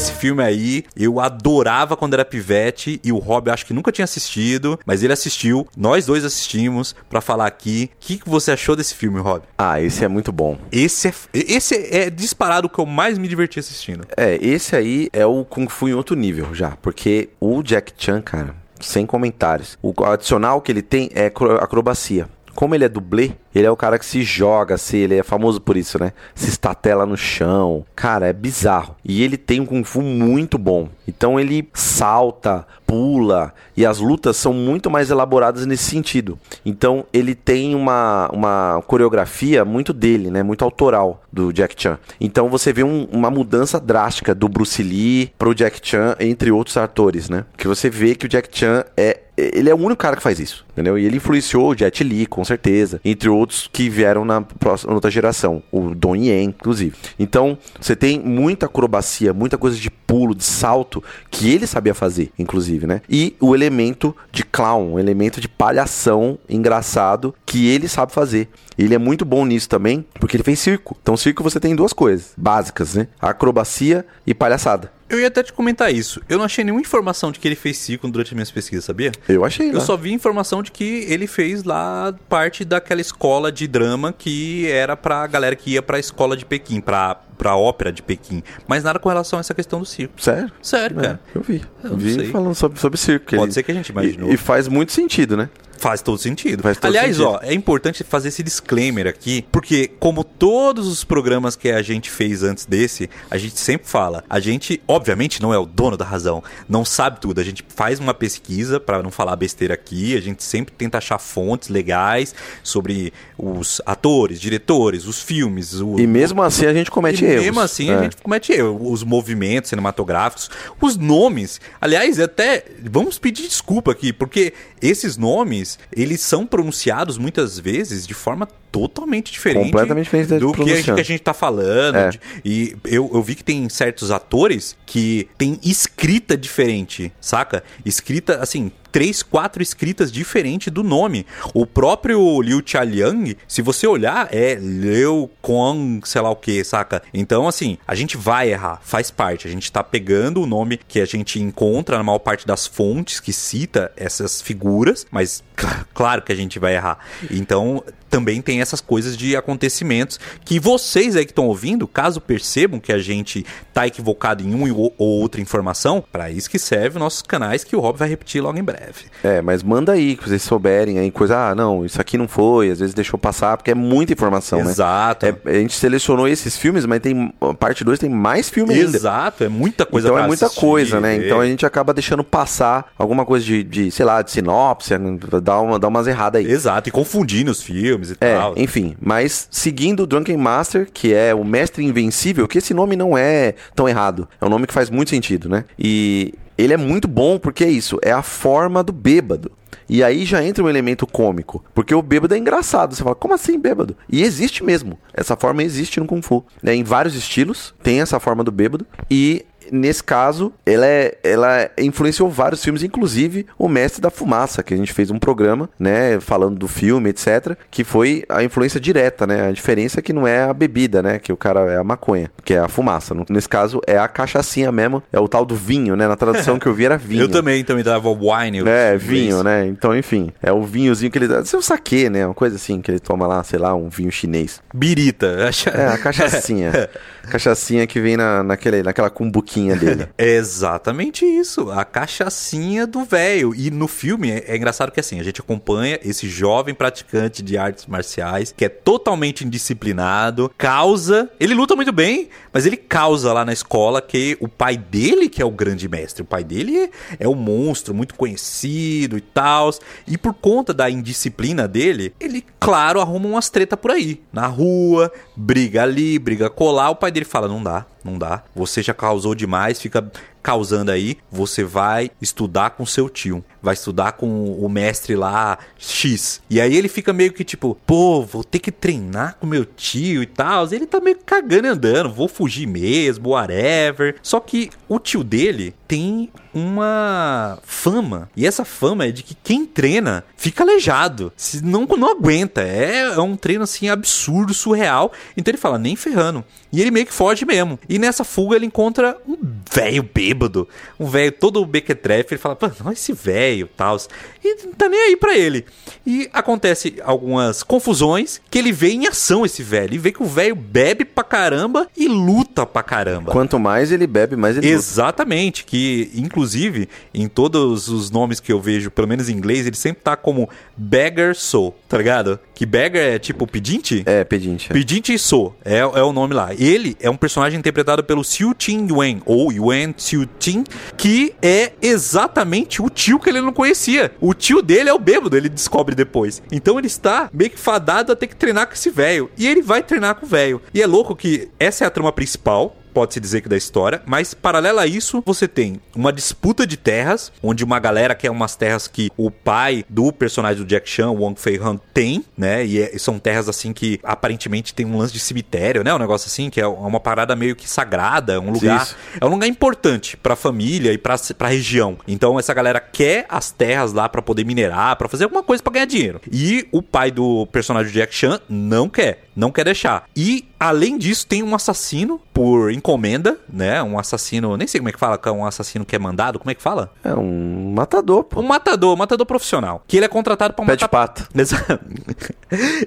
[0.01, 4.03] Esse filme aí eu adorava quando era pivete e o Rob acho que nunca tinha
[4.03, 7.91] assistido, mas ele assistiu, nós dois assistimos pra falar aqui.
[7.93, 9.43] O que, que você achou desse filme, Rob?
[9.55, 10.57] Ah, esse é muito bom.
[10.71, 14.03] Esse é, esse é disparado o que eu mais me diverti assistindo.
[14.17, 18.23] É, esse aí é o Kung Fu em outro nível já, porque o Jack Chan,
[18.23, 19.77] cara, sem comentários.
[19.83, 22.27] O adicional que ele tem é acro- acrobacia.
[22.55, 25.59] Como ele é dublê, Ele é o cara que se joga, assim, ele é famoso
[25.59, 26.13] por isso, né?
[26.33, 27.85] Se estatela no chão.
[27.95, 28.95] Cara, é bizarro.
[29.03, 30.89] E ele tem um Kung Fu muito bom.
[31.07, 36.39] Então ele salta, pula, e as lutas são muito mais elaboradas nesse sentido.
[36.65, 40.43] Então ele tem uma, uma coreografia muito dele, né?
[40.43, 41.97] Muito autoral do Jack Chan.
[42.19, 46.77] Então você vê um, uma mudança drástica do Bruce Lee pro Jack Chan, entre outros
[46.77, 47.45] atores, né?
[47.57, 50.39] Que você vê que o Jack Chan é ele é o único cara que faz
[50.39, 50.97] isso, entendeu?
[50.99, 53.40] E ele influenciou o Jet Li, com certeza, entre outros
[53.71, 56.95] que vieram na próxima, outra geração, o Don Yen, inclusive.
[57.17, 62.33] Então, você tem muita acrobacia, muita coisa de pulo, de salto, que ele sabia fazer,
[62.37, 63.01] inclusive, né?
[63.09, 68.49] E o elemento de clown, o elemento de palhação engraçado que ele sabe fazer.
[68.77, 70.97] Ele é muito bom nisso também, porque ele fez circo.
[71.01, 73.07] Então, circo você tem duas coisas básicas, né?
[73.21, 74.91] Acrobacia e palhaçada.
[75.11, 76.21] Eu ia até te comentar isso.
[76.29, 79.11] Eu não achei nenhuma informação de que ele fez circo durante minhas pesquisas, sabia?
[79.27, 79.69] Eu achei.
[79.69, 79.79] Eu lá.
[79.81, 84.95] só vi informação de que ele fez lá parte daquela escola de drama que era
[84.95, 88.43] pra galera que ia pra escola de Pequim, pra, pra ópera de Pequim.
[88.67, 90.13] Mas nada com relação a essa questão do circo.
[90.21, 90.51] Sério?
[90.61, 91.19] Sério, É, cara.
[91.33, 91.63] eu vi.
[91.83, 92.27] Eu vi sei.
[92.27, 93.31] falando sobre, sobre circo.
[93.31, 94.29] Pode ele- ser que a gente imaginou.
[94.29, 95.49] E, e faz muito sentido, né?
[95.81, 96.61] Faz todo sentido.
[96.61, 97.29] Faz todo Aliás, sentido.
[97.31, 102.11] ó, é importante fazer esse disclaimer aqui, porque como todos os programas que a gente
[102.11, 106.05] fez antes desse, a gente sempre fala, a gente obviamente não é o dono da
[106.05, 110.21] razão, não sabe tudo, a gente faz uma pesquisa pra não falar besteira aqui, a
[110.21, 116.43] gente sempre tenta achar fontes legais sobre os atores, diretores, os filmes, o, E mesmo
[116.43, 117.45] assim a gente comete e erros.
[117.45, 117.95] mesmo assim É.
[117.95, 118.91] a gente comete erro.
[118.91, 120.47] Os movimentos cinematográficos,
[120.79, 121.59] os nomes.
[121.81, 128.13] Aliás, até vamos pedir desculpa aqui, porque esses nomes, eles são pronunciados muitas vezes de
[128.13, 130.61] forma totalmente diferente Completamente diferente do que
[130.91, 131.95] a, que a gente tá falando.
[131.95, 132.09] É.
[132.09, 137.63] de- e eu, eu vi que tem certos atores que tem escrita diferente, saca?
[137.85, 141.25] Escrita, assim, três, quatro escritas diferentes do nome.
[141.53, 147.01] O próprio Liu Chailiang, se você olhar, é Liu Kong, sei lá o que, saca?
[147.13, 149.47] Então, assim, a gente vai errar, faz parte.
[149.47, 153.19] A gente tá pegando o nome que a gente encontra na maior parte das fontes
[153.19, 156.99] que cita essas figuras, mas cl- claro que a gente vai errar.
[157.29, 157.81] Então,
[158.11, 162.91] também tem essas coisas de acontecimentos que vocês aí que estão ouvindo, caso percebam que
[162.91, 167.21] a gente tá equivocado em uma ou outra informação, para isso que serve os nossos
[167.21, 169.05] canais que o Rob vai repetir logo em breve.
[169.23, 172.69] É, mas manda aí, que vocês souberem aí, coisa, ah, não, isso aqui não foi,
[172.69, 174.69] às vezes deixou passar, porque é muita informação, né?
[174.69, 175.25] Exato.
[175.25, 178.97] É, a gente selecionou esses filmes, mas tem parte 2 tem mais filme ainda.
[178.97, 181.15] Exato, é muita coisa então é muita assistir, coisa, né?
[181.15, 185.17] Então a gente acaba deixando passar alguma coisa de, de sei lá, de sinopse, né?
[185.41, 186.51] dá, uma, dá umas erradas aí.
[186.51, 188.53] Exato, e confundindo os filmes e É, tal.
[188.57, 193.17] enfim, mas seguindo o Drunken Master, que é o Mestre Invencível, que esse nome não
[193.17, 194.27] é tão errado.
[194.39, 195.65] É um nome que faz muito sentido, né?
[195.77, 199.51] E ele é muito bom porque é isso, é a forma do bêbado.
[199.89, 202.95] E aí já entra um elemento cômico, porque o bêbado é engraçado.
[202.95, 203.95] Você fala, como assim bêbado?
[204.09, 204.97] E existe mesmo.
[205.13, 206.45] Essa forma existe no Kung Fu.
[206.63, 206.73] Né?
[206.75, 208.87] Em vários estilos, tem essa forma do bêbado.
[209.09, 214.73] E nesse caso, ela, é, ela influenciou vários filmes, inclusive O Mestre da Fumaça, que
[214.73, 219.25] a gente fez um programa, né, falando do filme, etc, que foi a influência direta,
[219.25, 219.47] né?
[219.47, 222.29] A diferença é que não é a bebida, né, que o cara é a maconha,
[222.43, 223.15] que é a fumaça.
[223.29, 226.07] Nesse caso, é a cachaçinha mesmo, é o tal do vinho, né?
[226.07, 227.23] Na tradução que eu vi era vinho.
[227.23, 228.63] Eu também, também dava wine.
[228.67, 229.43] É, vinho, inglês.
[229.43, 229.67] né?
[229.67, 231.41] Então, enfim, é o vinhozinho que ele dá.
[231.41, 232.25] Isso é um saquê, né?
[232.25, 234.61] Uma coisa assim que ele toma lá, sei lá, um vinho chinês.
[234.73, 235.49] Birita.
[235.71, 236.89] É, a cachaçinha.
[237.29, 240.07] cachaçinha que vem na, naquele, naquela cumbuquinha dele.
[240.17, 243.53] É exatamente isso, a cachaçinha do velho.
[243.55, 247.57] E no filme é, é engraçado que assim, a gente acompanha esse jovem praticante de
[247.57, 253.45] artes marciais que é totalmente indisciplinado, causa, ele luta muito bem, mas ele causa lá
[253.45, 256.89] na escola que o pai dele que é o grande mestre, o pai dele é,
[257.19, 259.71] é um monstro muito conhecido e tal.
[260.07, 265.11] E por conta da indisciplina dele, ele, claro, arruma umas treta por aí, na rua,
[265.35, 268.43] briga ali, briga colar, o pai dele fala: "Não dá, não dá.
[268.55, 270.05] Você já causou demais, fica
[270.41, 273.43] causando aí, você vai estudar com seu tio.
[273.61, 276.41] Vai estudar com o mestre lá X.
[276.49, 280.23] E aí ele fica meio que tipo, pô, vou ter que treinar com meu tio
[280.23, 280.67] e tal.
[280.71, 284.15] Ele tá meio cagando e andando, vou fugir mesmo, whatever.
[284.23, 288.29] Só que o tio dele tem uma fama.
[288.35, 291.31] E essa fama é de que quem treina fica aleijado.
[291.37, 292.61] Se não, não aguenta.
[292.61, 295.11] É, é um treino assim absurdo, surreal.
[295.37, 296.43] Então ele fala, nem ferrando.
[296.73, 297.79] E ele meio que foge mesmo.
[297.87, 299.37] E nessa fuga ele encontra um
[299.71, 300.67] velho bêbado bêbado,
[300.99, 303.97] um velho todo bequetrefe, ele fala, não, esse velho, tal,
[304.43, 305.65] e não tá nem aí pra ele.
[306.05, 310.25] E acontece algumas confusões que ele vê em ação esse velho, e vê que o
[310.25, 313.31] velho bebe pra caramba e luta pra caramba.
[313.31, 314.77] Quanto mais ele bebe, mais ele luta.
[314.77, 319.75] Exatamente, que inclusive em todos os nomes que eu vejo, pelo menos em inglês, ele
[319.75, 322.39] sempre tá como Beggar Soul, tá ligado?
[322.55, 324.03] Que Beggar é tipo pedinte?
[324.05, 324.69] É, pedinte.
[324.69, 324.73] é.
[324.73, 326.53] Pedinte Soul é, é o nome lá.
[326.53, 330.63] Ele é um personagem interpretado pelo Xiu Tin Yuan, ou Yuan Xiu Tin,
[330.97, 334.11] que é exatamente o tio que ele não conhecia.
[334.19, 336.41] O tio dele é o bêbado, ele descobre depois.
[336.51, 339.29] Então ele está meio que fadado a ter que treinar com esse velho.
[339.37, 340.61] E ele vai treinar com o velho.
[340.73, 344.33] E é louco que essa é a trama principal, pode-se dizer que da história, mas
[344.33, 348.87] paralelo a isso, você tem uma disputa de terras, onde uma galera quer umas terras
[348.87, 352.65] que o pai do personagem do Jack Chan, Wong Fei Han, tem, né?
[352.65, 355.93] E, é- são terras assim que aparentemente tem um lance de cemitério, né?
[355.93, 358.83] Um negócio assim, que é uma parada meio que sagrada, um lugar.
[358.83, 358.95] Isso.
[359.19, 361.97] É um lugar importante pra família e pra, pra região.
[362.07, 365.73] Então essa galera quer as terras lá pra poder minerar, pra fazer alguma coisa pra
[365.73, 366.21] ganhar dinheiro.
[366.31, 370.03] E o pai do personagem do Jack Chan não quer, não quer deixar.
[370.15, 373.81] E além disso tem um assassino por encomenda, né?
[373.81, 376.51] Um assassino, nem sei como é que fala, é um assassino que é mandado, como
[376.51, 376.91] é que fala?
[377.03, 378.39] É um matador, pô.
[378.39, 381.27] Um matador, um matador profissional, que ele é contratado pra Pé de matar pato.
[381.35, 381.79] Exato.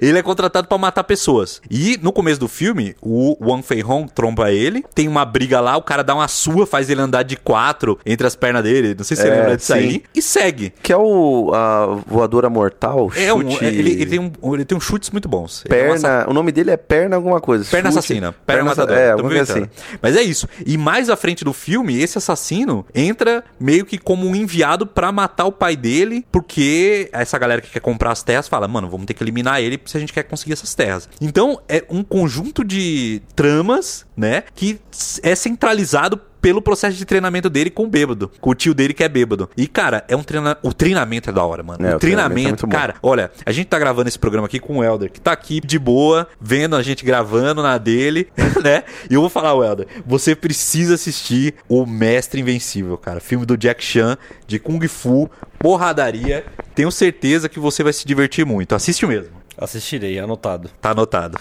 [0.01, 1.61] ele é contratado pra matar pessoas.
[1.69, 5.75] E no começo do filme, o Wang Fei Hong tromba ele, tem uma briga lá,
[5.77, 9.03] o cara dá uma sua, faz ele andar de quatro entre as pernas dele, não
[9.03, 9.79] sei se você É, lembra disso sim.
[9.79, 10.73] aí, e segue.
[10.81, 13.65] Que é o a voadora mortal, É um, chute...
[13.65, 15.63] ele, ele tem um, ele tem uns chutes muito bons.
[15.65, 17.65] É um Perna, nome dele é Perna alguma coisa.
[17.69, 18.31] Perna Chute- assassina.
[18.45, 18.99] Perna, assa- matadora.
[18.99, 19.69] É, alguma coisa assim.
[20.01, 20.47] Mas é isso.
[20.65, 25.11] E mais à frente do filme, esse assassino entra meio que como um enviado pra
[25.11, 29.05] matar o pai dele, porque essa galera que quer comprar as terras fala, mano, vamos
[29.05, 31.09] ter que eliminar ele se a gente quer conseguir essas terras.
[31.21, 34.79] Então, é um conjunto de tramas, né, que
[35.23, 38.31] é centralizado pelo processo de treinamento dele com o bêbado.
[38.39, 39.49] Com o tio dele que é bêbado.
[39.57, 40.55] E, cara, é um treina...
[40.61, 41.83] o treinamento é da hora, mano.
[41.83, 44.83] É, o treinamento é cara, olha, a gente tá gravando esse programa aqui com o
[44.83, 48.27] Helder, que tá aqui de boa, vendo a gente gravando na dele,
[48.63, 48.83] né?
[49.09, 53.19] E eu vou falar, Helder, você precisa assistir O Mestre Invencível, cara.
[53.19, 54.15] Filme do Jack Chan,
[54.45, 55.27] de Kung Fu,
[55.57, 56.45] porradaria.
[56.75, 58.75] Tenho certeza que você vai se divertir muito.
[58.75, 59.44] Assiste mesmo.
[59.57, 60.69] Assistirei, anotado.
[60.81, 61.37] Tá anotado.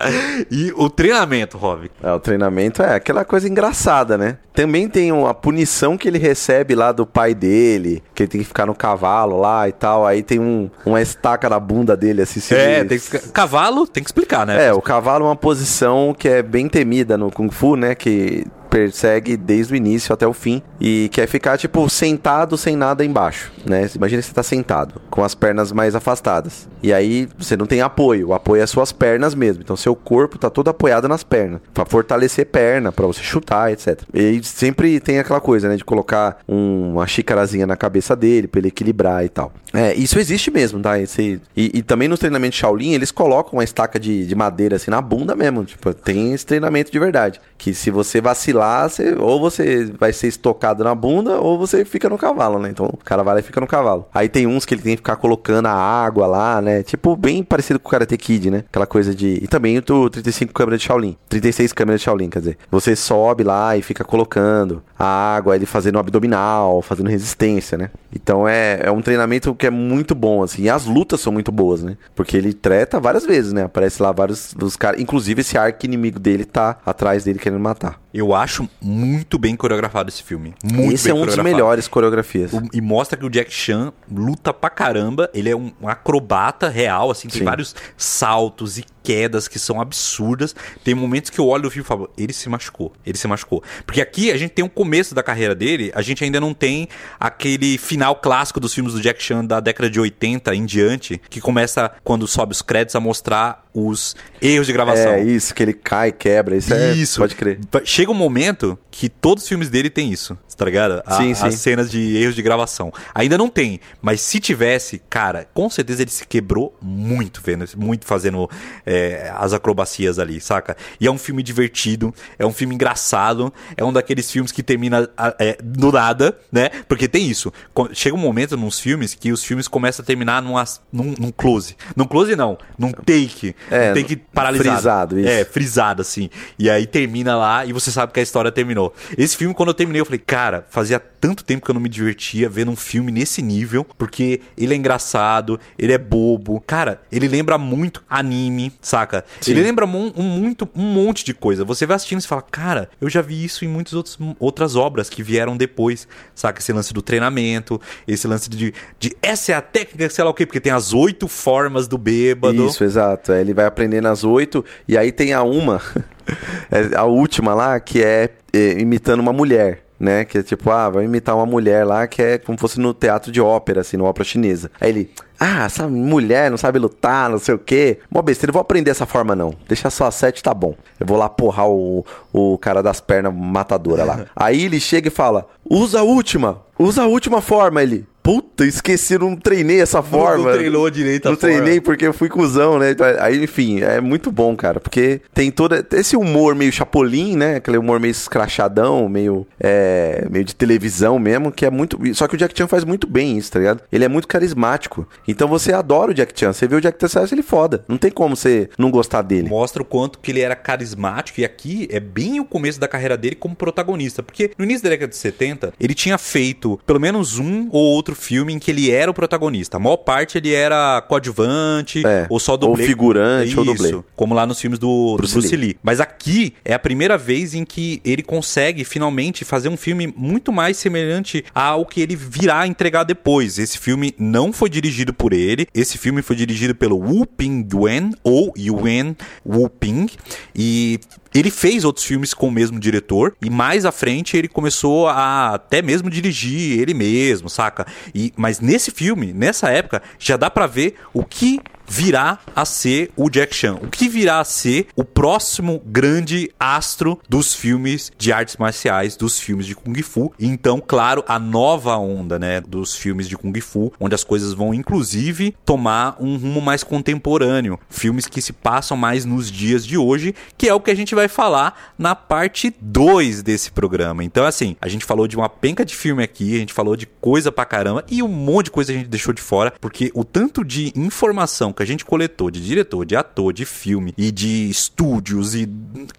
[0.50, 1.90] e o treinamento, Rob.
[2.02, 4.38] É, o treinamento é aquela coisa engraçada, né?
[4.54, 8.46] Também tem a punição que ele recebe lá do pai dele, que ele tem que
[8.46, 10.06] ficar no cavalo lá e tal.
[10.06, 12.40] Aí tem um, uma estaca na bunda dele, assim.
[12.40, 13.18] se É, ele- tem que...
[13.30, 14.66] cavalo, tem que explicar, né?
[14.66, 17.94] É, o cavalo é uma posição que é bem temida no Kung Fu, né?
[17.94, 23.04] Que persegue desde o início até o fim e quer ficar tipo sentado sem nada
[23.04, 23.88] embaixo, né?
[23.94, 26.68] Imagina que você tá sentado com as pernas mais afastadas.
[26.82, 29.62] E aí você não tem apoio, o apoio é suas pernas mesmo.
[29.62, 34.00] Então seu corpo tá todo apoiado nas pernas, Pra fortalecer perna, pra você chutar, etc.
[34.14, 38.58] E sempre tem aquela coisa, né, de colocar um- uma xícarazinha na cabeça dele pra
[38.60, 39.52] ele equilibrar e tal.
[39.72, 40.98] É, isso existe mesmo, tá?
[40.98, 44.90] Esse, e, e também nos treinamentos Shaolin, eles colocam uma estaca de, de madeira assim
[44.90, 45.64] na bunda mesmo.
[45.64, 47.40] Tipo, tem esse treinamento de verdade.
[47.58, 52.08] Que se você vacilar, você, ou você vai ser estocado na bunda, ou você fica
[52.08, 52.70] no cavalo, né?
[52.70, 54.06] Então o cara vai lá e fica no cavalo.
[54.14, 56.82] Aí tem uns que ele tem que ficar colocando a água lá, né?
[56.82, 58.64] Tipo, bem parecido com o Karate Kid, né?
[58.68, 59.40] Aquela coisa de.
[59.42, 61.16] E também o 35 câmeras de Shaolin.
[61.28, 62.58] 36 câmeras de Shaolin, quer dizer.
[62.70, 67.90] Você sobe lá e fica colocando a água, ele fazendo abdominal, fazendo resistência, né?
[68.14, 70.62] Então é, é um treinamento que é muito bom, assim.
[70.62, 71.96] E as lutas são muito boas, né?
[72.14, 73.64] Porque ele treta várias vezes, né?
[73.64, 75.00] Aparece lá vários os caras.
[75.00, 78.07] Inclusive, esse arco inimigo dele tá atrás dele querendo matar.
[78.12, 80.54] Eu acho muito bem coreografado esse filme.
[80.64, 82.52] Muito esse é um dos melhores coreografias.
[82.52, 85.28] O- E mostra que o Jack Chan luta pra caramba.
[85.34, 87.44] Ele é um, um acrobata real, assim, tem Sim.
[87.44, 90.54] vários saltos e quedas que são absurdas.
[90.84, 93.62] Tem momentos que eu olho o filme e falo, ele se machucou, ele se machucou.
[93.86, 96.88] Porque aqui a gente tem o começo da carreira dele, a gente ainda não tem
[97.20, 101.40] aquele final clássico dos filmes do Jack Chan da década de 80 em diante, que
[101.40, 105.12] começa, quando sobe os créditos, a mostrar os erros de gravação.
[105.12, 106.56] É isso, que ele cai, quebra.
[106.56, 106.92] Isso, é.
[106.92, 107.18] Isso.
[107.20, 107.58] Pode crer.
[107.98, 111.02] Chega um momento que todos os filmes dele tem isso, tá ligado?
[111.04, 111.46] A- Sim, sim.
[111.48, 112.92] As cenas de erros de gravação.
[113.12, 118.04] Ainda não tem, mas se tivesse, cara, com certeza ele se quebrou muito vendo, muito
[118.06, 118.48] fazendo
[118.86, 120.76] é, as acrobacias ali, saca?
[121.00, 125.10] E é um filme divertido, é um filme engraçado, é um daqueles filmes que termina
[125.40, 126.70] é, do nada, né?
[126.86, 127.52] Porque tem isso.
[127.94, 130.62] Chega um momento nos filmes que os filmes começam a terminar numa,
[130.92, 131.76] num, num close.
[131.96, 133.56] Num close não, num take.
[133.68, 134.76] É, num take paralisado.
[134.76, 135.28] frisado, isso.
[135.28, 136.30] É, frisado, assim.
[136.56, 138.94] E aí termina lá e você sabe que a história terminou.
[139.16, 141.88] Esse filme, quando eu terminei, eu falei, cara, fazia tanto tempo que eu não me
[141.88, 146.62] divertia vendo um filme nesse nível, porque ele é engraçado, ele é bobo.
[146.66, 149.24] Cara, ele lembra muito anime, saca?
[149.40, 149.52] Sim.
[149.52, 151.64] Ele lembra um, um muito, um monte de coisa.
[151.64, 154.76] Você vai assistindo e você fala, cara, eu já vi isso em muitas outros, outras
[154.76, 156.60] obras que vieram depois, saca?
[156.60, 160.34] Esse lance do treinamento, esse lance de, de essa é a técnica, sei lá o
[160.34, 162.66] quê, porque tem as oito formas do bêbado.
[162.66, 163.32] Isso, exato.
[163.32, 165.80] É, Ele vai aprendendo as oito, e aí tem a uma,
[166.70, 169.84] é, a última lá, que é, é, imitando uma mulher.
[170.00, 172.78] Né, que é tipo, ah, vai imitar uma mulher lá que é como se fosse
[172.78, 174.70] no teatro de ópera, assim, no ópera chinesa.
[174.80, 175.10] Aí ele,
[175.40, 177.98] ah, essa mulher não sabe lutar, não sei o quê.
[178.08, 179.52] Mó besteira, vou aprender essa forma não.
[179.66, 180.76] Deixa só a sete, tá bom.
[181.00, 184.26] Eu vou lá porrar o, o cara das pernas matadora lá.
[184.36, 187.82] Aí ele chega e fala, usa a última, usa a última forma.
[187.82, 190.52] Ele, puta, esqueci, não treinei essa forma.
[190.52, 191.56] treinou direito a Não forma.
[191.56, 192.90] treinei porque eu fui cuzão, né?
[192.90, 194.78] Então, Aí, enfim, é muito bom, cara.
[194.80, 197.56] Porque tem todo esse humor meio chapolim, né?
[197.56, 201.98] Aquele humor meio escrachadão, meio, é, meio de televisão mesmo, que é muito...
[202.14, 203.80] Só que o Jack Chan faz muito bem isso, tá ligado?
[203.90, 205.08] Ele é muito carismático.
[205.26, 206.52] Então você adora o Jack Chan.
[206.52, 207.82] Você vê o Jack Chan, ele foda.
[207.88, 209.48] Não tem como você não gostar dele.
[209.48, 211.40] Mostra o quanto que ele era carismático.
[211.40, 214.22] E aqui é bem o começo da carreira dele como protagonista.
[214.22, 218.17] Porque no início da década de 70, ele tinha feito pelo menos um ou outro
[218.18, 219.76] filme em que ele era o protagonista.
[219.76, 222.86] A maior parte ele era coadjuvante, É, ou só ou dublê.
[222.86, 224.02] figurante, ou Isso, dublê.
[224.16, 225.66] Como lá nos filmes do Bruce Bruce, Lee.
[225.68, 225.76] Lee.
[225.82, 230.52] Mas aqui é a primeira vez em que ele consegue finalmente fazer um filme muito
[230.52, 233.58] mais semelhante ao que ele virá entregar depois.
[233.58, 235.66] Esse filme não foi dirigido por ele.
[235.74, 239.16] Esse filme foi dirigido pelo Wu Ping Yuen ou Yuen
[239.46, 240.06] Wu Ping
[240.54, 240.98] e
[241.34, 245.54] ele fez outros filmes com o mesmo diretor e mais à frente ele começou a
[245.54, 247.86] até mesmo dirigir ele mesmo, saca?
[248.14, 253.10] E mas nesse filme, nessa época, já dá pra ver o que virá a ser
[253.16, 258.32] o Jack Chan, o que virá a ser o próximo grande astro dos filmes de
[258.32, 260.32] artes marciais, dos filmes de Kung Fu.
[260.38, 264.74] Então, claro, a nova onda, né, dos filmes de Kung Fu, onde as coisas vão
[264.74, 270.34] inclusive tomar um rumo mais contemporâneo, filmes que se passam mais nos dias de hoje,
[270.56, 274.22] que é o que a gente vai falar na parte 2 desse programa.
[274.22, 277.06] Então, assim, a gente falou de uma penca de filme aqui, a gente falou de
[277.06, 280.24] coisa pra caramba e um monte de coisa a gente deixou de fora, porque o
[280.24, 284.68] tanto de informação que a gente coletou de diretor, de ator, de filme e de
[284.68, 285.68] estúdios e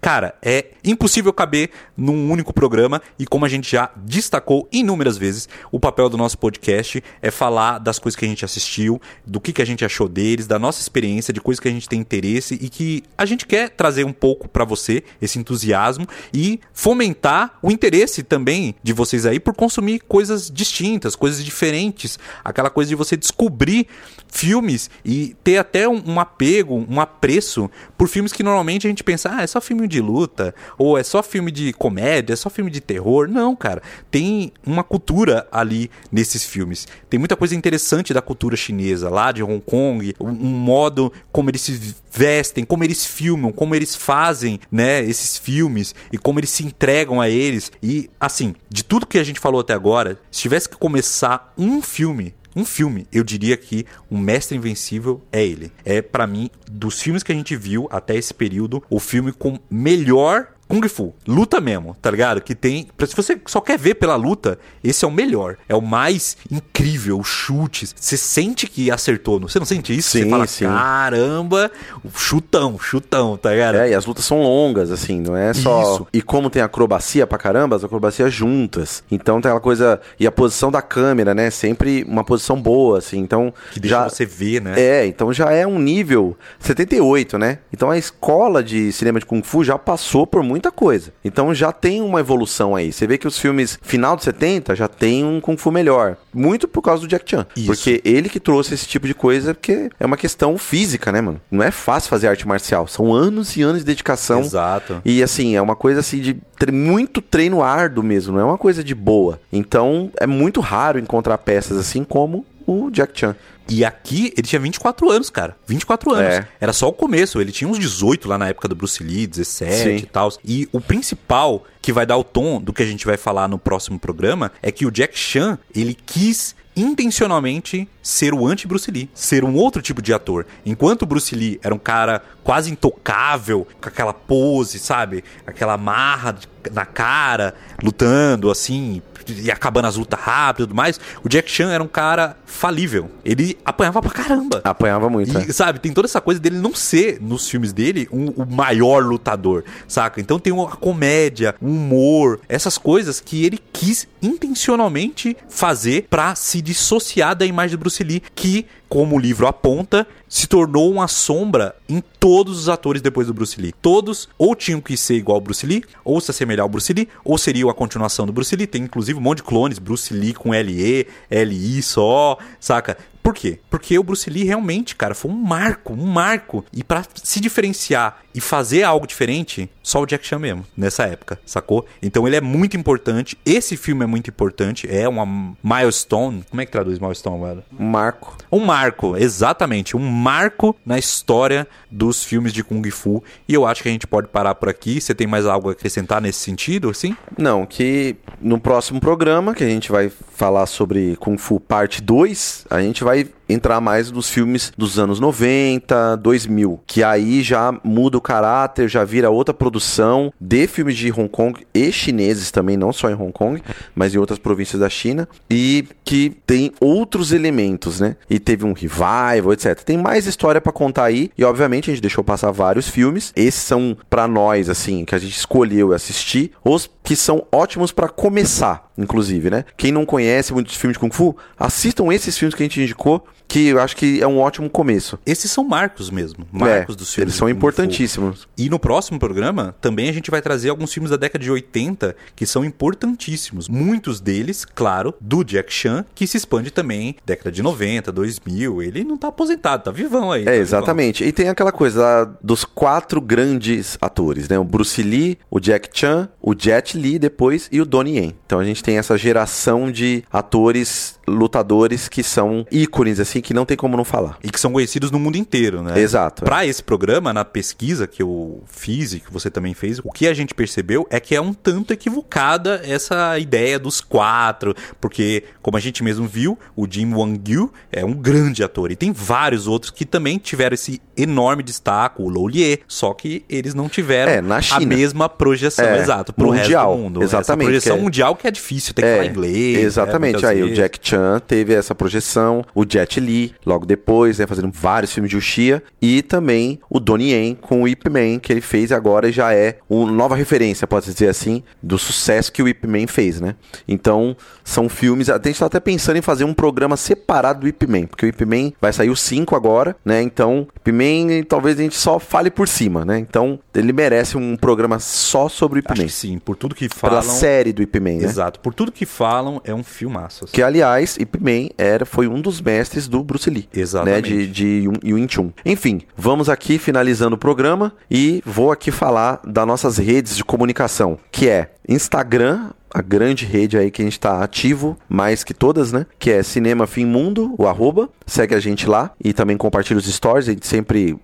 [0.00, 5.50] cara, é impossível caber num único programa e como a gente já destacou inúmeras vezes,
[5.70, 9.52] o papel do nosso podcast é falar das coisas que a gente assistiu, do que
[9.52, 12.54] que a gente achou deles, da nossa experiência, de coisas que a gente tem interesse
[12.54, 17.70] e que a gente quer trazer um pouco pra você esse entusiasmo e fomentar o
[17.70, 23.14] interesse também de vocês aí por consumir coisas distintas, coisas diferentes, aquela coisa de você
[23.14, 23.86] descobrir
[24.26, 29.04] filmes e ter até um, um apego, um apreço por filmes que normalmente a gente
[29.04, 32.50] pensa, ah, é só filme de luta, ou é só filme de comédia, é só
[32.50, 33.28] filme de terror.
[33.28, 33.82] Não, cara.
[34.10, 36.86] Tem uma cultura ali nesses filmes.
[37.08, 41.50] Tem muita coisa interessante da cultura chinesa, lá de Hong Kong, um, um modo como
[41.50, 46.50] eles se vestem, como eles filmam, como eles fazem, né, esses filmes e como eles
[46.50, 47.70] se entregam a eles.
[47.82, 51.80] E assim, de tudo que a gente falou até agora, se tivesse que começar um
[51.80, 55.72] filme um filme, eu diria que o Mestre Invencível é ele.
[55.84, 59.58] É pra mim dos filmes que a gente viu até esse período, o filme com
[59.70, 62.40] melhor Kung Fu, luta mesmo, tá ligado?
[62.40, 62.86] Que tem.
[63.06, 65.56] Se você só quer ver pela luta, esse é o melhor.
[65.68, 67.94] É o mais incrível, os chutes.
[67.98, 70.10] Você sente que acertou, não- você não sente isso?
[70.10, 70.64] Sim, você fala, sim.
[70.64, 71.70] caramba,
[72.14, 73.76] chutão, chutão, tá ligado?
[73.76, 75.94] É, e as lutas são longas, assim, não é só.
[75.94, 76.06] Isso.
[76.12, 79.02] E como tem acrobacia pra caramba, as acrobacias juntas.
[79.10, 80.00] Então tem aquela coisa.
[80.18, 81.50] E a posição da câmera, né?
[81.50, 83.18] Sempre uma posição boa, assim.
[83.18, 83.52] Então.
[83.72, 84.08] Que deixa já...
[84.08, 84.74] você ver, né?
[84.80, 87.58] É, então já é um nível 78, né?
[87.72, 91.12] Então a escola de cinema de Kung Fu já passou por muita coisa.
[91.24, 92.92] Então já tem uma evolução aí.
[92.92, 96.16] Você vê que os filmes final de 70 já tem um Kung Fu melhor.
[96.34, 97.46] Muito por causa do Jack Chan.
[97.56, 97.66] Isso.
[97.66, 101.40] Porque ele que trouxe esse tipo de coisa, porque é uma questão física, né, mano?
[101.50, 102.86] Não é fácil fazer arte marcial.
[102.86, 104.40] São anos e anos de dedicação.
[104.40, 105.00] Exato.
[105.04, 108.58] E assim, é uma coisa assim de tre- muito treino árduo mesmo, não é uma
[108.58, 109.40] coisa de boa.
[109.52, 113.34] Então é muito raro encontrar peças assim como o Jack Chan.
[113.70, 115.56] E aqui ele tinha 24 anos, cara.
[115.66, 116.34] 24 anos.
[116.34, 116.48] É.
[116.60, 117.40] Era só o começo.
[117.40, 119.96] Ele tinha uns 18 lá na época do Bruce Lee, 17 Sim.
[119.96, 120.28] e tal.
[120.44, 123.58] E o principal que vai dar o tom do que a gente vai falar no
[123.58, 129.44] próximo programa é que o Jack Chan, ele quis intencionalmente ser o anti-Bruce Lee, ser
[129.44, 130.46] um outro tipo de ator.
[130.64, 135.22] Enquanto o Bruce Lee era um cara quase intocável, com aquela pose, sabe?
[135.46, 136.36] Aquela marra
[136.72, 139.02] na cara, lutando assim,
[139.38, 143.10] e acabando as lutas rápido e tudo mais, o Jack Chan era um cara falível.
[143.24, 144.60] Ele apanhava pra caramba.
[144.64, 145.30] Apanhava muito.
[145.30, 145.46] E, né?
[145.52, 149.64] sabe, tem toda essa coisa dele não ser, nos filmes dele, um- o maior lutador,
[149.88, 150.20] saca?
[150.20, 156.60] Então tem uma comédia, um humor, essas coisas que ele quis intencionalmente fazer pra se
[156.60, 161.76] dissociar da imagem do Bruce Lee, que como o livro aponta, se tornou uma sombra
[161.88, 163.72] em todos os atores depois do Bruce Lee.
[163.80, 167.08] Todos ou tinham que ser igual ao Bruce Lee, ou se assemelhar ao Bruce Lee,
[167.24, 168.66] ou seria a continuação do Bruce Lee.
[168.66, 172.98] Tem inclusive um monte de clones, Bruce Lee com LE, LI só, saca?
[173.30, 173.60] Por quê?
[173.70, 176.64] Porque o Bruce Lee realmente, cara, foi um marco, um marco.
[176.72, 181.38] E para se diferenciar e fazer algo diferente, só o Jack Chan mesmo, nessa época,
[181.46, 181.86] sacou?
[182.02, 183.38] Então ele é muito importante.
[183.46, 184.88] Esse filme é muito importante.
[184.90, 186.44] É uma milestone.
[186.50, 187.62] Como é que traduz milestone, velho?
[187.78, 188.36] Um marco.
[188.50, 189.96] Um marco, exatamente.
[189.96, 193.22] Um marco na história dos filmes de Kung Fu.
[193.46, 195.00] E eu acho que a gente pode parar por aqui.
[195.00, 197.16] Você tem mais algo a acrescentar nesse sentido, assim?
[197.38, 202.66] Não, que no próximo programa, que a gente vai falar sobre Kung Fu Parte 2,
[202.70, 207.72] a gente vai i entrar mais nos filmes dos anos 90, 2000, que aí já
[207.82, 212.76] muda o caráter, já vira outra produção de filmes de Hong Kong e chineses também,
[212.76, 213.62] não só em Hong Kong,
[213.94, 218.16] mas em outras províncias da China, e que tem outros elementos, né?
[218.28, 219.80] E teve um revival, etc.
[219.82, 223.32] Tem mais história para contar aí, e obviamente a gente deixou passar vários filmes.
[223.36, 228.08] Esses são para nós assim, que a gente escolheu assistir, os que são ótimos para
[228.08, 229.64] começar, inclusive, né?
[229.76, 233.26] Quem não conhece muitos filmes de Kung Fu, assistam esses filmes que a gente indicou,
[233.50, 235.18] que eu acho que é um ótimo começo.
[235.26, 237.32] Esses são marcos mesmo, marcos É, dos filmes.
[237.32, 238.46] Eles são importantíssimos.
[238.56, 242.14] E no próximo programa, também a gente vai trazer alguns filmes da década de 80
[242.36, 243.68] que são importantíssimos.
[243.68, 248.82] Muitos deles, claro, do Jack Chan, que se expande também década de 90, 2000.
[248.82, 250.44] Ele não tá aposentado, tá vivão aí.
[250.44, 250.62] tá É, vivão.
[250.62, 251.24] exatamente.
[251.24, 254.58] E tem aquela coisa dos quatro grandes atores, né?
[254.60, 258.34] O Bruce Lee, o Jack Chan, o Jet Li depois e o Donnie Yen.
[258.46, 263.64] Então a gente tem essa geração de atores lutadores que são ícones, assim, que não
[263.64, 264.38] tem como não falar.
[264.42, 265.98] E que são conhecidos no mundo inteiro, né?
[266.00, 266.44] Exato.
[266.44, 270.26] Para esse programa, na pesquisa que eu fiz e que você também fez, o que
[270.26, 275.76] a gente percebeu é que é um tanto equivocada essa ideia dos quatro, porque, como
[275.76, 279.90] a gente mesmo viu, o Jim Wang-yu é um grande ator e tem vários outros
[279.90, 284.40] que também tiveram esse enorme destaque, o Lou Lie, só que eles não tiveram É,
[284.40, 287.22] na a mesma projeção, É, exato, pro mundial, resto do mundo.
[287.22, 289.76] Essa exatamente, projeção que é- mundial que é difícil, tem que falar inglês.
[289.78, 290.46] né, Exatamente.
[290.46, 290.76] Aí o vezes.
[290.78, 293.29] Jack Chan teve essa projeção, o Jet Li
[293.64, 297.88] logo depois, né, fazendo vários filmes de Uchiha, e também o Donnie Yen com o
[297.88, 301.62] Ip Man, que ele fez agora e já é uma nova referência, pode dizer assim,
[301.82, 303.54] do sucesso que o Ip Man fez, né?
[303.86, 307.86] Então, são filmes, a gente tá até pensando em fazer um programa separado do Ip
[307.86, 310.22] Man, porque o Ip Man vai sair o 5 agora, né?
[310.22, 313.18] Então, Ip Man talvez a gente só fale por cima, né?
[313.18, 316.06] Então, ele merece um programa só sobre o Ip Acho Man.
[316.06, 317.22] que sim, por tudo que Pela falam.
[317.22, 318.24] série do Ip Man, né?
[318.24, 320.44] Exato, por tudo que falam, é um filmaço.
[320.44, 320.52] assim.
[320.52, 323.68] Que, aliás, Ip Man era, foi um dos mestres do Bruce Lee.
[323.74, 324.30] Exatamente.
[324.30, 324.66] Né, de, de
[325.04, 325.50] Yun- Chun.
[325.64, 331.18] Enfim, vamos aqui finalizando o programa e vou aqui falar das nossas redes de comunicação,
[331.30, 335.92] que é Instagram, a grande rede aí que a gente tá ativo, mais que todas,
[335.92, 336.06] né?
[336.18, 338.08] Que é Cinema Fim Mundo, o arroba.
[338.26, 340.48] Segue a gente lá e também compartilha os stories.
[340.48, 341.16] A gente sempre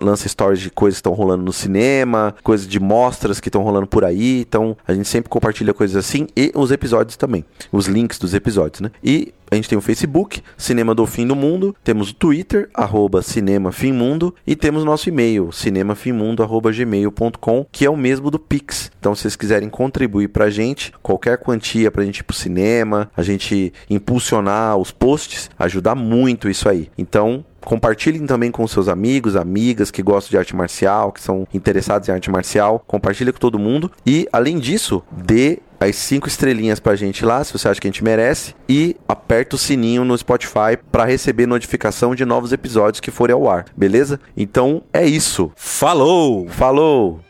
[0.00, 3.86] lança stories de coisas que estão rolando no cinema, coisas de mostras que estão rolando
[3.86, 4.40] por aí.
[4.40, 7.44] Então, a gente sempre compartilha coisas assim e os episódios também.
[7.72, 8.90] Os links dos episódios, né?
[9.02, 13.22] E a gente tem o Facebook, Cinema do Fim do Mundo, temos o Twitter, arroba
[13.22, 18.90] Cinema Fim Mundo, e temos o nosso e-mail, cinemafimmundo.gmail.com, que é o mesmo do Pix.
[18.98, 23.22] Então, se vocês quiserem contribuir pra gente, qualquer quantia pra gente ir pro cinema, a
[23.22, 26.90] gente impulsionar os posts, ajudar muito isso aí.
[26.96, 32.08] Então, Compartilhem também com seus amigos, amigas que gostam de arte marcial, que são interessados
[32.08, 32.84] em arte marcial.
[32.86, 33.90] Compartilhe com todo mundo.
[34.06, 37.90] E, além disso, dê as cinco estrelinhas pra gente lá, se você acha que a
[37.90, 38.54] gente merece.
[38.68, 43.48] E aperta o sininho no Spotify para receber notificação de novos episódios que forem ao
[43.48, 43.64] ar.
[43.74, 44.20] Beleza?
[44.36, 45.50] Então, é isso.
[45.56, 46.46] Falou!
[46.48, 47.20] Falou!